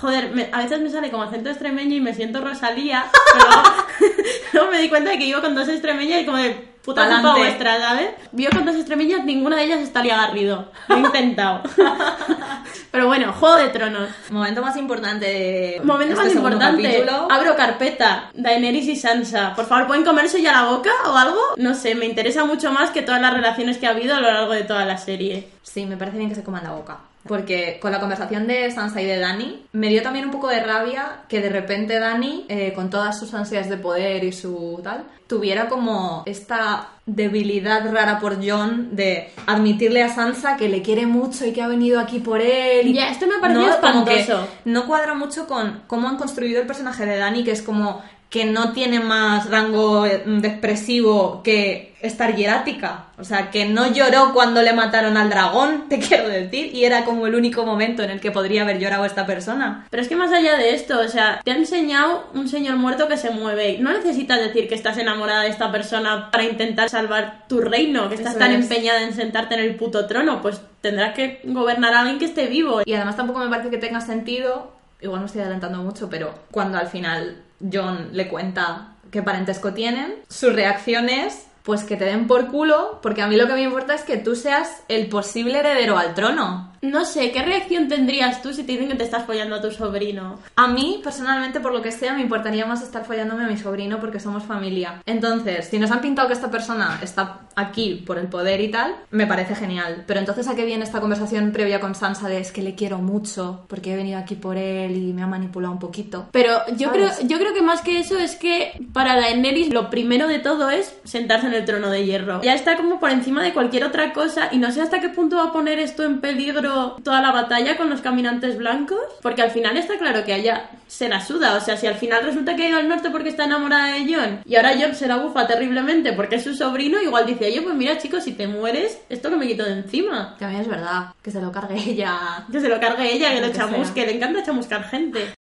Joder, 0.00 0.30
me- 0.32 0.48
a 0.52 0.58
veces 0.62 0.80
me 0.80 0.90
sale 0.90 1.10
como 1.10 1.24
acento 1.24 1.50
extremeño 1.50 1.96
y 1.96 2.00
me 2.00 2.14
siento 2.14 2.40
Rosalía, 2.40 3.06
pero 3.32 4.06
luego, 4.52 4.70
me 4.70 4.78
di 4.78 4.88
cuenta 4.88 5.10
de 5.10 5.18
que 5.18 5.24
vivo 5.24 5.40
con 5.40 5.54
dos 5.54 5.68
extremeñas 5.68 6.20
y 6.22 6.24
como 6.24 6.38
de 6.38 6.50
puta 6.84 7.06
culpa 7.08 7.36
vuestra, 7.36 7.78
¿sabes? 7.80 8.10
Vivo 8.32 8.50
con 8.54 8.64
dos 8.64 8.76
extremeñas, 8.76 9.24
ninguna 9.24 9.56
de 9.56 9.64
ellas 9.64 9.80
es 9.80 9.92
Talia 9.92 10.16
Garrido. 10.16 10.70
Lo 10.86 10.96
he 10.96 11.00
intentado. 11.00 11.62
pero 12.90 13.06
bueno, 13.08 13.32
Juego 13.32 13.56
de 13.56 13.68
Tronos. 13.70 14.08
Momento 14.30 14.62
más 14.62 14.76
importante 14.76 15.26
de 15.26 15.80
Momento 15.84 16.14
este 16.14 16.26
más 16.26 16.34
importante. 16.34 16.82
capítulo. 16.82 17.28
Abro 17.30 17.56
carpeta. 17.56 18.30
Daenerys 18.34 18.86
y 18.88 18.96
Sansa. 18.96 19.52
Por 19.54 19.66
favor, 19.66 19.86
¿pueden 19.88 20.04
comerse 20.04 20.40
ya 20.40 20.52
la 20.52 20.64
boca 20.70 20.90
o 21.06 21.16
algo? 21.16 21.40
No 21.56 21.74
sé, 21.74 21.94
me 21.94 22.06
interesa 22.06 22.44
mucho 22.44 22.70
más 22.72 22.90
que 22.90 23.02
todas 23.02 23.20
las 23.20 23.34
relaciones 23.34 23.78
que 23.78 23.86
ha 23.86 23.90
habido 23.90 24.14
a 24.14 24.20
lo 24.20 24.30
largo 24.32 24.52
de 24.52 24.62
toda 24.62 24.84
la 24.84 24.96
serie. 24.96 25.48
Sí, 25.62 25.84
me 25.86 25.96
parece 25.96 26.18
bien 26.18 26.30
que 26.30 26.36
se 26.36 26.44
coman 26.44 26.64
la 26.64 26.70
boca. 26.72 26.98
Porque 27.28 27.78
con 27.80 27.92
la 27.92 28.00
conversación 28.00 28.46
de 28.46 28.70
Sansa 28.72 29.00
y 29.02 29.04
de 29.06 29.18
Dani, 29.18 29.66
me 29.72 29.88
dio 29.90 30.02
también 30.02 30.24
un 30.24 30.30
poco 30.32 30.48
de 30.48 30.60
rabia 30.60 31.20
que 31.28 31.40
de 31.40 31.50
repente 31.50 31.98
Dani, 32.00 32.46
eh, 32.48 32.72
con 32.74 32.90
todas 32.90 33.18
sus 33.18 33.32
ansias 33.34 33.68
de 33.68 33.76
poder 33.76 34.24
y 34.24 34.32
su 34.32 34.80
tal, 34.82 35.04
tuviera 35.28 35.68
como 35.68 36.22
esta 36.26 36.88
debilidad 37.04 37.92
rara 37.92 38.18
por 38.18 38.38
John 38.44 38.96
de 38.96 39.30
admitirle 39.46 40.02
a 40.02 40.08
Sansa 40.14 40.56
que 40.56 40.68
le 40.68 40.80
quiere 40.82 41.06
mucho 41.06 41.44
y 41.46 41.52
que 41.52 41.60
ha 41.62 41.68
venido 41.68 42.00
aquí 42.00 42.18
por 42.20 42.40
él. 42.40 42.86
y- 42.88 42.94
Ya, 42.94 43.10
esto 43.10 43.26
me 43.26 43.34
ha 43.36 43.40
parecido 43.40 43.78
Como 43.80 44.04
que 44.06 44.20
espantoso. 44.20 44.48
no 44.64 44.86
cuadra 44.86 45.14
mucho 45.14 45.46
con 45.46 45.82
cómo 45.86 46.08
han 46.08 46.16
construido 46.16 46.60
el 46.62 46.66
personaje 46.66 47.04
de 47.04 47.18
Dani, 47.18 47.44
que 47.44 47.52
es 47.52 47.60
como 47.62 48.02
que 48.30 48.44
no 48.44 48.72
tiene 48.72 49.00
más 49.00 49.48
rango 49.48 50.04
eh, 50.04 50.22
de 50.26 50.48
expresivo 50.48 51.42
que 51.42 51.94
estar 52.00 52.36
hierática. 52.36 53.06
O 53.18 53.24
sea, 53.24 53.50
que 53.50 53.64
no 53.64 53.90
lloró 53.92 54.32
cuando 54.32 54.62
le 54.62 54.72
mataron 54.72 55.16
al 55.16 55.30
dragón, 55.30 55.84
te 55.88 55.98
quiero 55.98 56.28
decir, 56.28 56.74
y 56.74 56.84
era 56.84 57.04
como 57.04 57.26
el 57.26 57.34
único 57.34 57.64
momento 57.64 58.02
en 58.02 58.10
el 58.10 58.20
que 58.20 58.30
podría 58.30 58.62
haber 58.62 58.78
llorado 58.78 59.04
esta 59.04 59.26
persona. 59.26 59.86
Pero 59.90 60.02
es 60.02 60.08
que 60.08 60.14
más 60.16 60.30
allá 60.32 60.56
de 60.56 60.74
esto, 60.74 61.00
o 61.00 61.08
sea, 61.08 61.40
te 61.42 61.50
ha 61.50 61.56
enseñado 61.56 62.28
un 62.34 62.48
señor 62.48 62.76
muerto 62.76 63.08
que 63.08 63.16
se 63.16 63.30
mueve. 63.30 63.78
No 63.80 63.92
necesitas 63.92 64.38
decir 64.38 64.68
que 64.68 64.74
estás 64.74 64.98
enamorada 64.98 65.42
de 65.42 65.48
esta 65.48 65.72
persona 65.72 66.30
para 66.30 66.44
intentar 66.44 66.88
salvar 66.90 67.46
tu 67.48 67.60
reino, 67.60 68.08
que 68.08 68.14
estás 68.16 68.32
Eso 68.32 68.38
tan 68.38 68.52
es. 68.52 68.62
empeñada 68.62 69.02
en 69.02 69.14
sentarte 69.14 69.54
en 69.54 69.60
el 69.60 69.74
puto 69.76 70.06
trono. 70.06 70.42
Pues 70.42 70.60
tendrás 70.82 71.14
que 71.14 71.40
gobernar 71.44 71.94
a 71.94 72.00
alguien 72.00 72.18
que 72.18 72.26
esté 72.26 72.46
vivo. 72.46 72.82
Y 72.84 72.92
además 72.92 73.16
tampoco 73.16 73.40
me 73.40 73.48
parece 73.48 73.70
que 73.70 73.78
tenga 73.78 74.00
sentido, 74.00 74.77
igual 75.00 75.20
me 75.20 75.26
estoy 75.26 75.42
adelantando 75.42 75.82
mucho, 75.82 76.08
pero 76.10 76.34
cuando 76.50 76.78
al 76.78 76.88
final 76.88 77.42
John 77.72 78.10
le 78.12 78.28
cuenta 78.28 78.94
qué 79.10 79.22
parentesco 79.22 79.72
tienen, 79.72 80.16
su 80.28 80.50
reacción 80.50 81.08
es 81.08 81.46
pues 81.62 81.84
que 81.84 81.96
te 81.96 82.06
den 82.06 82.26
por 82.26 82.46
culo, 82.46 82.98
porque 83.02 83.20
a 83.20 83.26
mí 83.26 83.36
lo 83.36 83.46
que 83.46 83.52
me 83.52 83.62
importa 83.62 83.94
es 83.94 84.02
que 84.02 84.16
tú 84.16 84.34
seas 84.34 84.82
el 84.88 85.08
posible 85.08 85.58
heredero 85.58 85.98
al 85.98 86.14
trono. 86.14 86.72
No 86.80 87.04
sé, 87.04 87.32
¿qué 87.32 87.42
reacción 87.42 87.88
tendrías 87.88 88.40
tú 88.42 88.52
si 88.52 88.62
te 88.62 88.72
dicen 88.72 88.88
que 88.88 88.94
te 88.94 89.04
estás 89.04 89.24
follando 89.24 89.56
a 89.56 89.60
tu 89.60 89.70
sobrino? 89.70 90.38
A 90.56 90.68
mí, 90.68 91.00
personalmente, 91.02 91.60
por 91.60 91.72
lo 91.72 91.82
que 91.82 91.92
sea, 91.92 92.14
me 92.14 92.22
importaría 92.22 92.66
más 92.66 92.82
estar 92.82 93.04
follándome 93.04 93.44
a 93.44 93.48
mi 93.48 93.56
sobrino 93.56 93.98
porque 93.98 94.20
somos 94.20 94.44
familia. 94.44 95.02
Entonces, 95.04 95.66
si 95.66 95.78
nos 95.78 95.90
han 95.90 96.00
pintado 96.00 96.28
que 96.28 96.34
esta 96.34 96.50
persona 96.50 96.98
está 97.02 97.40
aquí 97.56 98.02
por 98.06 98.18
el 98.18 98.28
poder 98.28 98.60
y 98.60 98.70
tal, 98.70 98.94
me 99.10 99.26
parece 99.26 99.54
genial. 99.56 100.04
Pero 100.06 100.20
entonces, 100.20 100.46
¿a 100.46 100.54
qué 100.54 100.64
viene 100.64 100.84
esta 100.84 101.00
conversación 101.00 101.50
previa 101.52 101.80
con 101.80 101.94
Sansa 101.94 102.28
de 102.28 102.38
es 102.38 102.52
que 102.52 102.62
le 102.62 102.74
quiero 102.74 102.98
mucho 102.98 103.64
porque 103.68 103.92
he 103.92 103.96
venido 103.96 104.18
aquí 104.18 104.36
por 104.36 104.56
él 104.56 104.96
y 104.96 105.12
me 105.12 105.22
ha 105.22 105.26
manipulado 105.26 105.72
un 105.72 105.80
poquito? 105.80 106.28
Pero 106.30 106.52
yo 106.76 106.92
creo, 106.92 107.10
yo 107.24 107.38
creo 107.38 107.54
que 107.54 107.62
más 107.62 107.80
que 107.80 107.98
eso 107.98 108.18
es 108.18 108.36
que 108.36 108.86
para 108.92 109.16
Daenerys 109.16 109.72
lo 109.72 109.90
primero 109.90 110.28
de 110.28 110.38
todo 110.38 110.70
es 110.70 110.96
sentarse 111.04 111.48
en 111.48 111.54
el 111.54 111.64
trono 111.64 111.90
de 111.90 112.04
hierro. 112.04 112.40
Ya 112.42 112.54
está 112.54 112.76
como 112.76 113.00
por 113.00 113.10
encima 113.10 113.42
de 113.42 113.52
cualquier 113.52 113.84
otra 113.84 114.12
cosa 114.12 114.48
y 114.52 114.58
no 114.58 114.70
sé 114.70 114.80
hasta 114.80 115.00
qué 115.00 115.08
punto 115.08 115.36
va 115.36 115.44
a 115.44 115.52
poner 115.52 115.80
esto 115.80 116.04
en 116.04 116.20
peligro 116.20 116.67
toda 117.02 117.20
la 117.20 117.32
batalla 117.32 117.76
con 117.76 117.90
los 117.90 118.00
caminantes 118.00 118.56
blancos, 118.58 119.00
porque 119.22 119.42
al 119.42 119.50
final 119.50 119.76
está 119.76 119.98
claro 119.98 120.24
que 120.24 120.34
ella 120.34 120.70
se 120.86 121.08
la 121.08 121.20
suda, 121.20 121.56
o 121.56 121.60
sea, 121.60 121.76
si 121.76 121.86
al 121.86 121.94
final 121.94 122.24
resulta 122.24 122.56
que 122.56 122.64
ha 122.64 122.68
ido 122.68 122.78
al 122.78 122.88
norte 122.88 123.10
porque 123.10 123.28
está 123.28 123.44
enamorada 123.44 123.94
de 123.94 124.12
John 124.12 124.40
y 124.44 124.56
ahora 124.56 124.74
John 124.80 124.94
se 124.94 125.06
la 125.06 125.16
bufa 125.16 125.46
terriblemente 125.46 126.12
porque 126.12 126.36
es 126.36 126.44
su 126.44 126.54
sobrino, 126.54 127.00
igual 127.00 127.26
dice, 127.26 127.46
oye, 127.46 127.60
pues 127.62 127.74
mira 127.74 127.98
chicos, 127.98 128.24
si 128.24 128.32
te 128.32 128.46
mueres, 128.48 129.00
esto 129.08 129.30
que 129.30 129.36
me 129.36 129.46
quito 129.46 129.64
de 129.64 129.72
encima. 129.72 130.36
También 130.38 130.62
es 130.62 130.68
verdad, 130.68 131.08
que 131.22 131.30
se 131.30 131.40
lo 131.40 131.52
cargue 131.52 131.76
ella. 131.76 132.44
Que 132.50 132.60
se 132.60 132.68
lo 132.68 132.80
cargue 132.80 133.12
ella, 133.12 133.30
que 133.30 133.40
Lo 133.40 133.46
lo 133.46 133.52
que 133.52 133.58
sea. 133.58 133.68
chamusque, 133.68 134.06
le 134.06 134.16
encanta 134.16 134.42
chamuscar 134.42 134.84
gente. 134.84 135.37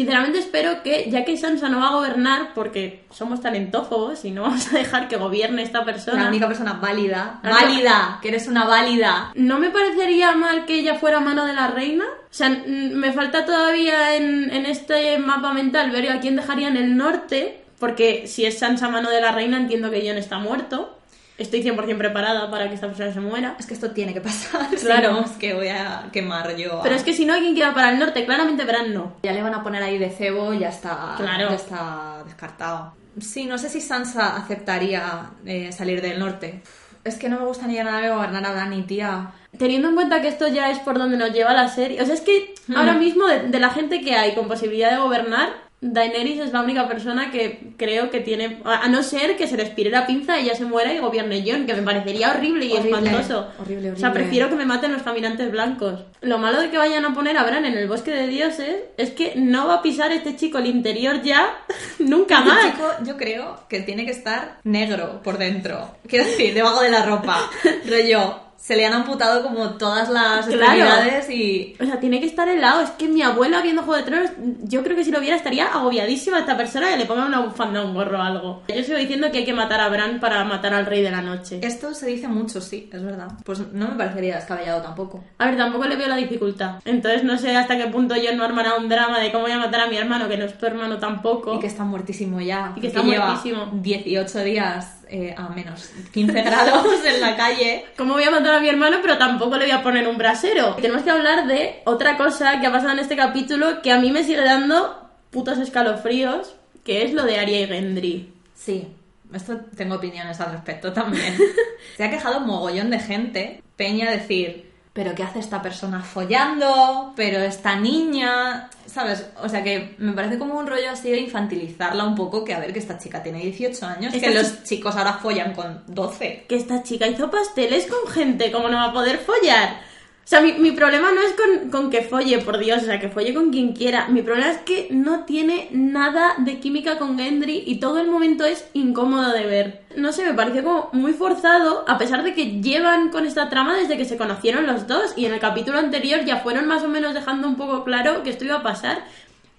Sinceramente 0.00 0.38
espero 0.38 0.82
que, 0.82 1.10
ya 1.10 1.26
que 1.26 1.36
Sansa 1.36 1.68
no 1.68 1.78
va 1.78 1.88
a 1.88 1.94
gobernar, 1.96 2.54
porque 2.54 3.04
somos 3.10 3.42
talentófobos 3.42 4.24
y 4.24 4.30
no 4.30 4.40
vamos 4.42 4.72
a 4.72 4.78
dejar 4.78 5.08
que 5.08 5.18
gobierne 5.18 5.60
esta 5.62 5.84
persona, 5.84 6.22
La 6.22 6.28
única 6.30 6.46
persona 6.46 6.72
válida. 6.72 7.38
La 7.42 7.50
única- 7.50 7.64
¡Válida! 7.66 8.18
Que 8.22 8.28
eres 8.28 8.48
una 8.48 8.64
válida. 8.64 9.30
no 9.34 9.58
me 9.58 9.68
parecería 9.68 10.32
mal 10.32 10.64
que 10.64 10.78
ella 10.78 10.94
fuera 10.94 11.20
mano 11.20 11.44
de 11.44 11.52
la 11.52 11.68
reina. 11.68 12.04
O 12.06 12.32
sea, 12.32 12.48
me 12.48 13.12
falta 13.12 13.44
todavía 13.44 14.16
en, 14.16 14.50
en 14.50 14.64
este 14.64 15.18
mapa 15.18 15.52
mental 15.52 15.90
ver 15.90 16.10
a 16.10 16.20
quién 16.20 16.36
dejaría 16.36 16.68
en 16.68 16.78
el 16.78 16.96
norte, 16.96 17.60
porque 17.78 18.26
si 18.26 18.46
es 18.46 18.58
Sansa 18.58 18.88
mano 18.88 19.10
de 19.10 19.20
la 19.20 19.32
reina 19.32 19.58
entiendo 19.58 19.90
que 19.90 20.00
Jon 20.06 20.16
está 20.16 20.38
muerto. 20.38 20.96
Estoy 21.40 21.62
100% 21.62 21.98
preparada 21.98 22.50
para 22.50 22.68
que 22.68 22.74
esta 22.74 22.86
persona 22.86 23.12
se 23.12 23.20
muera. 23.20 23.56
Es 23.58 23.66
que 23.66 23.74
esto 23.74 23.90
tiene 23.90 24.14
que 24.14 24.20
pasar. 24.20 24.60
Claro. 24.80 25.08
si 25.08 25.20
no, 25.20 25.26
es 25.26 25.30
que 25.32 25.54
voy 25.54 25.68
a 25.68 26.08
quemar 26.12 26.54
yo. 26.56 26.80
a- 26.80 26.82
Pero 26.82 26.94
es 26.94 27.02
que 27.02 27.12
si 27.12 27.24
no 27.26 27.34
hay 27.34 27.40
quien 27.40 27.54
quiera 27.54 27.74
para 27.74 27.90
el 27.90 27.98
norte, 27.98 28.24
claramente 28.24 28.64
Bran 28.64 28.94
no. 28.94 29.16
Ya 29.22 29.32
le 29.32 29.42
van 29.42 29.54
a 29.54 29.62
poner 29.62 29.82
ahí 29.82 29.98
de 29.98 30.10
cebo 30.10 30.54
y 30.54 30.60
ya 30.60 30.68
está, 30.68 31.14
Claro. 31.16 31.48
ya 31.48 31.56
está 31.56 32.22
descartado. 32.24 32.94
Sí, 33.20 33.46
no 33.46 33.58
sé 33.58 33.68
si 33.68 33.80
Sansa 33.80 34.36
aceptaría 34.36 35.30
eh, 35.44 35.72
salir 35.72 36.00
del 36.00 36.18
norte. 36.20 36.62
Es 37.02 37.16
que 37.16 37.28
no 37.28 37.38
me 37.40 37.46
gustaría 37.46 37.82
nada 37.82 38.00
de 38.02 38.10
gobernar 38.10 38.44
a 38.46 38.52
Dani, 38.52 38.82
tía. 38.82 39.32
Teniendo 39.58 39.88
en 39.88 39.94
cuenta 39.94 40.20
que 40.20 40.28
esto 40.28 40.46
ya 40.48 40.70
es 40.70 40.78
por 40.80 40.98
donde 40.98 41.16
nos 41.16 41.32
lleva 41.32 41.52
la 41.54 41.68
serie. 41.68 42.00
O 42.02 42.04
sea, 42.06 42.14
es 42.14 42.20
que 42.20 42.54
ahora 42.76 42.92
mismo 42.94 43.26
de, 43.26 43.48
de 43.48 43.58
la 43.58 43.70
gente 43.70 44.00
que 44.02 44.14
hay 44.14 44.34
con 44.34 44.46
posibilidad 44.48 44.90
de 44.92 44.98
gobernar, 44.98 45.48
Daenerys 45.82 46.40
es 46.40 46.52
la 46.52 46.60
única 46.60 46.86
persona 46.86 47.30
que 47.30 47.72
creo 47.78 48.10
que 48.10 48.20
tiene. 48.20 48.60
A 48.64 48.86
no 48.88 49.02
ser 49.02 49.36
que 49.36 49.46
se 49.46 49.56
le 49.56 49.62
expire 49.62 49.90
la 49.90 50.06
pinza 50.06 50.38
y 50.38 50.44
ella 50.44 50.54
se 50.54 50.66
muera 50.66 50.92
y 50.92 50.98
gobierne 50.98 51.42
Jon, 51.46 51.64
que 51.64 51.74
me 51.74 51.82
parecería 51.82 52.32
horrible 52.32 52.66
y 52.66 52.72
Horrible, 52.76 52.98
espantoso. 52.98 53.48
horrible, 53.58 53.92
O 53.92 53.96
sea, 53.96 54.08
horrible. 54.10 54.24
prefiero 54.24 54.48
que 54.50 54.56
me 54.56 54.66
maten 54.66 54.92
los 54.92 55.02
caminantes 55.02 55.50
blancos. 55.50 56.00
Lo 56.20 56.36
malo 56.38 56.60
de 56.60 56.70
que 56.70 56.76
vayan 56.76 57.06
a 57.06 57.14
poner 57.14 57.38
a 57.38 57.44
Bran 57.44 57.64
en 57.64 57.78
el 57.78 57.88
bosque 57.88 58.10
de 58.10 58.26
dioses 58.26 58.76
es 58.98 59.10
que 59.10 59.32
no 59.36 59.68
va 59.68 59.76
a 59.76 59.82
pisar 59.82 60.12
este 60.12 60.36
chico 60.36 60.58
el 60.58 60.66
interior 60.66 61.22
ya 61.22 61.48
nunca 61.98 62.38
Este 62.40 62.50
más. 62.50 62.64
chico, 62.72 62.86
yo 63.04 63.16
creo 63.16 63.60
que 63.68 63.80
tiene 63.80 64.04
que 64.04 64.12
estar 64.12 64.58
negro 64.64 65.22
por 65.22 65.38
dentro. 65.38 65.94
Quiero 66.06 66.26
decir, 66.26 66.52
debajo 66.52 66.82
de 66.82 66.90
la 66.90 67.06
ropa. 67.06 67.48
Rollo, 67.88 68.49
se 68.60 68.76
le 68.76 68.86
han 68.86 68.92
amputado 68.92 69.42
como 69.42 69.70
todas 69.70 70.08
las 70.10 70.46
Claro. 70.46 70.60
extremidades 70.62 71.30
y... 71.30 71.74
O 71.80 71.84
sea, 71.84 71.98
tiene 71.98 72.20
que 72.20 72.26
estar 72.26 72.46
helado. 72.48 72.82
Es 72.82 72.90
que 72.90 73.08
mi 73.08 73.22
abuela 73.22 73.62
viendo 73.62 73.82
Juego 73.82 73.96
de 73.96 74.02
Tronos, 74.08 74.30
yo 74.64 74.82
creo 74.84 74.94
que 74.96 75.02
si 75.02 75.10
lo 75.10 75.18
viera 75.18 75.34
estaría 75.34 75.66
agobiadísima 75.68 76.38
esta 76.38 76.56
persona 76.56 76.94
y 76.94 76.98
le 76.98 77.06
ponga 77.06 77.24
una 77.26 77.40
bufanda, 77.40 77.82
un 77.82 77.94
gorro 77.94 78.18
o 78.18 78.22
algo. 78.22 78.62
Yo 78.68 78.84
sigo 78.84 78.98
diciendo 78.98 79.30
que 79.32 79.38
hay 79.38 79.44
que 79.44 79.54
matar 79.54 79.80
a 79.80 79.88
Bran 79.88 80.20
para 80.20 80.44
matar 80.44 80.74
al 80.74 80.86
rey 80.86 81.02
de 81.02 81.10
la 81.10 81.22
noche. 81.22 81.58
Esto 81.62 81.94
se 81.94 82.06
dice 82.06 82.28
mucho, 82.28 82.60
sí, 82.60 82.88
es 82.92 83.02
verdad. 83.02 83.28
Pues 83.44 83.60
no 83.72 83.88
me 83.88 83.94
parecería 83.96 84.36
descabellado 84.36 84.82
tampoco. 84.82 85.24
A 85.38 85.46
ver, 85.46 85.56
tampoco 85.56 85.86
le 85.86 85.96
veo 85.96 86.08
la 86.08 86.16
dificultad. 86.16 86.76
Entonces 86.84 87.24
no 87.24 87.38
sé 87.38 87.56
hasta 87.56 87.76
qué 87.76 87.86
punto 87.86 88.14
yo 88.16 88.34
no 88.36 88.44
armará 88.44 88.76
un 88.76 88.88
drama 88.88 89.18
de 89.20 89.32
cómo 89.32 89.44
voy 89.44 89.52
a 89.52 89.58
matar 89.58 89.80
a 89.80 89.86
mi 89.86 89.96
hermano, 89.96 90.28
que 90.28 90.36
no 90.36 90.44
es 90.44 90.56
tu 90.58 90.66
hermano 90.66 90.98
tampoco. 90.98 91.54
Y 91.54 91.60
que 91.60 91.66
está 91.66 91.84
muertísimo 91.84 92.40
ya. 92.40 92.72
Y 92.76 92.80
que 92.82 92.88
está 92.88 93.00
porque 93.00 93.12
lleva 93.12 93.26
muertísimo. 93.26 93.68
18 93.72 94.38
días 94.44 94.99
eh, 95.10 95.34
a 95.36 95.48
menos 95.48 95.90
15 96.12 96.42
grados 96.42 96.86
en 97.04 97.20
la 97.20 97.36
calle. 97.36 97.86
¿Cómo 97.96 98.14
voy 98.14 98.22
a 98.22 98.30
matar 98.30 98.54
a 98.54 98.60
mi 98.60 98.68
hermano? 98.68 98.98
Pero 99.02 99.18
tampoco 99.18 99.56
le 99.56 99.64
voy 99.64 99.72
a 99.72 99.82
poner 99.82 100.06
un 100.06 100.16
brasero. 100.16 100.76
Tenemos 100.76 101.02
que 101.02 101.10
hablar 101.10 101.46
de 101.48 101.82
otra 101.84 102.16
cosa 102.16 102.60
que 102.60 102.66
ha 102.66 102.72
pasado 102.72 102.92
en 102.92 103.00
este 103.00 103.16
capítulo 103.16 103.82
que 103.82 103.90
a 103.90 103.98
mí 103.98 104.12
me 104.12 104.22
sigue 104.22 104.44
dando 104.44 105.10
putos 105.30 105.58
escalofríos, 105.58 106.54
que 106.84 107.02
es 107.02 107.12
lo 107.12 107.24
de 107.24 107.40
Arya 107.40 107.60
y 107.60 107.66
Gendry. 107.66 108.32
Sí, 108.54 108.86
esto 109.34 109.60
tengo 109.76 109.96
opiniones 109.96 110.40
al 110.40 110.52
respecto 110.52 110.92
también. 110.92 111.36
Se 111.96 112.04
ha 112.04 112.10
quejado 112.10 112.38
un 112.38 112.46
mogollón 112.46 112.90
de 112.90 113.00
gente. 113.00 113.62
Peña 113.76 114.10
decir, 114.10 114.69
pero 114.92 115.14
¿qué 115.14 115.22
hace 115.22 115.38
esta 115.38 115.62
persona 115.62 116.02
follando? 116.02 117.12
Pero 117.14 117.38
esta 117.38 117.76
niña, 117.76 118.68
¿sabes? 118.86 119.26
O 119.42 119.48
sea 119.48 119.62
que 119.62 119.94
me 119.98 120.12
parece 120.12 120.38
como 120.38 120.58
un 120.58 120.66
rollo 120.66 120.90
así 120.90 121.10
de 121.10 121.20
infantilizarla 121.20 122.04
un 122.04 122.16
poco, 122.16 122.44
que 122.44 122.54
a 122.54 122.60
ver 122.60 122.72
que 122.72 122.80
esta 122.80 122.98
chica 122.98 123.22
tiene 123.22 123.38
18 123.40 123.86
años, 123.86 124.14
Esta 124.14 124.26
que 124.28 124.34
los 124.34 124.64
chicos 124.64 124.96
ahora 124.96 125.14
follan 125.14 125.54
con 125.54 125.84
12. 125.86 126.46
que 126.48 126.56
esta 126.56 126.82
chica 126.82 127.06
hizo 127.06 127.30
pasteles 127.30 127.86
con 127.86 128.12
gente, 128.12 128.50
¿cómo 128.50 128.68
no 128.68 128.78
va 128.78 128.86
a 128.86 128.92
poder 128.92 129.18
follar? 129.18 129.89
O 130.30 130.32
sea, 130.32 130.42
mi, 130.42 130.52
mi 130.52 130.70
problema 130.70 131.10
no 131.10 131.20
es 131.22 131.32
con, 131.32 131.70
con 131.70 131.90
que 131.90 132.02
folle, 132.02 132.38
por 132.38 132.56
Dios, 132.58 132.84
o 132.84 132.86
sea, 132.86 133.00
que 133.00 133.08
folle 133.08 133.34
con 133.34 133.50
quien 133.50 133.72
quiera. 133.72 134.06
Mi 134.06 134.22
problema 134.22 134.52
es 134.52 134.58
que 134.58 134.86
no 134.92 135.24
tiene 135.24 135.66
nada 135.72 136.34
de 136.38 136.60
química 136.60 136.98
con 136.98 137.18
Gendry 137.18 137.64
y 137.66 137.80
todo 137.80 137.98
el 137.98 138.08
momento 138.08 138.44
es 138.44 138.64
incómodo 138.72 139.32
de 139.32 139.44
ver. 139.44 139.82
No 139.96 140.12
sé, 140.12 140.24
me 140.24 140.34
pareció 140.34 140.62
como 140.62 140.88
muy 140.92 141.14
forzado, 141.14 141.84
a 141.88 141.98
pesar 141.98 142.22
de 142.22 142.32
que 142.32 142.60
llevan 142.60 143.08
con 143.08 143.26
esta 143.26 143.48
trama 143.48 143.76
desde 143.76 143.96
que 143.96 144.04
se 144.04 144.16
conocieron 144.16 144.68
los 144.68 144.86
dos 144.86 145.14
y 145.16 145.26
en 145.26 145.32
el 145.32 145.40
capítulo 145.40 145.80
anterior 145.80 146.24
ya 146.24 146.36
fueron 146.36 146.68
más 146.68 146.84
o 146.84 146.88
menos 146.88 147.12
dejando 147.12 147.48
un 147.48 147.56
poco 147.56 147.82
claro 147.82 148.22
que 148.22 148.30
esto 148.30 148.44
iba 148.44 148.58
a 148.58 148.62
pasar. 148.62 149.04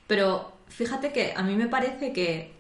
Pero 0.08 0.54
fíjate 0.70 1.12
que 1.12 1.34
a 1.36 1.44
mí 1.44 1.54
me 1.58 1.68
parece 1.68 2.14
que 2.14 2.54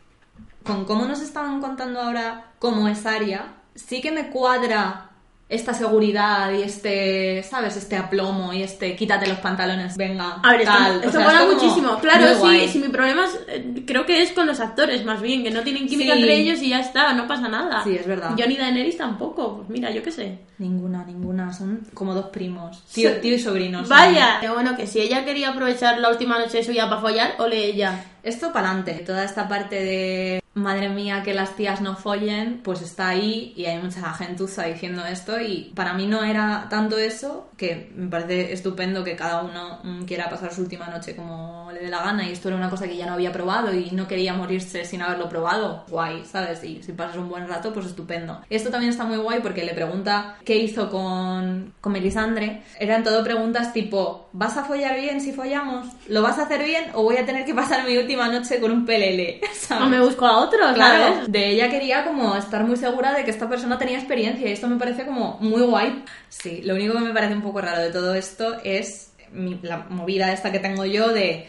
con 0.64 0.84
cómo 0.84 1.06
nos 1.06 1.22
estaban 1.22 1.62
contando 1.62 2.02
ahora 2.02 2.52
cómo 2.60 2.90
es 2.90 3.06
Aria, 3.06 3.54
sí 3.76 4.02
que 4.02 4.12
me 4.12 4.32
cuadra 4.32 5.11
esta 5.52 5.74
seguridad 5.74 6.50
y 6.54 6.64
este, 6.64 7.44
¿sabes? 7.44 7.76
Este 7.76 7.98
aplomo 7.98 8.54
y 8.54 8.64
este 8.64 8.96
quítate 8.96 9.28
los 9.28 9.40
pantalones, 9.40 9.98
venga, 9.98 10.40
A 10.42 10.52
ver, 10.54 10.62
esto, 10.62 10.74
tal. 10.74 10.96
esto 10.96 11.10
O 11.10 11.12
sea, 11.12 11.20
mola 11.20 11.34
es 11.34 11.46
como 11.46 11.54
muchísimo. 11.62 12.00
Claro, 12.00 12.26
sí, 12.42 12.70
sí, 12.70 12.80
mi 12.80 12.88
problema 12.88 13.26
es, 13.26 13.38
eh, 13.50 13.84
creo 13.86 14.06
que 14.06 14.22
es 14.22 14.32
con 14.32 14.48
los 14.48 14.62
actores, 14.62 15.04
más 15.04 15.22
bien, 15.22 15.44
que 15.44 15.52
no 15.52 15.62
tienen 15.62 15.88
química 15.88 16.14
Sí. 16.14 16.20
entre 16.20 16.36
ellos 16.38 16.62
y 16.62 16.70
ya 16.70 16.80
está, 16.80 17.12
no 17.14 17.28
pasa 17.28 17.50
nada. 17.50 17.84
Sí, 17.84 17.94
es 18.00 18.08
verdad. 18.08 18.32
Johnny 18.38 18.56
Daenerys 18.56 18.96
tampoco, 18.98 19.58
pues 19.58 19.70
mira, 19.70 19.92
yo 19.92 20.02
qué 20.02 20.12
sé. 20.12 20.40
Ninguna, 20.58 21.04
ninguna, 21.04 21.52
son 21.52 21.86
como 21.94 22.14
dos 22.14 22.28
primos, 22.28 22.84
tío, 22.94 23.18
tío 23.18 23.36
y 23.36 23.40
sobrinos. 23.40 23.90
Vaya, 23.90 24.38
que 24.40 24.50
bueno, 24.50 24.78
que 24.78 24.88
si 24.88 25.02
ella 25.02 25.26
quería 25.26 25.50
aprovechar 25.50 26.00
la 26.00 26.10
última 26.10 26.40
noche 26.40 26.58
de 26.60 26.64
su 26.64 26.72
vida 26.72 26.88
para 26.90 27.02
follar, 27.02 27.36
ole 27.40 27.66
ella. 27.66 28.06
Esto 28.24 28.54
para 28.54 28.70
adelante, 28.70 29.04
toda 29.06 29.26
esta 29.26 29.48
parte 29.50 29.84
de 29.84 30.41
madre 30.54 30.90
mía 30.90 31.24
que 31.24 31.34
las 31.34 31.56
tías 31.56 31.82
no 31.82 31.96
follen, 31.96 32.62
pues 32.64 32.82
está 32.82 33.10
ahí 33.10 33.54
y 33.56 33.66
hay 33.66 33.82
mucha 33.82 34.14
gentuza 34.14 34.66
diciendo 34.66 35.06
esto 35.06 35.40
y 35.40 35.72
para 35.76 35.94
mí 35.94 36.08
no 36.08 36.24
era 36.24 36.68
tanto 36.70 36.98
eso, 36.98 37.50
que 37.58 37.92
me 37.96 38.10
parece 38.10 38.52
estupendo 38.52 39.04
que 39.04 39.16
cada 39.16 39.44
uno 39.44 39.80
mm, 39.84 40.04
quiera 40.04 40.30
pasar 40.30 40.54
su 40.54 40.62
última 40.62 40.88
noche 40.88 41.16
como 41.16 41.72
le 41.72 41.80
dé 41.80 41.90
la 41.90 42.04
gana 42.04 42.28
y 42.28 42.32
esto 42.32 42.50
era 42.50 42.58
una 42.58 42.70
cosa 42.70 42.88
que 42.88 42.98
ya 42.98 43.06
no 43.06 43.14
había 43.14 43.32
probado 43.32 43.74
y 43.74 43.92
no 43.92 44.08
quería 44.08 44.34
morirse 44.34 44.84
sin 44.84 45.02
haberlo 45.02 45.30
probado. 45.30 45.86
Guay, 45.90 46.26
¿sabes? 46.26 46.64
Y 46.64 46.84
si 46.84 46.92
pasas 46.92 47.18
un 47.18 47.30
buen 47.30 47.48
rato, 47.48 47.74
pues 47.74 47.86
estupendo. 47.86 48.42
Esto 48.50 48.70
también 48.70 48.92
está 48.92 49.06
muy 49.06 49.18
guay 49.18 49.40
porque 49.42 49.64
le 49.64 49.74
pregunta 49.74 50.38
qué 50.44 50.58
hizo 50.58 50.90
con, 50.90 51.74
con 51.80 51.94
Melisandre. 51.94 52.64
Eran 52.80 53.04
todo 53.04 53.24
preguntas 53.24 53.72
tipo, 53.72 54.30
¿vas 54.34 54.58
a 54.58 54.66
follar 54.66 55.00
bien 55.00 55.22
si 55.22 55.32
follamos? 55.32 55.88
¿Lo 56.08 56.22
vas 56.22 56.40
a 56.40 56.44
hacer 56.44 56.64
bien 56.64 56.92
o 56.94 57.04
voy 57.04 57.18
a 57.18 57.26
tener 57.26 57.46
que 57.46 57.54
pasar 57.54 57.86
mi 57.86 57.98
última 57.98 58.28
noche 58.28 58.60
con 58.60 58.72
un 58.72 58.86
pelele? 58.86 59.40
¿Sabes? 59.54 59.82
O 59.82 59.90
me 59.90 60.00
busco 60.00 60.26
a 60.28 60.41
otro, 60.42 60.60
Claro, 60.74 61.14
¿sabes? 61.14 61.32
de 61.32 61.50
ella 61.52 61.70
quería 61.70 62.04
como 62.06 62.36
estar 62.36 62.64
muy 62.64 62.78
segura 62.78 63.14
de 63.14 63.24
que 63.24 63.32
esta 63.32 63.50
persona 63.50 63.78
tenía 63.78 63.98
experiencia 63.98 64.48
y 64.48 64.52
esto 64.54 64.68
me 64.68 64.78
parece 64.78 65.06
como 65.06 65.38
muy 65.40 65.62
guay. 65.62 66.04
Sí, 66.30 66.62
lo 66.64 66.76
único 66.76 66.94
que 66.94 67.00
me 67.00 67.14
parece 67.14 67.34
un 67.34 67.42
poco 67.42 67.62
raro 67.62 67.82
de 67.82 67.92
todo 67.92 68.14
esto 68.16 68.58
es 68.64 69.14
mi- 69.32 69.60
la 69.62 69.78
movida 69.90 70.32
esta 70.34 70.52
que 70.52 70.60
tengo 70.60 70.86
yo 70.86 71.10
de 71.10 71.48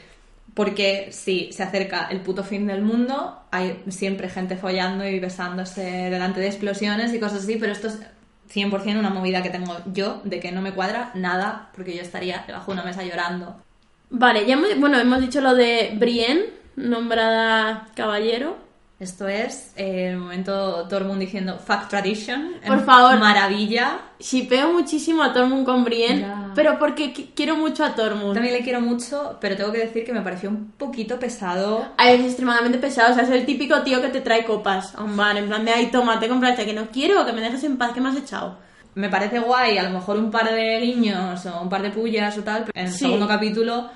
porque 0.54 1.08
si 1.12 1.50
se 1.52 1.62
acerca 1.62 2.08
el 2.10 2.20
puto 2.20 2.44
fin 2.44 2.66
del 2.66 2.82
mundo, 2.82 3.40
hay 3.50 3.82
siempre 3.88 4.28
gente 4.28 4.56
follando 4.56 5.06
y 5.08 5.18
besándose 5.18 5.82
delante 6.10 6.40
de 6.40 6.48
explosiones 6.48 7.14
y 7.14 7.20
cosas 7.20 7.44
así, 7.44 7.56
pero 7.56 7.72
esto 7.72 7.88
es 7.88 8.00
100% 8.50 8.98
una 9.00 9.08
movida 9.08 9.42
que 9.42 9.48
tengo 9.50 9.78
yo 9.86 10.20
de 10.24 10.40
que 10.40 10.52
no 10.52 10.60
me 10.60 10.72
cuadra 10.74 11.10
nada 11.14 11.70
porque 11.74 11.94
yo 11.96 12.02
estaría 12.02 12.44
debajo 12.46 12.66
de 12.72 12.74
una 12.74 12.84
mesa 12.84 13.02
llorando. 13.02 13.56
Vale, 14.10 14.44
ya 14.44 14.54
hemos, 14.54 14.78
bueno, 14.78 14.98
hemos 14.98 15.20
dicho 15.22 15.40
lo 15.40 15.54
de 15.54 15.92
Brienne, 15.94 16.44
nombrada 16.76 17.88
caballero. 17.94 18.58
Esto 19.02 19.26
es 19.26 19.72
eh, 19.76 20.10
el 20.10 20.18
momento 20.18 20.86
Tormund 20.88 21.18
diciendo 21.18 21.58
Fuck 21.58 21.88
Tradition. 21.88 22.52
Por 22.64 22.84
favor. 22.84 23.18
Maravilla. 23.18 23.98
Shipeo 24.20 24.72
muchísimo 24.72 25.24
a 25.24 25.32
Tormund 25.32 25.64
con 25.66 25.82
Brienne, 25.82 26.24
pero 26.54 26.78
porque 26.78 27.12
qui- 27.12 27.30
quiero 27.34 27.56
mucho 27.56 27.84
a 27.84 27.96
Tormund. 27.96 28.34
También 28.34 28.54
le 28.54 28.62
quiero 28.62 28.80
mucho, 28.80 29.38
pero 29.40 29.56
tengo 29.56 29.72
que 29.72 29.78
decir 29.78 30.04
que 30.04 30.12
me 30.12 30.20
pareció 30.20 30.50
un 30.50 30.70
poquito 30.78 31.18
pesado. 31.18 31.84
Ay, 31.96 32.20
es 32.20 32.26
extremadamente 32.26 32.78
pesado, 32.78 33.10
o 33.10 33.14
sea, 33.16 33.24
es 33.24 33.30
el 33.30 33.44
típico 33.44 33.82
tío 33.82 34.00
que 34.00 34.08
te 34.10 34.20
trae 34.20 34.44
copas 34.44 34.94
a 34.94 35.02
un 35.02 35.16
bar, 35.16 35.36
en 35.36 35.48
plan 35.48 35.64
de, 35.64 35.72
ay, 35.72 35.86
toma, 35.90 36.20
te 36.20 36.28
compraste, 36.28 36.64
que 36.64 36.72
no 36.72 36.86
quiero, 36.92 37.26
que 37.26 37.32
me 37.32 37.40
dejes 37.40 37.64
en 37.64 37.78
paz, 37.78 37.90
que 37.92 38.00
me 38.00 38.10
has 38.10 38.16
echado. 38.16 38.56
Me 38.94 39.08
parece 39.08 39.40
guay, 39.40 39.78
a 39.78 39.82
lo 39.82 39.90
mejor 39.90 40.16
un 40.16 40.30
par 40.30 40.48
de 40.48 40.78
guiños 40.78 41.44
o 41.46 41.60
un 41.62 41.68
par 41.68 41.82
de 41.82 41.90
pullas 41.90 42.38
o 42.38 42.42
tal, 42.44 42.66
pero 42.66 42.72
en 42.78 42.86
el 42.86 42.92
Sí. 42.92 43.00
segundo 43.00 43.26
capítulo 43.26 43.90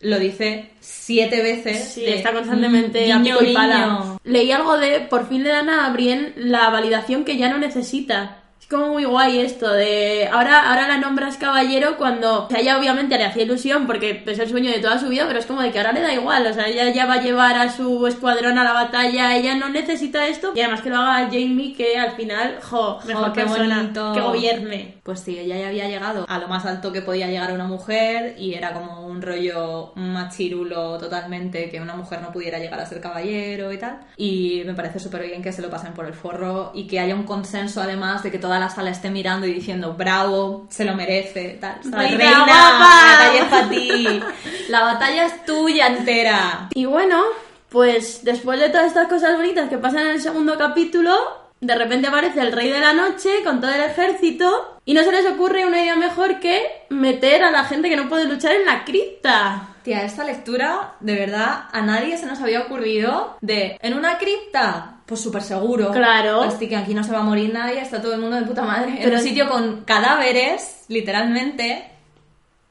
lo 0.00 0.18
dice 0.18 0.70
siete 0.80 1.42
veces. 1.42 1.92
Sí, 1.94 2.02
de, 2.02 2.16
está 2.16 2.32
constantemente 2.32 3.12
mm, 3.12 3.54
pala. 3.54 3.76
guiño. 3.76 4.20
Leí 4.24 4.50
algo 4.52 4.78
de, 4.78 5.00
por 5.00 5.28
fin 5.28 5.42
le 5.42 5.50
dan 5.50 5.68
a 5.68 5.90
Brienne 5.90 6.32
la 6.36 6.70
validación 6.70 7.24
que 7.24 7.36
ya 7.36 7.50
no 7.50 7.58
necesita. 7.58 8.39
Como 8.70 8.90
muy 8.90 9.04
guay 9.04 9.40
esto 9.40 9.68
de, 9.68 10.28
ahora, 10.32 10.70
ahora 10.70 10.86
la 10.86 10.98
nombras 10.98 11.36
caballero 11.38 11.96
cuando, 11.96 12.44
o 12.44 12.48
sea, 12.48 12.60
ella 12.60 12.78
obviamente 12.78 13.18
le 13.18 13.24
hacía 13.24 13.42
ilusión 13.42 13.88
porque 13.88 14.22
es 14.24 14.38
el 14.38 14.48
sueño 14.48 14.70
de 14.70 14.78
toda 14.78 14.96
su 15.00 15.08
vida, 15.08 15.24
pero 15.26 15.40
es 15.40 15.46
como 15.46 15.60
de 15.60 15.72
que 15.72 15.78
ahora 15.80 15.90
le 15.90 16.02
da 16.02 16.14
igual, 16.14 16.46
o 16.46 16.52
sea, 16.54 16.68
ella 16.68 16.88
ya 16.90 17.04
va 17.04 17.14
a 17.14 17.20
llevar 17.20 17.56
a 17.56 17.68
su 17.68 18.06
escuadrón 18.06 18.58
a 18.58 18.62
la 18.62 18.72
batalla, 18.72 19.34
ella 19.34 19.56
no 19.56 19.70
necesita 19.70 20.28
esto, 20.28 20.52
y 20.54 20.60
además 20.60 20.82
que 20.82 20.90
lo 20.90 20.98
haga 20.98 21.24
Jamie, 21.24 21.74
que 21.74 21.98
al 21.98 22.12
final, 22.12 22.58
jo, 22.62 23.00
mejor 23.08 23.32
qué 23.32 23.40
persona, 23.40 23.76
bonito. 23.78 24.12
que 24.12 24.20
gobierne. 24.20 25.00
Pues 25.02 25.18
sí, 25.18 25.36
ella 25.36 25.58
ya 25.58 25.66
había 25.66 25.88
llegado 25.88 26.24
a 26.28 26.38
lo 26.38 26.46
más 26.46 26.64
alto 26.64 26.92
que 26.92 27.02
podía 27.02 27.26
llegar 27.26 27.52
una 27.52 27.66
mujer 27.66 28.36
y 28.38 28.54
era 28.54 28.72
como 28.72 29.04
un 29.04 29.20
rollo 29.20 29.90
machirulo 29.96 30.96
totalmente 30.96 31.68
que 31.70 31.80
una 31.80 31.96
mujer 31.96 32.22
no 32.22 32.30
pudiera 32.30 32.60
llegar 32.60 32.78
a 32.78 32.86
ser 32.86 33.00
caballero 33.00 33.72
y 33.72 33.78
tal. 33.78 33.98
Y 34.16 34.62
me 34.64 34.74
parece 34.74 35.00
súper 35.00 35.26
bien 35.26 35.42
que 35.42 35.50
se 35.50 35.60
lo 35.60 35.68
pasen 35.68 35.92
por 35.92 36.06
el 36.06 36.14
forro 36.14 36.70
y 36.72 36.86
que 36.86 37.00
haya 37.00 37.16
un 37.16 37.24
consenso 37.24 37.80
además 37.80 38.22
de 38.22 38.30
que 38.30 38.38
toda 38.38 38.59
la 38.60 38.70
sala 38.70 38.90
esté 38.90 39.10
mirando 39.10 39.46
y 39.46 39.52
diciendo 39.52 39.94
bravo, 39.94 40.66
se 40.70 40.84
lo 40.84 40.94
merece, 40.94 41.58
tal. 41.60 41.78
¿sabes? 41.82 42.10
Reina 42.10 42.24
Reina, 42.24 42.44
guapa". 42.44 42.78
la 42.78 43.12
batalla 43.12 43.42
es 43.42 43.48
para 43.48 43.68
ti. 43.68 44.22
La 44.68 44.82
batalla 44.82 45.26
es 45.26 45.44
tuya 45.44 45.86
entera. 45.88 46.68
Y 46.74 46.84
bueno, 46.84 47.22
pues 47.70 48.24
después 48.24 48.60
de 48.60 48.68
todas 48.68 48.86
estas 48.86 49.08
cosas 49.08 49.36
bonitas 49.36 49.68
que 49.68 49.78
pasan 49.78 50.02
en 50.02 50.12
el 50.12 50.20
segundo 50.20 50.56
capítulo, 50.56 51.16
de 51.60 51.74
repente 51.74 52.08
aparece 52.08 52.40
el 52.40 52.52
rey 52.52 52.70
de 52.70 52.80
la 52.80 52.92
noche 52.92 53.28
con 53.44 53.60
todo 53.60 53.70
el 53.70 53.82
ejército 53.82 54.78
y 54.84 54.94
no 54.94 55.02
se 55.02 55.12
les 55.12 55.26
ocurre 55.26 55.66
una 55.66 55.82
idea 55.82 55.96
mejor 55.96 56.40
que 56.40 56.84
meter 56.88 57.42
a 57.42 57.50
la 57.50 57.64
gente 57.64 57.88
que 57.88 57.96
no 57.96 58.08
puede 58.08 58.24
luchar 58.24 58.52
en 58.52 58.66
la 58.66 58.84
cripta. 58.84 59.68
Tía, 59.82 60.04
esta 60.04 60.24
lectura, 60.24 60.92
de 61.00 61.14
verdad, 61.14 61.64
a 61.72 61.80
nadie 61.82 62.16
se 62.18 62.26
nos 62.26 62.40
había 62.40 62.62
ocurrido 62.62 63.36
de 63.40 63.78
en 63.80 63.94
una 63.94 64.18
cripta. 64.18 64.96
Pues 65.06 65.20
súper 65.20 65.42
seguro. 65.42 65.90
Claro. 65.90 66.42
Así 66.42 66.68
que 66.68 66.76
aquí 66.76 66.94
no 66.94 67.02
se 67.02 67.10
va 67.12 67.18
a 67.18 67.22
morir 67.22 67.52
nadie, 67.52 67.80
está 67.80 68.00
todo 68.00 68.14
el 68.14 68.20
mundo 68.20 68.36
de 68.36 68.42
puta 68.46 68.62
madre. 68.62 68.90
en 68.92 68.98
Pero- 69.04 69.16
un 69.16 69.22
sitio 69.22 69.48
con 69.48 69.84
cadáveres, 69.84 70.84
literalmente. 70.88 71.86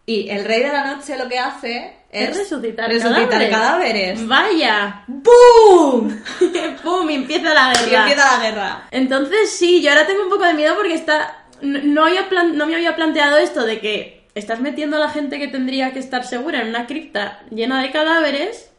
Y 0.05 0.29
el 0.29 0.45
rey 0.45 0.61
de 0.63 0.69
la 0.69 0.95
noche 0.95 1.17
lo 1.17 1.27
que 1.27 1.38
hace 1.38 1.97
es, 2.11 2.29
Es 2.29 2.38
resucitar, 2.38 2.89
resucitar 2.89 3.49
cadáveres. 3.49 4.25
Vaya. 4.27 5.03
¡Bum! 5.07 6.09
¡Pum! 6.84 7.09
Y 7.09 7.15
empieza 7.15 7.53
la 7.53 7.73
Y 7.73 7.89
guerra. 7.89 8.01
empieza 8.01 8.38
la 8.38 8.43
guerra. 8.43 8.88
Entonces 8.91 9.51
sí, 9.51 9.81
yo 9.81 9.91
ahora 9.91 10.07
tengo 10.07 10.23
un 10.23 10.29
poco 10.29 10.45
de 10.45 10.53
miedo 10.53 10.75
porque 10.75 10.93
está 10.95 11.36
no, 11.61 11.79
no 11.84 12.05
había 12.05 12.29
plan- 12.29 12.55
no 12.57 12.65
me 12.65 12.75
había 12.75 12.95
planteado 12.95 13.38
esto 13.38 13.65
de 13.65 13.79
que 13.79 14.18
estás 14.39 14.59
metiendo 14.59 14.97
a 14.97 14.99
la 14.99 15.09
gente 15.09 15.37
que 15.39 15.47
tendría 15.47 15.91
que 15.93 15.99
estar 15.99 16.23
segura 16.25 16.61
en 16.61 16.69
una 16.69 16.87
cripta 16.87 17.39
llena 17.51 17.81
de 17.81 17.91
cadáveres, 17.91 18.71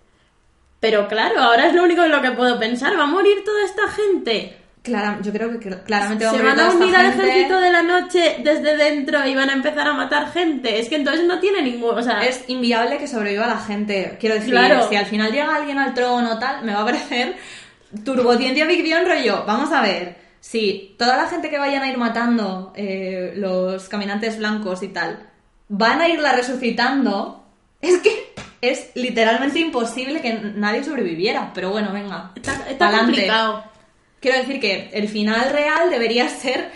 pero 0.80 1.08
claro, 1.08 1.40
ahora 1.40 1.66
es 1.66 1.74
lo 1.74 1.82
único 1.84 2.02
en 2.04 2.11
lo 2.11 2.22
que 2.22 2.30
puedo 2.32 2.58
pensar, 2.58 2.98
¿va 2.98 3.04
a 3.04 3.06
morir 3.06 3.44
toda 3.44 3.64
esta 3.64 3.86
gente? 3.88 4.56
Clara- 4.82 5.18
yo 5.22 5.30
creo 5.30 5.50
que 5.50 5.61
cl- 5.61 5.82
claramente 5.84 6.24
va 6.24 6.30
a 6.30 6.34
¿Se 6.34 6.42
morir 6.42 6.56
van 6.56 6.66
a 6.66 6.70
unir 6.74 6.96
al 6.96 7.06
ejército 7.11 7.61
de 7.61 7.70
la 7.70 7.82
noche 7.82 8.36
desde 8.42 8.78
dentro 8.78 9.26
y 9.26 9.34
van 9.34 9.50
a 9.50 9.52
empezar 9.52 9.86
a 9.86 9.92
matar 9.92 10.32
gente? 10.32 10.78
Es 10.80 10.88
que 10.88 10.96
entonces 10.96 11.24
no 11.26 11.38
tiene 11.38 11.61
ningún... 11.61 11.90
O 11.98 12.02
sea, 12.02 12.22
Es 12.22 12.44
inviable 12.48 12.96
que 12.96 13.06
sobreviva 13.06 13.46
la 13.46 13.58
gente. 13.58 14.16
Quiero 14.18 14.36
decir, 14.36 14.52
Claro. 14.52 14.88
si 14.88 14.96
al 14.96 15.04
final 15.04 15.32
llega 15.32 15.54
alguien 15.54 15.78
al 15.78 15.92
trono 15.92 16.38
tal, 16.38 16.64
me 16.64 16.72
va 16.72 16.80
a 16.80 16.84
parecer 16.86 17.36
turbociencia 18.04 18.66
ficción 18.66 19.04
rollo. 19.06 19.44
Vamos 19.46 19.70
a 19.72 19.82
ver, 19.82 20.16
si 20.40 20.94
toda 20.98 21.16
la 21.18 21.26
gente 21.28 21.50
que 21.50 21.58
vayan 21.58 21.82
a 21.82 21.88
ir 21.90 21.98
matando 21.98 22.72
eh, 22.74 23.34
los 23.36 23.88
caminantes 23.90 24.38
blancos 24.38 24.82
y 24.82 24.88
tal, 24.88 25.30
van 25.70 26.00
a 26.00 26.08
irla 26.08 26.32
resucitando, 26.32 27.42
es 27.80 27.98
que 28.00 28.34
es 28.60 28.90
literalmente 28.94 29.60
imposible 29.60 30.20
que 30.20 30.34
nadie 30.34 30.84
sobreviviera. 30.84 31.52
Pero 31.54 31.70
bueno, 31.70 31.92
venga. 31.92 32.32
está, 32.34 32.90
complicado. 32.90 33.64
Quiero 34.20 34.38
decir 34.38 34.60
que 34.60 34.90
el 34.92 35.08
final 35.08 35.50
real 35.50 35.88
debería 35.88 36.28
ser 36.28 36.70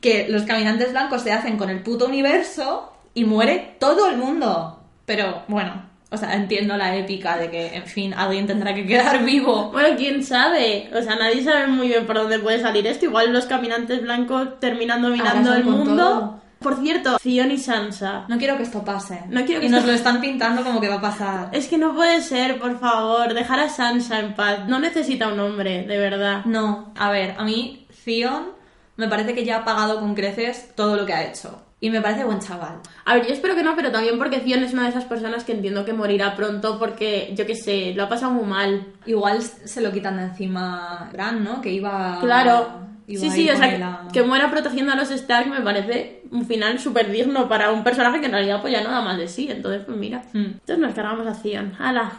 que 0.00 0.26
los 0.28 0.42
caminantes 0.42 0.90
blancos 0.90 1.22
se 1.22 1.30
hacen 1.30 1.58
con 1.58 1.70
el 1.70 1.82
puto 1.82 2.06
universo 2.06 2.92
y 3.14 3.24
muere 3.24 3.76
todo 3.78 4.08
el 4.08 4.16
mundo. 4.16 4.82
Pero 5.04 5.44
bueno, 5.46 5.84
o 6.10 6.16
sea, 6.16 6.34
entiendo 6.34 6.76
la 6.76 6.96
épica 6.96 7.36
de 7.36 7.50
que, 7.50 7.76
en 7.76 7.86
fin, 7.86 8.14
alguien 8.14 8.46
tendrá 8.46 8.74
que 8.74 8.86
quedar 8.86 9.24
vivo. 9.24 9.70
Bueno, 9.70 9.94
quién 9.96 10.24
sabe. 10.24 10.90
O 10.94 11.02
sea, 11.02 11.16
nadie 11.16 11.44
sabe 11.44 11.66
muy 11.66 11.88
bien 11.88 12.06
por 12.06 12.16
dónde 12.16 12.38
puede 12.38 12.60
salir 12.60 12.86
esto. 12.86 13.04
Igual 13.04 13.32
los 13.32 13.44
caminantes 13.44 14.02
blancos 14.02 14.58
terminan 14.58 15.02
dominando 15.02 15.54
el 15.54 15.64
mundo. 15.64 15.94
todo. 15.94 16.47
Por 16.60 16.76
cierto, 16.80 17.18
Theon 17.22 17.50
y 17.52 17.58
Sansa. 17.58 18.24
No 18.28 18.36
quiero 18.36 18.56
que 18.56 18.64
esto 18.64 18.84
pase. 18.84 19.22
No 19.28 19.44
quiero 19.44 19.60
que 19.60 19.66
y 19.66 19.70
nos 19.70 19.84
lo 19.84 19.92
están 19.92 20.20
pintando 20.20 20.64
como 20.64 20.80
que 20.80 20.88
va 20.88 20.96
a 20.96 21.00
pasar. 21.00 21.50
Es 21.52 21.68
que 21.68 21.78
no 21.78 21.94
puede 21.94 22.20
ser, 22.20 22.58
por 22.58 22.78
favor. 22.80 23.32
Dejar 23.32 23.60
a 23.60 23.68
Sansa 23.68 24.18
en 24.18 24.34
paz. 24.34 24.66
No 24.66 24.80
necesita 24.80 25.28
un 25.28 25.38
hombre, 25.38 25.84
de 25.86 25.98
verdad. 25.98 26.44
No, 26.44 26.92
a 26.98 27.10
ver, 27.10 27.36
a 27.38 27.44
mí 27.44 27.86
Theon 28.04 28.58
me 28.96 29.08
parece 29.08 29.34
que 29.34 29.44
ya 29.44 29.58
ha 29.58 29.64
pagado 29.64 30.00
con 30.00 30.14
creces 30.14 30.74
todo 30.74 30.96
lo 30.96 31.06
que 31.06 31.14
ha 31.14 31.24
hecho. 31.24 31.62
Y 31.80 31.90
me 31.90 32.00
parece 32.00 32.24
buen 32.24 32.40
chaval. 32.40 32.80
A 33.04 33.14
ver, 33.14 33.28
yo 33.28 33.32
espero 33.32 33.54
que 33.54 33.62
no, 33.62 33.76
pero 33.76 33.92
también 33.92 34.18
porque 34.18 34.40
Theon 34.40 34.64
es 34.64 34.72
una 34.72 34.82
de 34.82 34.88
esas 34.88 35.04
personas 35.04 35.44
que 35.44 35.52
entiendo 35.52 35.84
que 35.84 35.92
morirá 35.92 36.34
pronto 36.34 36.76
porque, 36.76 37.32
yo 37.36 37.46
qué 37.46 37.54
sé, 37.54 37.94
lo 37.94 38.02
ha 38.02 38.08
pasado 38.08 38.32
muy 38.32 38.44
mal. 38.44 38.94
Igual 39.06 39.42
se 39.42 39.80
lo 39.80 39.92
quitan 39.92 40.16
de 40.16 40.24
encima 40.24 41.08
Bran, 41.12 41.44
¿no? 41.44 41.60
Que 41.60 41.70
iba... 41.70 42.18
Claro. 42.20 42.88
Sí, 43.16 43.28
a 43.28 43.30
sí, 43.30 43.50
o 43.50 43.56
sea, 43.56 44.02
a- 44.06 44.12
que, 44.12 44.22
muera 44.22 44.50
protegiendo 44.50 44.92
a 44.92 44.96
los 44.96 45.10
Stark 45.10 45.48
me 45.48 45.60
parece 45.62 46.22
un 46.30 46.44
final 46.46 46.78
súper 46.78 47.10
digno 47.10 47.48
para 47.48 47.72
un 47.72 47.82
personaje 47.82 48.20
que 48.20 48.26
en 48.26 48.32
realidad 48.32 48.60
pues 48.60 48.72
ya 48.72 48.82
no 48.82 48.90
da 48.90 49.00
más 49.00 49.16
de 49.16 49.28
sí. 49.28 49.48
Entonces, 49.50 49.82
pues 49.86 49.96
mira. 49.96 50.24
Mm. 50.32 50.44
Entonces 50.44 50.78
nos 50.78 50.94
cargamos 50.94 51.26
a 51.26 51.40
Theon. 51.40 51.72
¡Hala! 51.78 52.12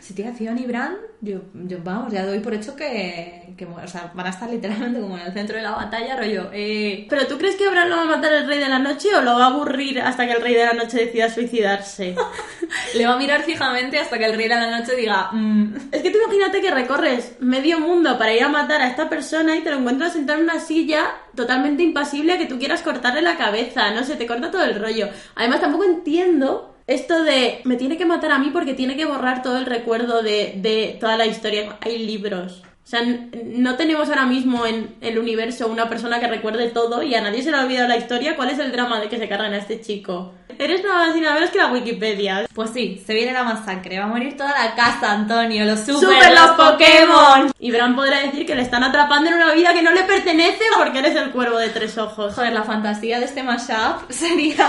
Si 0.00 0.14
tía 0.14 0.32
Theon 0.32 0.58
y 0.58 0.66
Bran, 0.66 0.96
yo, 1.24 1.40
yo, 1.54 1.78
vamos, 1.82 2.12
ya 2.12 2.24
doy 2.24 2.38
por 2.40 2.54
hecho 2.54 2.76
que, 2.76 3.54
que, 3.56 3.64
o 3.64 3.88
sea, 3.88 4.12
van 4.14 4.26
a 4.26 4.30
estar 4.30 4.48
literalmente 4.50 5.00
como 5.00 5.16
en 5.16 5.26
el 5.26 5.32
centro 5.32 5.56
de 5.56 5.62
la 5.62 5.72
batalla, 5.72 6.16
rollo, 6.16 6.50
eh... 6.52 7.06
¿Pero 7.08 7.26
tú 7.26 7.38
crees 7.38 7.56
que 7.56 7.68
Bran 7.68 7.88
lo 7.88 7.96
va 7.96 8.02
a 8.02 8.16
matar 8.16 8.32
el 8.32 8.46
Rey 8.46 8.58
de 8.58 8.68
la 8.68 8.78
Noche 8.78 9.08
o 9.16 9.22
lo 9.22 9.34
va 9.38 9.44
a 9.44 9.48
aburrir 9.48 10.00
hasta 10.00 10.26
que 10.26 10.32
el 10.32 10.42
Rey 10.42 10.54
de 10.54 10.66
la 10.66 10.74
Noche 10.74 11.04
decida 11.06 11.30
suicidarse? 11.30 12.14
Le 12.94 13.06
va 13.06 13.14
a 13.14 13.18
mirar 13.18 13.42
fijamente 13.42 13.98
hasta 13.98 14.18
que 14.18 14.24
el 14.24 14.34
rey 14.36 14.48
de 14.48 14.54
la 14.54 14.78
noche 14.78 14.96
diga, 14.96 15.30
"Mm". 15.32 15.76
Es 15.92 16.02
que 16.02 16.10
tú 16.10 16.18
imagínate 16.22 16.60
que 16.60 16.70
recorres 16.70 17.36
medio 17.40 17.80
mundo 17.80 18.18
para 18.18 18.32
ir 18.32 18.42
a 18.42 18.48
matar 18.48 18.80
a 18.80 18.88
esta 18.88 19.08
persona 19.08 19.56
y 19.56 19.60
te 19.60 19.70
lo 19.70 19.78
encuentras 19.78 20.12
sentado 20.12 20.38
en 20.38 20.44
una 20.44 20.60
silla 20.60 21.06
totalmente 21.34 21.82
impasible 21.82 22.38
que 22.38 22.46
tú 22.46 22.58
quieras 22.58 22.82
cortarle 22.82 23.22
la 23.22 23.36
cabeza. 23.36 23.90
No 23.92 24.04
sé, 24.04 24.16
te 24.16 24.26
corta 24.26 24.50
todo 24.50 24.64
el 24.64 24.80
rollo. 24.80 25.08
Además, 25.34 25.60
tampoco 25.60 25.84
entiendo 25.84 26.73
esto 26.86 27.22
de 27.22 27.60
me 27.64 27.76
tiene 27.76 27.96
que 27.96 28.06
matar 28.06 28.32
a 28.32 28.38
mí 28.38 28.50
porque 28.52 28.74
tiene 28.74 28.96
que 28.96 29.06
borrar 29.06 29.42
todo 29.42 29.58
el 29.58 29.66
recuerdo 29.66 30.22
de, 30.22 30.54
de 30.56 30.96
toda 31.00 31.16
la 31.16 31.26
historia. 31.26 31.78
Hay 31.80 31.98
libros. 31.98 32.62
O 32.84 32.86
sea, 32.86 33.00
no 33.46 33.76
tenemos 33.76 34.10
ahora 34.10 34.26
mismo 34.26 34.66
en 34.66 34.96
el 35.00 35.18
universo 35.18 35.68
una 35.68 35.88
persona 35.88 36.20
que 36.20 36.26
recuerde 36.26 36.68
todo 36.68 37.02
y 37.02 37.14
a 37.14 37.22
nadie 37.22 37.42
se 37.42 37.50
le 37.50 37.56
ha 37.56 37.64
olvidado 37.64 37.88
la 37.88 37.96
historia. 37.96 38.36
¿Cuál 38.36 38.50
es 38.50 38.58
el 38.58 38.72
drama 38.72 39.00
de 39.00 39.08
que 39.08 39.16
se 39.16 39.26
cargan 39.26 39.54
a 39.54 39.56
este 39.56 39.80
chico? 39.80 40.34
Eres 40.58 40.84
nada 40.84 41.06
más 41.06 41.16
y 41.16 41.20
nada 41.22 41.34
menos 41.34 41.48
que 41.48 41.56
la 41.56 41.72
Wikipedia. 41.72 42.46
Pues 42.52 42.70
sí, 42.74 43.02
se 43.04 43.14
viene 43.14 43.32
la 43.32 43.42
masacre, 43.42 43.98
va 43.98 44.04
a 44.04 44.08
morir 44.08 44.36
toda 44.36 44.50
la 44.50 44.74
casa, 44.74 45.12
Antonio, 45.12 45.64
los 45.64 45.80
super, 45.80 46.10
¡Super 46.10 46.32
los 46.32 46.50
Pokémon! 46.50 47.52
Y 47.58 47.70
Bran 47.70 47.96
podrá 47.96 48.20
decir 48.20 48.44
que 48.44 48.54
le 48.54 48.60
están 48.60 48.84
atrapando 48.84 49.30
en 49.30 49.36
una 49.36 49.54
vida 49.54 49.72
que 49.72 49.82
no 49.82 49.90
le 49.90 50.02
pertenece 50.02 50.64
porque 50.76 50.98
eres 50.98 51.16
el 51.16 51.30
cuervo 51.30 51.56
de 51.56 51.70
tres 51.70 51.96
ojos. 51.96 52.34
Joder, 52.34 52.52
la 52.52 52.64
fantasía 52.64 53.18
de 53.18 53.24
este 53.24 53.42
mashup 53.42 54.02
sería 54.10 54.68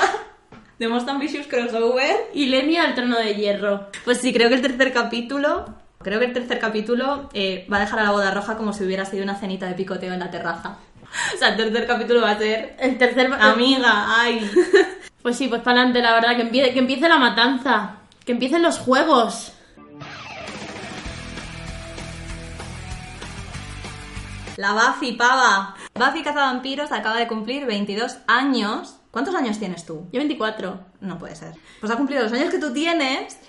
The 0.78 0.88
Most 0.88 1.08
Ambitious 1.08 1.48
Crossover. 1.48 2.30
Y 2.34 2.48
Lenny 2.48 2.78
al 2.78 2.96
trono 2.96 3.18
de 3.18 3.36
hierro. 3.36 3.88
Pues 4.04 4.20
sí, 4.20 4.34
creo 4.34 4.50
que 4.50 4.56
el 4.56 4.62
tercer 4.62 4.92
capítulo, 4.94 5.66
creo 6.00 6.20
que 6.20 6.26
el 6.26 6.34
tercer 6.34 6.60
capítulo 6.60 7.30
eh, 7.34 7.66
va 7.72 7.78
a 7.78 7.82
dejar 7.82 8.00
a 8.00 8.04
la 8.04 8.12
boda 8.12 8.32
roja 8.32 8.58
como 8.58 8.74
si 8.74 8.84
hubiera 8.84 9.06
sido 9.06 9.24
una 9.24 9.36
cenita 9.36 9.68
de 9.68 9.76
picoteo 9.76 10.14
en 10.14 10.20
la 10.20 10.32
terraza. 10.32 10.78
O 11.34 11.38
sea, 11.38 11.50
el 11.50 11.58
tercer 11.58 11.88
capítulo 11.88 12.22
va 12.22 12.32
a 12.32 12.38
ser 12.38 12.76
El 12.78 12.98
tercer... 12.98 13.32
Amiga, 13.34 14.06
ay. 14.20 14.50
Pues 15.22 15.38
sí, 15.38 15.48
pues 15.48 15.62
para 15.62 15.80
adelante, 15.80 16.04
la 16.04 16.14
verdad, 16.14 16.36
que 16.36 16.44
empiece, 16.44 16.72
que 16.72 16.80
empiece 16.80 17.10
la 17.10 17.18
matanza. 17.18 17.96
Que 18.24 18.34
empiecen 18.34 18.62
los 18.62 18.78
juegos. 18.78 19.54
La 24.58 24.74
Buffy, 24.74 25.14
pava. 25.14 25.76
Buffy 25.96 26.22
Cazavampiros 26.22 26.92
acaba 26.92 27.18
de 27.18 27.28
cumplir 27.28 27.66
22 27.66 28.20
años. 28.28 28.98
¿Cuántos 29.16 29.34
años 29.34 29.58
tienes 29.60 29.86
tú? 29.86 30.10
Yo 30.12 30.20
24. 30.20 30.78
No 31.00 31.18
puede 31.18 31.38
ser. 31.38 31.54
Pues 31.80 31.90
ha 31.90 31.96
cumplido 31.96 32.24
los 32.24 32.34
años 32.34 32.50
que 32.50 32.60
tú 32.60 32.74
tienes 32.74 33.40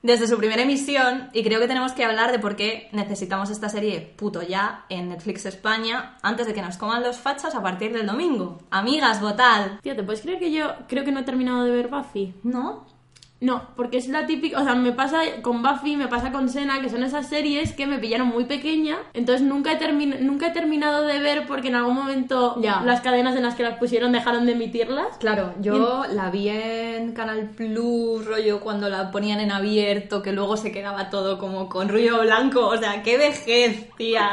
desde 0.00 0.28
su 0.28 0.38
primera 0.38 0.62
emisión 0.62 1.28
y 1.32 1.42
creo 1.42 1.58
que 1.58 1.66
tenemos 1.66 1.90
que 1.90 2.04
hablar 2.04 2.30
de 2.30 2.38
por 2.38 2.54
qué 2.54 2.88
necesitamos 2.92 3.50
esta 3.50 3.68
serie 3.68 4.14
puto 4.16 4.42
ya 4.42 4.84
en 4.88 5.08
Netflix 5.08 5.44
España 5.44 6.16
antes 6.22 6.46
de 6.46 6.54
que 6.54 6.62
nos 6.62 6.76
coman 6.76 7.02
los 7.02 7.16
fachas 7.16 7.56
a 7.56 7.62
partir 7.64 7.92
del 7.92 8.06
domingo. 8.06 8.58
Amigas, 8.70 9.20
votad. 9.20 9.80
Tío, 9.82 9.96
¿te 9.96 10.04
puedes 10.04 10.20
creer 10.20 10.38
que 10.38 10.52
yo 10.52 10.72
creo 10.86 11.04
que 11.04 11.10
no 11.10 11.18
he 11.18 11.24
terminado 11.24 11.64
de 11.64 11.72
ver 11.72 11.88
Buffy? 11.88 12.36
¿No? 12.44 12.86
No, 13.40 13.62
porque 13.76 13.98
es 13.98 14.08
la 14.08 14.26
típica, 14.26 14.60
o 14.60 14.64
sea, 14.64 14.74
me 14.74 14.90
pasa 14.90 15.20
con 15.42 15.62
Buffy, 15.62 15.94
me 15.94 16.08
pasa 16.08 16.32
con 16.32 16.48
Sena, 16.48 16.80
que 16.80 16.88
son 16.90 17.04
esas 17.04 17.28
series 17.28 17.72
que 17.72 17.86
me 17.86 17.98
pillaron 18.00 18.26
muy 18.26 18.46
pequeña, 18.46 18.96
entonces 19.14 19.46
nunca 19.46 19.70
he, 19.72 19.78
termi- 19.78 20.18
nunca 20.18 20.48
he 20.48 20.50
terminado 20.50 21.04
de 21.04 21.20
ver 21.20 21.46
porque 21.46 21.68
en 21.68 21.76
algún 21.76 21.94
momento 21.94 22.60
Ya. 22.60 22.80
las 22.84 23.00
cadenas 23.00 23.36
en 23.36 23.44
las 23.44 23.54
que 23.54 23.62
las 23.62 23.78
pusieron 23.78 24.10
dejaron 24.10 24.44
de 24.44 24.52
emitirlas. 24.52 25.18
Claro, 25.18 25.54
yo 25.60 26.04
la 26.10 26.30
vi 26.30 26.48
en 26.48 27.12
Canal 27.12 27.50
Plus, 27.50 28.24
rollo 28.26 28.58
cuando 28.58 28.88
la 28.88 29.12
ponían 29.12 29.38
en 29.38 29.52
abierto, 29.52 30.20
que 30.20 30.32
luego 30.32 30.56
se 30.56 30.72
quedaba 30.72 31.08
todo 31.08 31.38
como 31.38 31.68
con 31.68 31.88
ruido 31.88 32.20
blanco, 32.22 32.66
o 32.66 32.76
sea, 32.76 33.04
qué 33.04 33.18
vejez, 33.18 33.88
tía. 33.96 34.30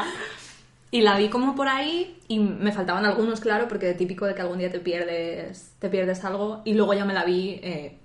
Y 0.90 1.02
la 1.02 1.16
vi 1.16 1.28
como 1.28 1.54
por 1.54 1.68
ahí 1.68 2.16
y 2.26 2.40
me 2.40 2.72
faltaban 2.72 3.04
algunos, 3.04 3.38
claro, 3.38 3.68
porque 3.68 3.92
típico 3.94 4.24
de 4.26 4.34
que 4.34 4.40
algún 4.42 4.58
día 4.58 4.70
te 4.72 4.80
pierdes, 4.80 5.74
te 5.78 5.88
pierdes 5.90 6.24
algo 6.24 6.62
y 6.64 6.74
luego 6.74 6.94
ya 6.94 7.04
me 7.04 7.12
la 7.14 7.24
vi 7.24 7.60
eh, 7.62 7.98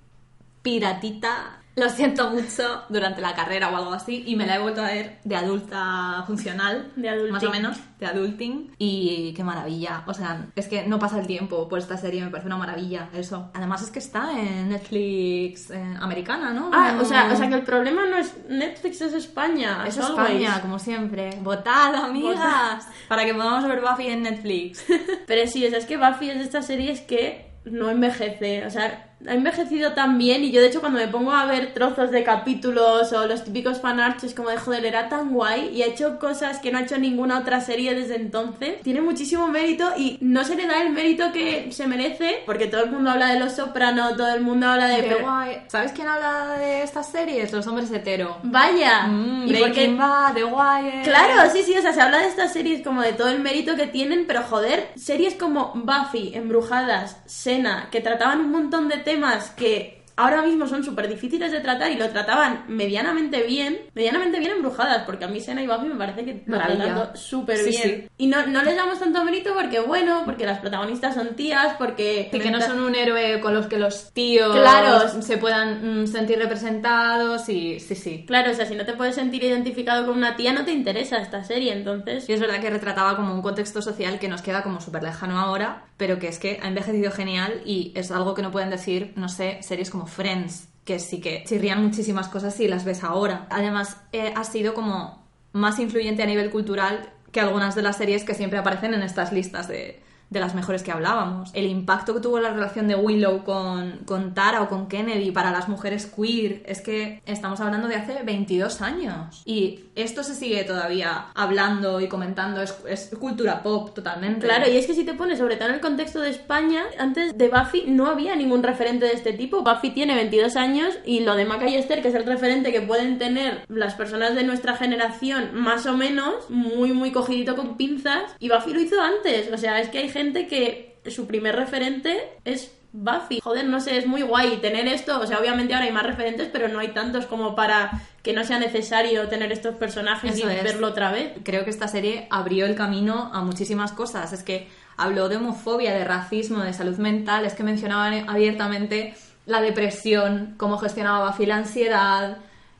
piratita, 0.61 1.57
lo 1.77 1.87
siento 1.89 2.29
mucho, 2.31 2.83
durante 2.89 3.21
la 3.21 3.33
carrera 3.33 3.69
o 3.69 3.75
algo 3.77 3.93
así 3.93 4.23
y 4.27 4.35
me 4.35 4.45
la 4.45 4.57
he 4.57 4.59
vuelto 4.59 4.81
a 4.81 4.87
ver 4.87 5.19
de 5.23 5.37
adulta 5.37 6.21
funcional, 6.27 6.91
De 6.97 7.07
adulting. 7.07 7.31
más 7.31 7.43
o 7.45 7.49
menos, 7.49 7.77
de 7.97 8.05
adulting 8.07 8.75
y 8.77 9.33
qué 9.33 9.43
maravilla, 9.45 10.03
o 10.05 10.13
sea, 10.13 10.47
es 10.55 10.67
que 10.67 10.85
no 10.85 10.99
pasa 10.99 11.19
el 11.21 11.27
tiempo 11.27 11.69
por 11.69 11.79
esta 11.79 11.95
serie, 11.97 12.23
me 12.25 12.29
parece 12.29 12.47
una 12.47 12.57
maravilla 12.57 13.07
eso. 13.15 13.51
Además 13.53 13.81
es 13.83 13.89
que 13.89 13.99
está 13.99 14.37
en 14.37 14.67
Netflix 14.69 15.71
eh, 15.71 15.81
americana, 16.01 16.51
¿no? 16.51 16.71
Ah, 16.73 16.91
No- 16.93 17.03
o 17.03 17.05
sea, 17.05 17.31
o 17.31 17.37
sea 17.37 17.47
que 17.47 17.55
el 17.55 17.63
problema 17.63 18.05
no 18.05 18.17
es 18.17 18.33
Netflix, 18.49 18.99
es 19.01 19.13
España. 19.13 19.85
es 19.87 19.97
always. 19.97 20.29
España, 20.29 20.61
como 20.61 20.77
siempre. 20.77 21.37
Votad, 21.41 21.95
amigas, 21.95 22.85
para 23.07 23.23
que 23.23 23.33
podamos 23.33 23.65
ver 23.67 23.79
Buffy 23.81 24.07
en 24.07 24.23
Netflix. 24.23 24.83
Pero 25.25 25.49
sí, 25.49 25.65
o 25.65 25.69
sea, 25.69 25.79
es 25.79 25.85
que 25.85 25.95
Buffy 25.95 26.31
es 26.31 26.37
de 26.37 26.43
estas 26.43 26.67
series 26.67 26.99
que 27.01 27.49
no 27.63 27.89
envejece. 27.89 28.65
O 28.65 28.69
sea, 28.69 29.07
ha 29.27 29.33
envejecido 29.33 29.93
tan 29.93 30.17
bien 30.17 30.43
y 30.43 30.51
yo 30.51 30.61
de 30.61 30.67
hecho 30.67 30.79
cuando 30.79 30.99
me 30.99 31.07
pongo 31.07 31.31
a 31.31 31.45
ver 31.45 31.73
trozos 31.73 32.11
de 32.11 32.23
capítulos 32.23 33.13
o 33.13 33.27
los 33.27 33.43
típicos 33.43 33.79
fanarts 33.79 34.23
es 34.23 34.33
como 34.33 34.49
de 34.49 34.57
joder, 34.57 34.85
era 34.85 35.09
tan 35.09 35.31
guay 35.31 35.69
y 35.69 35.83
ha 35.83 35.87
hecho 35.87 36.19
cosas 36.19 36.59
que 36.59 36.71
no 36.71 36.79
ha 36.79 36.81
hecho 36.81 36.97
ninguna 36.97 37.39
otra 37.39 37.61
serie 37.61 37.93
desde 37.93 38.15
entonces. 38.15 38.81
Tiene 38.81 39.01
muchísimo 39.01 39.47
mérito 39.47 39.91
y 39.97 40.17
no 40.21 40.43
se 40.43 40.55
le 40.55 40.67
da 40.67 40.81
el 40.81 40.91
mérito 40.91 41.31
que 41.31 41.71
se 41.71 41.87
merece 41.87 42.41
porque 42.45 42.67
todo 42.67 42.83
el 42.83 42.91
mundo 42.91 43.11
habla 43.11 43.33
de 43.33 43.39
Los 43.39 43.53
Soprano, 43.53 44.15
todo 44.15 44.33
el 44.33 44.41
mundo 44.41 44.67
habla 44.67 44.87
de... 44.87 45.03
Qué 45.03 45.15
guay. 45.15 45.57
¿Sabes 45.67 45.91
quién 45.91 46.07
habla 46.07 46.57
de 46.57 46.83
estas 46.83 47.09
series? 47.09 47.51
Los 47.51 47.67
hombres 47.67 47.91
hetero. 47.91 48.37
Vaya. 48.43 49.03
Mm, 49.03 49.47
y 49.47 49.55
porque 49.55 49.87
Bad, 49.93 50.33
The 50.33 50.43
Wire. 50.45 51.01
Claro, 51.03 51.49
sí, 51.51 51.63
sí, 51.63 51.77
o 51.77 51.81
sea, 51.81 51.93
se 51.93 52.01
habla 52.01 52.19
de 52.19 52.27
estas 52.27 52.53
series 52.53 52.81
como 52.83 53.01
de 53.01 53.13
todo 53.13 53.29
el 53.29 53.39
mérito 53.39 53.75
que 53.75 53.87
tienen, 53.87 54.25
pero 54.27 54.43
joder, 54.43 54.89
series 54.95 55.35
como 55.35 55.73
Buffy, 55.75 56.31
Embrujadas, 56.33 57.17
Sena, 57.25 57.89
que 57.91 58.01
trataban 58.01 58.39
un 58.41 58.51
montón 58.51 58.87
de 58.87 58.97
temas 58.97 59.10
que 59.51 60.00
ahora 60.23 60.41
mismo 60.41 60.67
son 60.67 60.83
súper 60.83 61.07
difíciles 61.07 61.51
de 61.51 61.59
tratar 61.59 61.91
y 61.91 61.95
lo 61.97 62.09
trataban 62.09 62.65
medianamente 62.67 63.43
bien, 63.43 63.79
medianamente 63.93 64.39
bien 64.39 64.51
embrujadas, 64.51 65.03
porque 65.05 65.25
a 65.25 65.27
mí 65.27 65.39
Sena 65.39 65.61
y 65.63 65.67
Buffy 65.67 65.87
me 65.87 65.95
parece 65.95 66.25
que 66.25 66.43
lo 66.45 66.57
tratando 66.57 67.15
súper 67.15 67.57
Sí, 67.57 67.69
bien. 67.69 67.81
sí. 67.83 68.07
Y 68.17 68.27
no, 68.27 68.45
no 68.47 68.61
les 68.63 68.75
damos 68.75 68.99
tanto 68.99 69.23
mérito 69.23 69.53
porque, 69.53 69.79
bueno, 69.79 70.21
porque 70.25 70.45
las 70.45 70.59
protagonistas 70.59 71.15
son 71.15 71.35
tías, 71.35 71.75
porque... 71.77 72.29
Y 72.31 72.39
que 72.39 72.51
no 72.51 72.61
son 72.61 72.79
un 72.81 72.95
héroe 72.95 73.39
con 73.41 73.53
los 73.53 73.67
que 73.67 73.77
los 73.77 74.11
tíos 74.13 74.55
Claro. 74.55 75.21
se 75.21 75.37
puedan 75.37 76.03
mm, 76.03 76.07
sentir 76.07 76.37
representados 76.39 77.47
y 77.49 77.79
sí, 77.79 77.95
sí. 77.95 78.23
Claro, 78.27 78.51
o 78.51 78.53
sea, 78.53 78.65
si 78.65 78.75
no 78.75 78.85
te 78.85 78.93
puedes 78.93 79.15
sentir 79.15 79.43
identificado 79.43 80.05
con 80.05 80.17
una 80.17 80.35
tía, 80.35 80.53
no 80.53 80.65
te 80.65 80.71
interesa 80.71 81.17
esta 81.17 81.43
serie, 81.43 81.73
entonces... 81.73 82.25
Sí, 82.25 82.33
es 82.33 82.39
verdad 82.39 82.59
que 82.59 82.69
retrataba 82.69 83.15
como 83.15 83.33
un 83.33 83.41
contexto 83.41 83.81
social 83.81 84.19
que 84.19 84.27
nos 84.27 84.41
queda 84.41 84.63
como 84.63 84.79
súper 84.81 85.03
lejano 85.03 85.39
ahora, 85.39 85.85
pero 85.97 86.19
que 86.19 86.27
es 86.27 86.39
que 86.39 86.59
ha 86.61 86.67
envejecido 86.67 87.11
genial 87.11 87.61
y 87.65 87.91
es 87.95 88.11
algo 88.11 88.33
que 88.33 88.41
no 88.41 88.51
pueden 88.51 88.69
decir, 88.69 89.13
no 89.15 89.29
sé, 89.29 89.59
series 89.61 89.89
como 89.89 90.07
Friends, 90.11 90.67
que 90.85 90.99
sí 90.99 91.19
que 91.21 91.43
chirrían 91.45 91.81
muchísimas 91.83 92.27
cosas 92.27 92.55
si 92.55 92.67
las 92.67 92.85
ves 92.85 93.03
ahora. 93.03 93.47
Además, 93.49 93.97
eh, 94.11 94.33
ha 94.35 94.43
sido 94.43 94.73
como 94.73 95.25
más 95.53 95.79
influyente 95.79 96.23
a 96.23 96.25
nivel 96.25 96.49
cultural 96.49 97.13
que 97.31 97.39
algunas 97.39 97.75
de 97.75 97.81
las 97.81 97.97
series 97.97 98.23
que 98.23 98.33
siempre 98.33 98.59
aparecen 98.59 98.93
en 98.93 99.03
estas 99.03 99.31
listas 99.31 99.67
de, 99.67 100.01
de 100.31 100.39
las 100.39 100.55
mejores 100.55 100.81
que 100.81 100.91
hablábamos. 100.91 101.51
El 101.53 101.65
impacto 101.65 102.13
que 102.13 102.21
tuvo 102.21 102.39
la 102.39 102.51
relación 102.51 102.87
de 102.87 102.95
Willow 102.95 103.43
con, 103.43 103.99
con 104.05 104.33
Tara 104.33 104.61
o 104.61 104.69
con 104.69 104.87
Kennedy 104.87 105.31
para 105.31 105.51
las 105.51 105.67
mujeres 105.67 106.05
queer, 106.07 106.63
es 106.65 106.81
que 106.81 107.21
estamos 107.25 107.59
hablando 107.59 107.89
de 107.89 107.95
hace 107.95 108.23
22 108.23 108.81
años. 108.81 109.43
Y 109.45 109.81
esto 109.95 110.23
se 110.23 110.33
sigue 110.33 110.63
todavía 110.63 111.27
hablando 111.35 111.99
y 111.99 112.07
comentando, 112.07 112.61
es, 112.61 112.73
es 112.87 113.11
cultura 113.19 113.61
pop 113.61 113.93
totalmente. 113.93 114.47
Claro, 114.47 114.71
y 114.71 114.77
es 114.77 114.87
que 114.87 114.93
si 114.93 115.03
te 115.03 115.13
pones 115.13 115.37
sobre 115.37 115.57
todo 115.57 115.67
en 115.67 115.75
el 115.75 115.81
contexto 115.81 116.21
de 116.21 116.29
España, 116.29 116.83
antes 116.97 117.37
de 117.37 117.49
Buffy 117.49 117.83
no 117.87 118.07
había 118.07 118.35
ningún 118.35 118.63
referente 118.63 119.05
de 119.05 119.13
este 119.13 119.33
tipo. 119.33 119.63
Buffy 119.63 119.89
tiene 119.89 120.15
22 120.15 120.55
años 120.55 120.97
y 121.05 121.19
lo 121.19 121.35
de 121.35 121.43
Maca 121.43 121.67
y 121.67 121.75
Esther, 121.75 122.01
que 122.01 122.07
es 122.07 122.15
el 122.15 122.25
referente 122.25 122.71
que 122.71 122.81
pueden 122.81 123.17
tener 123.17 123.65
las 123.67 123.95
personas 123.95 124.33
de 124.33 124.43
nuestra 124.43 124.77
generación, 124.77 125.49
más 125.55 125.85
o 125.87 125.97
menos, 125.97 126.49
muy, 126.49 126.93
muy 126.93 127.11
cogidito 127.11 127.57
con 127.57 127.75
pinzas. 127.75 128.33
Y 128.39 128.47
Buffy 128.47 128.73
lo 128.73 128.79
hizo 128.79 129.01
antes. 129.01 129.51
O 129.51 129.57
sea, 129.57 129.81
es 129.81 129.89
que 129.89 129.97
hay 129.97 130.07
gente 130.07 130.20
que 130.47 130.95
su 131.09 131.27
primer 131.27 131.55
referente 131.55 132.21
es 132.45 132.71
Buffy. 132.93 133.39
Joder, 133.41 133.65
no 133.65 133.79
sé, 133.79 133.97
es 133.97 134.05
muy 134.05 134.21
guay 134.21 134.57
tener 134.57 134.87
esto. 134.87 135.19
O 135.19 135.25
sea, 135.25 135.39
obviamente 135.39 135.73
ahora 135.73 135.85
hay 135.85 135.91
más 135.91 136.05
referentes, 136.05 136.49
pero 136.51 136.67
no 136.67 136.79
hay 136.79 136.89
tantos 136.89 137.25
como 137.25 137.55
para 137.55 138.01
que 138.21 138.33
no 138.33 138.43
sea 138.43 138.59
necesario 138.59 139.27
tener 139.29 139.51
estos 139.51 139.75
personajes 139.75 140.35
Eso 140.35 140.49
y 140.49 140.53
es. 140.53 140.63
verlo 140.63 140.87
otra 140.87 141.11
vez. 141.11 141.31
Creo 141.43 141.63
que 141.63 141.69
esta 141.69 141.87
serie 141.87 142.27
abrió 142.29 142.65
el 142.65 142.75
camino 142.75 143.31
a 143.33 143.41
muchísimas 143.41 143.93
cosas. 143.93 144.33
Es 144.33 144.43
que 144.43 144.67
habló 144.97 145.29
de 145.29 145.37
homofobia, 145.37 145.93
de 145.93 146.03
racismo, 146.03 146.59
de 146.59 146.73
salud 146.73 146.97
mental, 146.97 147.45
es 147.45 147.53
que 147.53 147.63
mencionaban 147.63 148.29
abiertamente 148.29 149.15
la 149.45 149.61
depresión, 149.61 150.53
cómo 150.57 150.77
gestionaba 150.77 151.29
Buffy 151.29 151.45
la 151.45 151.55
ansiedad. 151.57 152.37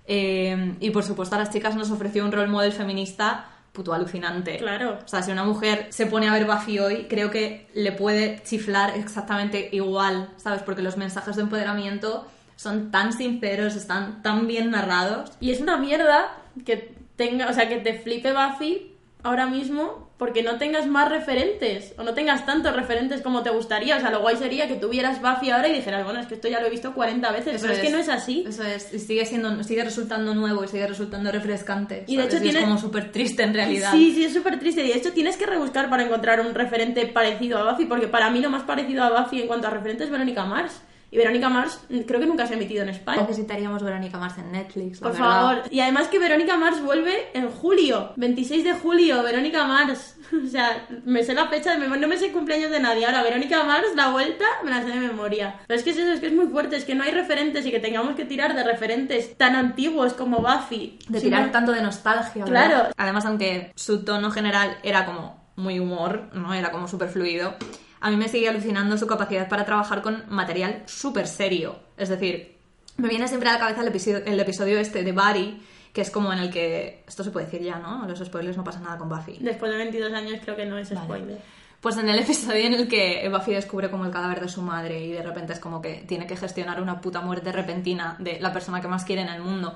eh, 0.08 0.76
y 0.80 0.90
por 0.90 1.04
supuesto 1.04 1.36
a 1.36 1.40
las 1.40 1.52
chicas 1.52 1.76
nos 1.76 1.90
ofreció 1.90 2.26
un 2.26 2.32
rol 2.32 2.50
model 2.50 2.74
feminista 2.74 3.46
puto 3.72 3.94
alucinante. 3.94 4.58
Claro. 4.58 5.00
O 5.04 5.08
sea, 5.08 5.22
si 5.24 5.32
una 5.32 5.44
mujer 5.44 5.88
se 5.90 6.06
pone 6.06 6.28
a 6.28 6.34
ver 6.34 6.46
Buffy 6.46 6.80
hoy, 6.80 7.08
creo 7.10 7.32
que 7.32 7.68
le 7.74 7.92
puede 7.92 8.42
chiflar 8.44 8.98
exactamente 8.98 9.70
igual, 9.72 10.30
¿sabes? 10.38 10.62
Porque 10.62 10.82
los 10.82 10.98
mensajes 10.98 11.36
de 11.36 11.44
empoderamiento 11.44 12.28
son 12.56 12.92
tan 12.92 13.14
sinceros, 13.14 13.76
están 13.76 14.22
tan 14.22 14.48
bien 14.48 14.72
narrados. 14.72 15.32
Y 15.40 15.52
es 15.52 15.62
una 15.62 15.78
mierda 15.78 16.36
que 16.66 16.94
tenga, 17.16 17.50
o 17.50 17.54
sea, 17.54 17.70
que 17.70 17.78
te 17.78 17.98
flipe 18.00 18.34
Buffy 18.34 18.91
ahora 19.24 19.46
mismo 19.48 20.10
porque 20.18 20.44
no 20.44 20.58
tengas 20.58 20.86
más 20.86 21.10
referentes 21.10 21.96
o 21.98 22.04
no 22.04 22.14
tengas 22.14 22.46
tantos 22.46 22.76
referentes 22.76 23.22
como 23.22 23.42
te 23.42 23.50
gustaría. 23.50 23.98
O 23.98 24.00
sea, 24.00 24.12
lo 24.12 24.22
guay 24.22 24.38
sería 24.38 24.68
que 24.68 24.76
tuvieras 24.76 25.20
Buffy 25.20 25.50
ahora 25.50 25.68
y 25.68 25.74
dijeras, 25.74 26.04
bueno, 26.04 26.20
es 26.20 26.28
que 26.28 26.36
esto 26.36 26.48
ya 26.48 26.60
lo 26.60 26.68
he 26.68 26.70
visto 26.70 26.94
40 26.94 27.32
veces, 27.32 27.56
Eso 27.56 27.62
pero 27.64 27.74
es. 27.74 27.80
que 27.80 27.90
no 27.90 27.98
es 27.98 28.08
así. 28.08 28.46
Eso 28.48 28.64
es, 28.64 28.94
y 28.94 29.00
sigue 29.00 29.26
siendo, 29.26 29.64
sigue 29.64 29.84
resultando 29.84 30.36
nuevo 30.36 30.64
y 30.64 30.68
sigue 30.68 30.86
resultando 30.86 31.32
refrescante. 31.32 32.04
Y 32.08 32.18
de 32.18 32.30
¿sabes? 32.30 32.42
hecho 32.42 32.58
es 32.58 32.64
como 32.64 32.78
súper 32.78 33.12
triste 33.12 33.42
en 33.42 33.54
realidad. 33.56 33.92
Sí, 33.92 34.14
sí, 34.14 34.26
es 34.26 34.34
súper 34.34 34.60
triste. 34.60 34.84
Y 34.84 34.90
de 34.90 34.98
hecho 34.98 35.12
tienes 35.12 35.38
que 35.38 35.48
rebuscar 35.48 35.90
para 35.90 36.04
encontrar 36.04 36.40
un 36.42 36.54
referente 36.54 37.08
parecido 37.08 37.58
a 37.58 37.72
Buffy, 37.72 37.86
porque 37.86 38.08
para 38.08 38.30
mí 38.30 38.42
lo 38.42 38.52
más 38.52 38.62
parecido 38.64 39.04
a 39.04 39.22
Buffy 39.24 39.42
en 39.42 39.48
cuanto 39.48 39.68
a 39.68 39.72
referentes 39.72 40.06
es 40.06 40.12
Verónica 40.12 40.46
Mars. 40.46 40.82
Y 41.14 41.18
Verónica 41.18 41.50
Mars 41.50 41.82
creo 42.08 42.22
que 42.22 42.26
nunca 42.26 42.48
se 42.48 42.54
ha 42.54 42.56
emitido 42.56 42.84
en 42.84 42.90
España. 42.90 43.22
Necesitaríamos 43.24 43.84
Verónica 43.84 44.18
Mars 44.18 44.38
en 44.38 44.50
Netflix. 44.54 45.00
Por 45.02 45.12
verdad. 45.12 45.26
favor. 45.30 45.64
Y 45.70 45.82
además 45.82 46.08
que 46.08 46.20
Verónica 46.20 46.56
Mars 46.56 46.82
vuelve 46.82 47.30
en 47.34 47.50
julio. 47.52 48.14
26 48.16 48.64
de 48.64 48.74
julio, 48.74 49.22
Verónica 49.22 49.66
Mars. 49.66 50.16
O 50.32 50.48
sea, 50.48 50.88
me 51.04 51.24
sé 51.26 51.34
la 51.34 51.48
fecha, 51.50 51.78
de 51.78 51.86
mem- 51.86 52.00
no 52.00 52.08
me 52.08 52.18
sé 52.18 52.28
el 52.28 52.32
cumpleaños 52.32 52.72
de 52.72 52.80
nadie. 52.80 53.06
Ahora, 53.06 53.22
Verónica 53.24 53.64
Mars, 53.66 53.88
la 53.98 54.12
vuelta, 54.12 54.46
me 54.64 54.72
la 54.72 54.82
sé 54.82 54.88
de 54.88 54.96
memoria. 55.02 55.60
Pero 55.68 55.78
es 55.78 55.84
que 55.84 55.90
es 55.90 55.98
eso, 55.98 56.10
es 56.14 56.22
que 56.22 56.28
es 56.28 56.34
muy 56.34 56.48
fuerte. 56.48 56.78
Es 56.78 56.86
que 56.86 56.96
no 56.96 57.04
hay 57.04 57.12
referentes 57.12 57.66
y 57.66 57.72
que 57.72 57.80
tengamos 57.82 58.16
que 58.16 58.24
tirar 58.24 58.56
de 58.56 58.64
referentes 58.64 59.36
tan 59.38 59.56
antiguos 59.58 60.14
como 60.14 60.38
Buffy. 60.40 60.98
De 61.10 61.20
Si 61.20 61.26
tirar 61.26 61.48
no- 61.48 61.52
tanto 61.52 61.74
de 61.74 61.82
nostalgia. 61.82 62.46
Claro. 62.46 62.88
Además, 62.96 63.26
aunque 63.26 63.74
su 63.76 64.06
tono 64.06 64.32
general 64.32 64.78
era 64.84 65.06
como 65.06 65.44
muy 65.58 65.80
humor, 65.80 66.30
¿no? 66.34 66.54
Era 66.54 66.72
como 66.72 66.88
súper 66.88 67.10
fluido. 67.10 67.56
A 68.02 68.10
mí 68.10 68.18
me 68.18 68.28
sigue 68.28 68.50
alucinando 68.50 68.98
su 68.98 69.08
capacidad 69.08 69.48
para 69.48 69.64
trabajar 69.66 70.02
con 70.02 70.24
material 70.30 70.84
súper 70.88 71.28
serio. 71.28 71.80
Es 71.98 72.10
decir, 72.10 72.58
me 72.98 73.08
viene 73.08 73.28
siempre 73.28 73.50
a 73.50 73.54
la 73.54 73.60
cabeza 73.60 73.82
el 73.82 73.88
episodio, 73.88 74.18
el 74.26 74.40
episodio 74.40 74.80
este 74.80 75.04
de 75.04 75.12
Barry, 75.12 75.62
que 75.94 76.02
es 76.02 76.10
como 76.10 76.34
en 76.34 76.40
el 76.40 76.50
que... 76.50 77.04
Esto 77.08 77.24
se 77.24 77.32
puede 77.32 77.46
decir 77.46 77.62
ya, 77.62 77.78
¿no? 77.80 78.08
Los 78.08 78.20
spoilers 78.20 78.58
no 78.58 78.64
pasa 78.64 78.80
nada 78.80 78.98
con 78.98 79.08
Buffy. 79.08 79.38
Después 79.40 79.72
de 79.72 79.78
22 79.78 80.14
años 80.14 80.40
creo 80.44 80.56
que 80.56 80.66
no 80.66 80.78
es 80.78 80.94
Vale. 80.94 81.06
spoiler. 81.06 81.42
Pues 81.82 81.98
en 81.98 82.10
el 82.10 82.20
episodio 82.20 82.66
en 82.66 82.74
el 82.74 82.88
que 82.88 83.28
Buffy 83.30 83.54
descubre 83.54 83.90
como 83.90 84.06
el 84.06 84.12
cadáver 84.12 84.40
de 84.40 84.50
su 84.50 84.62
madre 84.62 85.04
y 85.04 85.12
de 85.12 85.24
repente 85.24 85.54
es 85.54 85.60
como 85.60 85.82
que 85.82 86.04
tiene 86.08 86.28
que 86.28 86.38
gestionar 86.38 86.82
una 86.82 87.02
puta 87.02 87.22
muerte 87.22 87.52
repentina 87.52 88.16
de 88.20 88.40
la 88.40 88.54
persona 88.54 88.82
que 88.82 88.88
más 88.88 89.04
quiere 89.04 89.24
en 89.24 89.30
el 89.30 89.42
mundo. 89.42 89.76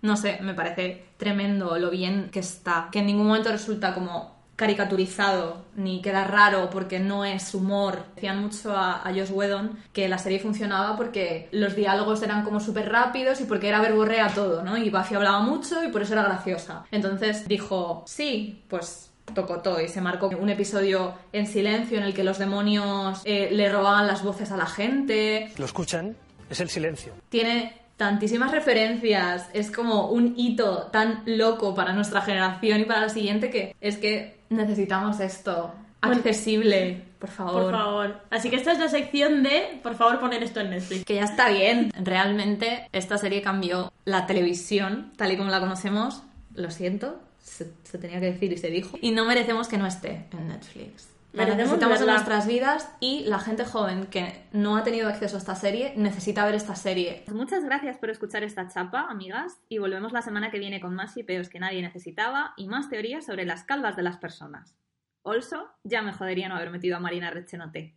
No 0.00 0.16
sé, 0.16 0.38
me 0.42 0.54
parece 0.54 1.04
tremendo 1.16 1.78
lo 1.78 1.90
bien 1.90 2.30
que 2.30 2.40
está, 2.40 2.88
que 2.90 3.00
en 3.00 3.06
ningún 3.06 3.28
momento 3.28 3.52
resulta 3.52 3.94
como 3.94 4.31
caricaturizado 4.56 5.64
ni 5.74 6.02
queda 6.02 6.24
raro 6.24 6.70
porque 6.70 7.00
no 7.00 7.24
es 7.24 7.54
humor. 7.54 8.04
Decían 8.14 8.40
mucho 8.42 8.76
a, 8.76 9.06
a 9.06 9.12
Josh 9.12 9.30
Whedon 9.32 9.78
que 9.92 10.08
la 10.08 10.18
serie 10.18 10.38
funcionaba 10.38 10.96
porque 10.96 11.48
los 11.52 11.74
diálogos 11.74 12.22
eran 12.22 12.44
como 12.44 12.60
súper 12.60 12.90
rápidos 12.90 13.40
y 13.40 13.44
porque 13.44 13.68
era 13.68 13.80
verborrea 13.80 14.28
todo, 14.28 14.62
¿no? 14.62 14.76
Y 14.76 14.90
Buffy 14.90 15.14
hablaba 15.14 15.40
mucho 15.40 15.82
y 15.82 15.88
por 15.88 16.02
eso 16.02 16.12
era 16.12 16.22
graciosa. 16.22 16.84
Entonces 16.90 17.48
dijo, 17.48 18.04
sí, 18.06 18.62
pues 18.68 19.10
tocotó 19.34 19.80
y 19.80 19.88
se 19.88 20.00
marcó 20.00 20.28
un 20.28 20.50
episodio 20.50 21.14
en 21.32 21.46
silencio 21.46 21.98
en 21.98 22.04
el 22.04 22.14
que 22.14 22.24
los 22.24 22.38
demonios 22.38 23.22
eh, 23.24 23.48
le 23.50 23.70
robaban 23.70 24.06
las 24.06 24.22
voces 24.22 24.50
a 24.50 24.56
la 24.56 24.66
gente. 24.66 25.50
Lo 25.56 25.64
escuchan, 25.64 26.16
es 26.50 26.60
el 26.60 26.68
silencio. 26.68 27.14
Tiene 27.28 27.81
tantísimas 28.02 28.50
referencias, 28.50 29.48
es 29.52 29.70
como 29.70 30.08
un 30.08 30.34
hito 30.36 30.88
tan 30.90 31.22
loco 31.24 31.72
para 31.72 31.92
nuestra 31.92 32.20
generación 32.20 32.80
y 32.80 32.84
para 32.84 33.02
la 33.02 33.08
siguiente 33.08 33.48
que 33.48 33.76
es 33.80 33.96
que 33.96 34.40
necesitamos 34.50 35.20
esto 35.20 35.72
accesible, 36.00 37.00
por 37.20 37.30
favor. 37.30 37.62
Por 37.62 37.70
favor. 37.70 38.20
Así 38.30 38.50
que 38.50 38.56
esta 38.56 38.72
es 38.72 38.80
la 38.80 38.88
sección 38.88 39.44
de, 39.44 39.78
por 39.84 39.94
favor, 39.94 40.18
poner 40.18 40.42
esto 40.42 40.58
en 40.58 40.70
Netflix. 40.70 41.04
Que 41.04 41.14
ya 41.14 41.22
está 41.22 41.48
bien. 41.50 41.92
Realmente 41.96 42.88
esta 42.90 43.18
serie 43.18 43.40
cambió 43.40 43.92
la 44.04 44.26
televisión 44.26 45.12
tal 45.16 45.30
y 45.30 45.36
como 45.36 45.50
la 45.50 45.60
conocemos. 45.60 46.24
Lo 46.56 46.72
siento, 46.72 47.20
se, 47.40 47.70
se 47.84 47.98
tenía 47.98 48.18
que 48.18 48.32
decir 48.32 48.52
y 48.52 48.58
se 48.58 48.66
dijo. 48.66 48.98
Y 49.00 49.12
no 49.12 49.24
merecemos 49.26 49.68
que 49.68 49.78
no 49.78 49.86
esté 49.86 50.26
en 50.32 50.48
Netflix. 50.48 51.11
La 51.32 51.46
necesitamos 51.46 52.00
en 52.00 52.06
nuestras 52.06 52.46
vidas 52.46 52.94
y 53.00 53.24
la 53.24 53.38
gente 53.38 53.64
joven 53.64 54.06
que 54.06 54.44
no 54.52 54.76
ha 54.76 54.84
tenido 54.84 55.08
acceso 55.08 55.36
a 55.36 55.38
esta 55.38 55.54
serie 55.54 55.94
necesita 55.96 56.44
ver 56.44 56.54
esta 56.54 56.76
serie. 56.76 57.24
Muchas 57.32 57.64
gracias 57.64 57.96
por 57.96 58.10
escuchar 58.10 58.44
esta 58.44 58.68
chapa, 58.68 59.06
amigas, 59.08 59.58
y 59.70 59.78
volvemos 59.78 60.12
la 60.12 60.20
semana 60.20 60.50
que 60.50 60.58
viene 60.58 60.80
con 60.80 60.94
más 60.94 61.16
hipeos 61.16 61.48
que 61.48 61.58
nadie 61.58 61.80
necesitaba 61.80 62.52
y 62.58 62.68
más 62.68 62.90
teorías 62.90 63.24
sobre 63.24 63.46
las 63.46 63.64
calvas 63.64 63.96
de 63.96 64.02
las 64.02 64.18
personas. 64.18 64.76
Also, 65.24 65.70
ya 65.84 66.02
me 66.02 66.12
jodería 66.12 66.48
no 66.48 66.56
haber 66.56 66.70
metido 66.70 66.96
a 66.96 67.00
Marina 67.00 67.30
Rechenote. 67.30 67.94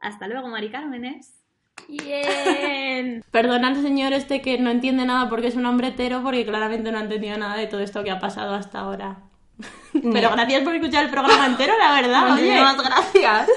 Hasta 0.00 0.26
luego, 0.26 0.48
Mari 0.48 0.70
Cármenes. 0.70 1.34
Bien. 1.88 3.22
Perdona 3.30 3.68
al 3.68 3.76
señor 3.76 4.12
este 4.12 4.42
que 4.42 4.58
no 4.58 4.70
entiende 4.70 5.04
nada 5.04 5.28
porque 5.28 5.48
es 5.48 5.56
un 5.56 5.66
hombre 5.66 5.88
hetero 5.88 6.22
porque 6.22 6.44
claramente 6.44 6.90
no 6.90 6.98
ha 6.98 7.02
entendido 7.02 7.38
nada 7.38 7.56
de 7.56 7.66
todo 7.66 7.80
esto 7.80 8.02
que 8.02 8.10
ha 8.10 8.18
pasado 8.18 8.54
hasta 8.54 8.80
ahora. 8.80 9.25
Pero 9.92 10.30
gracias 10.30 10.62
por 10.62 10.74
escuchar 10.74 11.04
el 11.04 11.10
programa 11.10 11.46
entero, 11.46 11.72
la 11.78 12.00
verdad. 12.00 12.32
Oye. 12.32 12.42
Muchísimas 12.42 12.76
gracias. 12.82 13.48